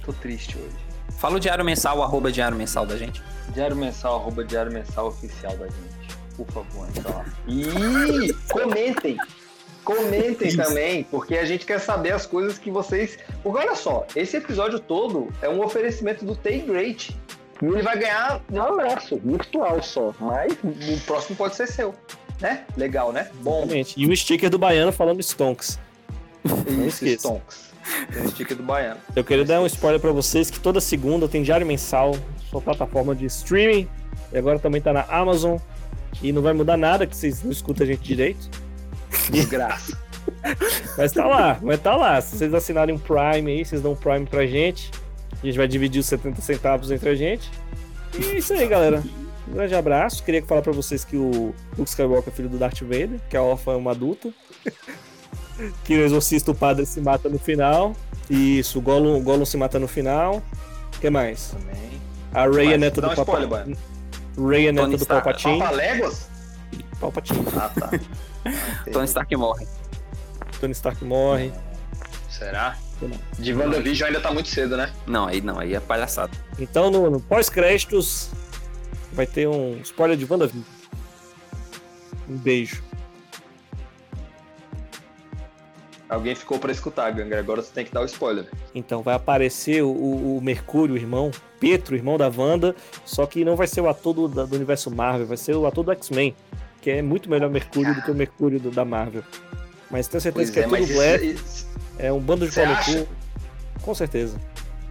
Tô 0.06 0.14
triste 0.14 0.58
hoje. 0.58 0.78
Fala 1.18 1.36
o 1.36 1.40
diário 1.42 1.66
mensal, 1.66 2.02
arroba 2.02 2.32
diário 2.32 2.58
mensal 2.58 2.86
da 2.86 2.96
gente. 2.96 3.22
Diário 3.54 3.76
mensal, 3.76 4.16
arroba 4.16 4.46
diário 4.46 4.72
mensal 4.72 5.08
oficial 5.08 5.58
da 5.58 5.66
gente. 5.66 6.18
Por 6.38 6.48
favor, 6.48 6.88
entra 6.88 7.10
lá. 7.10 7.26
E 7.48 8.34
comentem! 8.50 9.18
Comentem 9.84 10.50
Isso. 10.50 10.58
também, 10.58 11.04
porque 11.06 11.38
a 11.38 11.46
gente 11.46 11.66
quer 11.66 11.80
saber 11.80 12.12
as 12.12 12.26
coisas 12.26 12.58
que 12.58 12.70
vocês. 12.70 13.18
Porque 13.42 13.60
olha 13.60 13.76
só, 13.76 14.06
esse 14.16 14.38
episódio 14.38 14.80
todo 14.80 15.30
é 15.42 15.50
um 15.50 15.64
oferecimento 15.64 16.26
do 16.26 16.36
Tay 16.36 16.60
Great. 16.60 17.18
E 17.62 17.66
ele 17.66 17.82
vai 17.82 17.98
ganhar 17.98 18.42
um 18.52 18.62
abraço 18.62 19.20
virtual 19.24 19.82
só. 19.82 20.14
Mas 20.20 20.54
o 20.54 21.06
próximo 21.06 21.36
pode 21.36 21.56
ser 21.56 21.68
seu. 21.68 21.94
Né? 22.40 22.66
Legal, 22.76 23.12
né? 23.12 23.30
Bom. 23.42 23.60
Exatamente. 23.60 23.96
E 23.98 24.06
o 24.06 24.16
sticker 24.16 24.50
do 24.50 24.60
Baiano 24.60 24.92
falando 24.92 25.22
Stonks. 25.22 25.80
Isso, 26.86 27.06
Stonks. 27.06 27.72
Tem 28.14 28.24
o 28.24 28.30
sticker 28.30 28.56
do 28.56 28.64
Baiano. 28.64 29.00
Eu 29.16 29.24
queria 29.24 29.46
dar 29.46 29.62
um 29.62 29.66
spoiler 29.66 30.00
para 30.00 30.12
vocês 30.12 30.52
que 30.52 30.60
toda 30.60 30.80
segunda 30.80 31.28
tem 31.28 31.42
diário 31.42 31.66
mensal, 31.66 32.16
sua 32.50 32.62
plataforma 32.62 33.16
de 33.16 33.26
streaming. 33.26 33.88
E 34.32 34.38
agora 34.38 34.60
também 34.60 34.82
tá 34.82 34.94
na 34.94 35.02
Amazon. 35.10 35.58
E 36.22 36.32
não 36.32 36.42
vai 36.42 36.54
mudar 36.54 36.78
nada 36.78 37.06
que 37.06 37.16
vocês 37.16 37.44
não 37.44 37.52
escutam 37.52 37.86
a 37.86 37.88
gente 37.88 38.02
direito. 38.02 38.50
Desgraça. 39.32 39.98
mas 40.98 41.12
tá 41.12 41.26
lá, 41.26 41.60
mas 41.62 41.80
tá 41.80 41.96
lá. 41.96 42.20
Se 42.22 42.38
vocês 42.38 42.54
assinarem 42.54 42.94
um 42.94 43.00
Prime 43.00 43.52
aí, 43.52 43.66
vocês 43.66 43.82
dão 43.82 43.94
um 43.94 43.96
Prime 43.96 44.26
pra 44.26 44.46
gente. 44.46 44.92
A 45.42 45.46
gente 45.46 45.58
vai 45.58 45.68
dividir 45.68 46.00
os 46.00 46.06
70 46.08 46.42
centavos 46.42 46.92
entre 46.92 47.10
a 47.10 47.16
gente. 47.16 47.50
E 48.18 48.26
é 48.26 48.38
isso 48.38 48.54
aí, 48.54 48.68
galera. 48.68 49.04
Um 49.48 49.54
grande 49.54 49.76
abraço. 49.76 50.24
Queria 50.24 50.44
falar 50.44 50.62
para 50.62 50.74
vocês 50.74 51.06
que 51.06 51.16
o 51.16 51.54
Luke 51.78 51.90
Skywalker 51.90 52.34
é 52.34 52.36
filho 52.36 52.50
do 52.50 52.58
Darth 52.58 52.82
Vader, 52.82 53.20
que 53.30 53.38
a 53.38 53.42
órfã 53.42 53.74
é 53.74 53.76
uma 53.76 53.92
adulta. 53.92 54.30
que 55.86 55.96
o 55.96 56.02
exorcista 56.02 56.52
o 56.52 56.56
padre 56.56 56.86
se 56.86 57.00
mata 57.00 57.30
no 57.30 57.40
final. 57.40 57.96
Isso, 58.30 58.80
o 58.80 58.82
Gollum, 58.82 59.18
o 59.18 59.22
Gollum 59.22 59.46
se 59.46 59.58
mata 59.58 59.80
no 59.80 59.88
final. 59.88 60.42
O 60.96 61.00
que 61.00 61.10
mais? 61.10 61.52
Também. 61.52 62.02
A 62.34 62.48
Rey 62.48 62.74
é 62.74 62.78
neta 62.78 63.02
do 63.02 63.16
Palpatine. 63.16 63.78
Rey 64.38 64.68
é 64.68 64.72
neta 64.72 64.98
do 64.98 65.06
Palpatine. 65.06 65.60
Papa 65.60 65.72
Léguas? 65.72 66.30
Palpatine. 67.00 67.46
Ah, 67.56 67.70
tá. 67.70 67.92
Tony 68.92 69.06
Stark 69.06 69.36
morre. 69.36 69.68
Tony 70.60 70.74
Stark 70.74 71.04
morre. 71.06 71.54
Será? 72.30 72.76
De 73.38 73.54
WandaVision 73.54 74.08
ainda 74.08 74.22
tá 74.22 74.32
muito 74.32 74.50
cedo, 74.50 74.76
né? 74.76 74.92
Não, 75.06 75.28
aí 75.28 75.42
não, 75.42 75.60
aí 75.60 75.74
é 75.74 75.80
palhaçada. 75.80 76.32
Então 76.60 76.90
no, 76.90 77.10
no 77.10 77.20
pós-créditos 77.20 78.30
vai 79.14 79.28
ter 79.28 79.48
um 79.48 79.80
spoiler 79.84 80.18
de 80.18 80.26
WandaVision. 80.26 80.64
Um 82.30 82.38
beijo. 82.38 82.84
Alguém 86.10 86.36
ficou 86.36 86.58
para 86.58 86.72
escutar, 86.72 87.12
Gangra. 87.12 87.40
Agora 87.40 87.62
você 87.62 87.72
tem 87.74 87.84
que 87.84 87.92
dar 87.92 88.02
o 88.02 88.06
spoiler. 88.06 88.46
Então 88.74 89.02
vai 89.02 89.16
aparecer 89.16 89.84
o, 89.84 89.90
o, 89.90 90.40
Mercúrio, 90.42 90.96
o 90.96 90.98
irmão, 90.98 91.32
Pietro, 91.60 91.96
irmão 91.96 92.18
da 92.18 92.32
Wanda, 92.34 92.76
só 93.06 93.26
que 93.26 93.44
não 93.44 93.56
vai 93.56 93.68
ser 93.68 93.82
o 93.82 93.90
ator 93.90 94.14
do, 94.14 94.28
do 94.28 94.56
universo 94.56 94.90
Marvel, 94.90 95.28
vai 95.28 95.38
ser 95.38 95.56
o 95.56 95.66
ator 95.66 95.84
do 95.84 95.92
X-Men, 95.92 96.34
que 96.82 96.92
é 96.92 97.02
muito 97.02 97.30
melhor 97.30 97.50
Mercúrio 97.50 97.94
do 97.94 98.02
que 98.02 98.12
o 98.12 98.16
Mercúrio 98.16 98.60
do, 98.60 98.72
da 98.72 98.86
Marvel. 98.86 99.24
Mas 99.92 100.08
tenho 100.08 100.22
certeza 100.22 100.34
pois 100.34 100.50
que 100.50 100.60
é, 100.60 100.64
é 100.64 100.86
tudo 100.86 100.94
Black. 100.94 101.38
É 102.00 102.12
um 102.12 102.20
bando 102.20 102.48
de 102.48 102.56
pau 102.56 103.08
Com 103.82 103.94
certeza. 103.94 104.38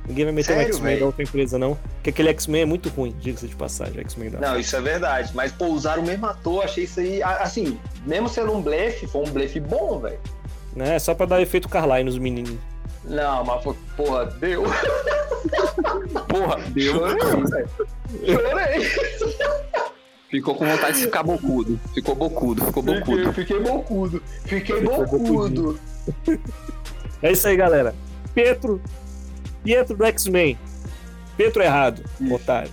Ninguém 0.07 0.25
vai 0.25 0.35
meter 0.35 0.55
Sério, 0.55 0.65
um 0.65 0.69
X-Men 0.69 0.99
da 1.01 1.07
outra 1.07 1.23
empresa, 1.23 1.59
não. 1.59 1.77
Porque 1.95 2.11
aquele 2.11 2.29
X-Men 2.31 2.63
é 2.63 2.65
muito 2.65 2.89
ruim, 2.91 3.15
diga-se 3.19 3.49
de 3.49 3.57
passagem, 3.57 3.99
X-Men 4.01 4.31
da. 4.31 4.39
Não, 4.39 4.59
isso 4.59 4.77
é 4.77 4.81
verdade. 4.81 5.33
Mas, 5.35 5.51
pô, 5.51 5.67
usar 5.67 5.99
o 5.99 6.03
mesmo 6.05 6.27
ator, 6.27 6.65
achei 6.65 6.85
isso 6.85 7.01
aí. 7.01 7.23
Assim, 7.23 7.79
mesmo 8.05 8.29
sendo 8.29 8.53
um 8.53 8.63
blefe, 8.63 9.07
foi 9.07 9.23
um 9.23 9.31
blefe 9.31 9.59
bom, 9.59 9.99
velho. 9.99 10.19
Né? 10.77 10.99
Só 10.99 11.15
pra 11.15 11.27
dar 11.27 11.43
efeito 11.43 11.69
Carline 11.69 12.05
nos 12.05 12.19
meninos. 12.19 12.57
Não, 13.05 13.45
mas 13.45 13.65
foi, 13.65 13.75
porra, 13.97 14.27
deu. 14.27 14.63
porra, 16.29 16.61
deu. 16.69 16.93
Chorei, 16.93 17.19
velho. 17.51 17.69
Chorei. 18.27 18.91
Ficou 20.29 20.55
com 20.55 20.67
vontade 20.67 20.99
de 20.99 21.05
ficar 21.05 21.23
bocudo. 21.23 21.81
Ficou 21.95 22.15
bocudo, 22.15 22.65
ficou 22.65 22.83
bocudo. 22.83 23.33
Fiquei, 23.33 23.45
fiquei 23.45 23.61
bocudo. 23.61 24.23
Fiquei 24.45 24.81
bocudo. 24.83 25.81
É 27.23 27.33
isso 27.33 27.47
aí, 27.49 27.57
galera. 27.57 27.95
Pietro. 28.35 28.81
Pietro 29.63 29.97
do 29.97 30.05
X-Men. 30.05 30.59
Pietro 31.37 31.63
errado, 31.63 32.03
isso. 32.21 32.35
otário. 32.35 32.71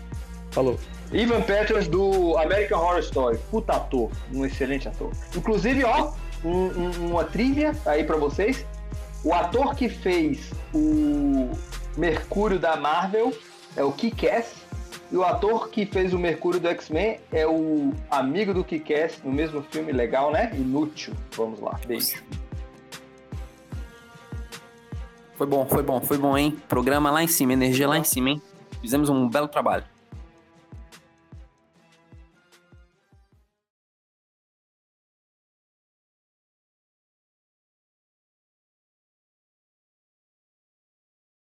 Falou. 0.52 0.80
Ivan 1.12 1.42
Peters 1.42 1.88
do 1.88 2.38
American 2.38 2.80
Horror 2.80 3.00
Story. 3.00 3.38
Puta 3.52 3.74
ator. 3.74 4.10
Um 4.34 4.46
excelente 4.46 4.88
ator. 4.88 5.12
Inclusive, 5.36 5.84
ó, 5.84 6.12
um, 6.44 6.50
um, 6.50 6.92
uma 7.12 7.24
trivia 7.24 7.74
aí 7.86 8.04
para 8.04 8.18
vocês. 8.18 8.66
O 9.24 9.34
ator 9.34 9.76
que 9.76 9.88
fez 9.88 10.52
o 10.74 11.50
Mercúrio 11.96 12.60
da 12.60 12.76
Marvel 12.76 13.34
é 13.76 13.84
o 13.84 13.92
Kick-Ass. 13.92 14.64
E 15.12 15.16
o 15.16 15.24
ator 15.24 15.70
que 15.70 15.86
fez 15.86 16.14
o 16.14 16.20
Mercúrio 16.20 16.60
do 16.60 16.68
X-Men 16.68 17.20
é 17.32 17.46
o 17.46 17.94
amigo 18.10 18.54
do 18.54 18.64
Kick-Ass 18.64 19.20
no 19.24 19.32
mesmo 19.32 19.62
filme. 19.72 19.92
Legal, 19.92 20.32
né? 20.32 20.52
Inútil. 20.56 21.14
Vamos 21.36 21.60
lá. 21.60 21.80
Beijo. 21.88 22.24
Foi 25.44 25.50
bom, 25.50 25.66
foi 25.66 25.84
bom, 25.84 26.00
foi 26.00 26.18
bom, 26.18 26.38
hein? 26.38 26.58
Programa 26.70 27.12
lá 27.12 27.22
em 27.22 27.28
cima, 27.28 27.52
energia 27.52 27.86
lá 27.86 27.98
em 27.98 28.04
cima, 28.06 28.30
hein? 28.30 28.42
Fizemos 28.80 29.10
um 29.10 29.28
belo 29.28 29.50
trabalho. 29.50 29.84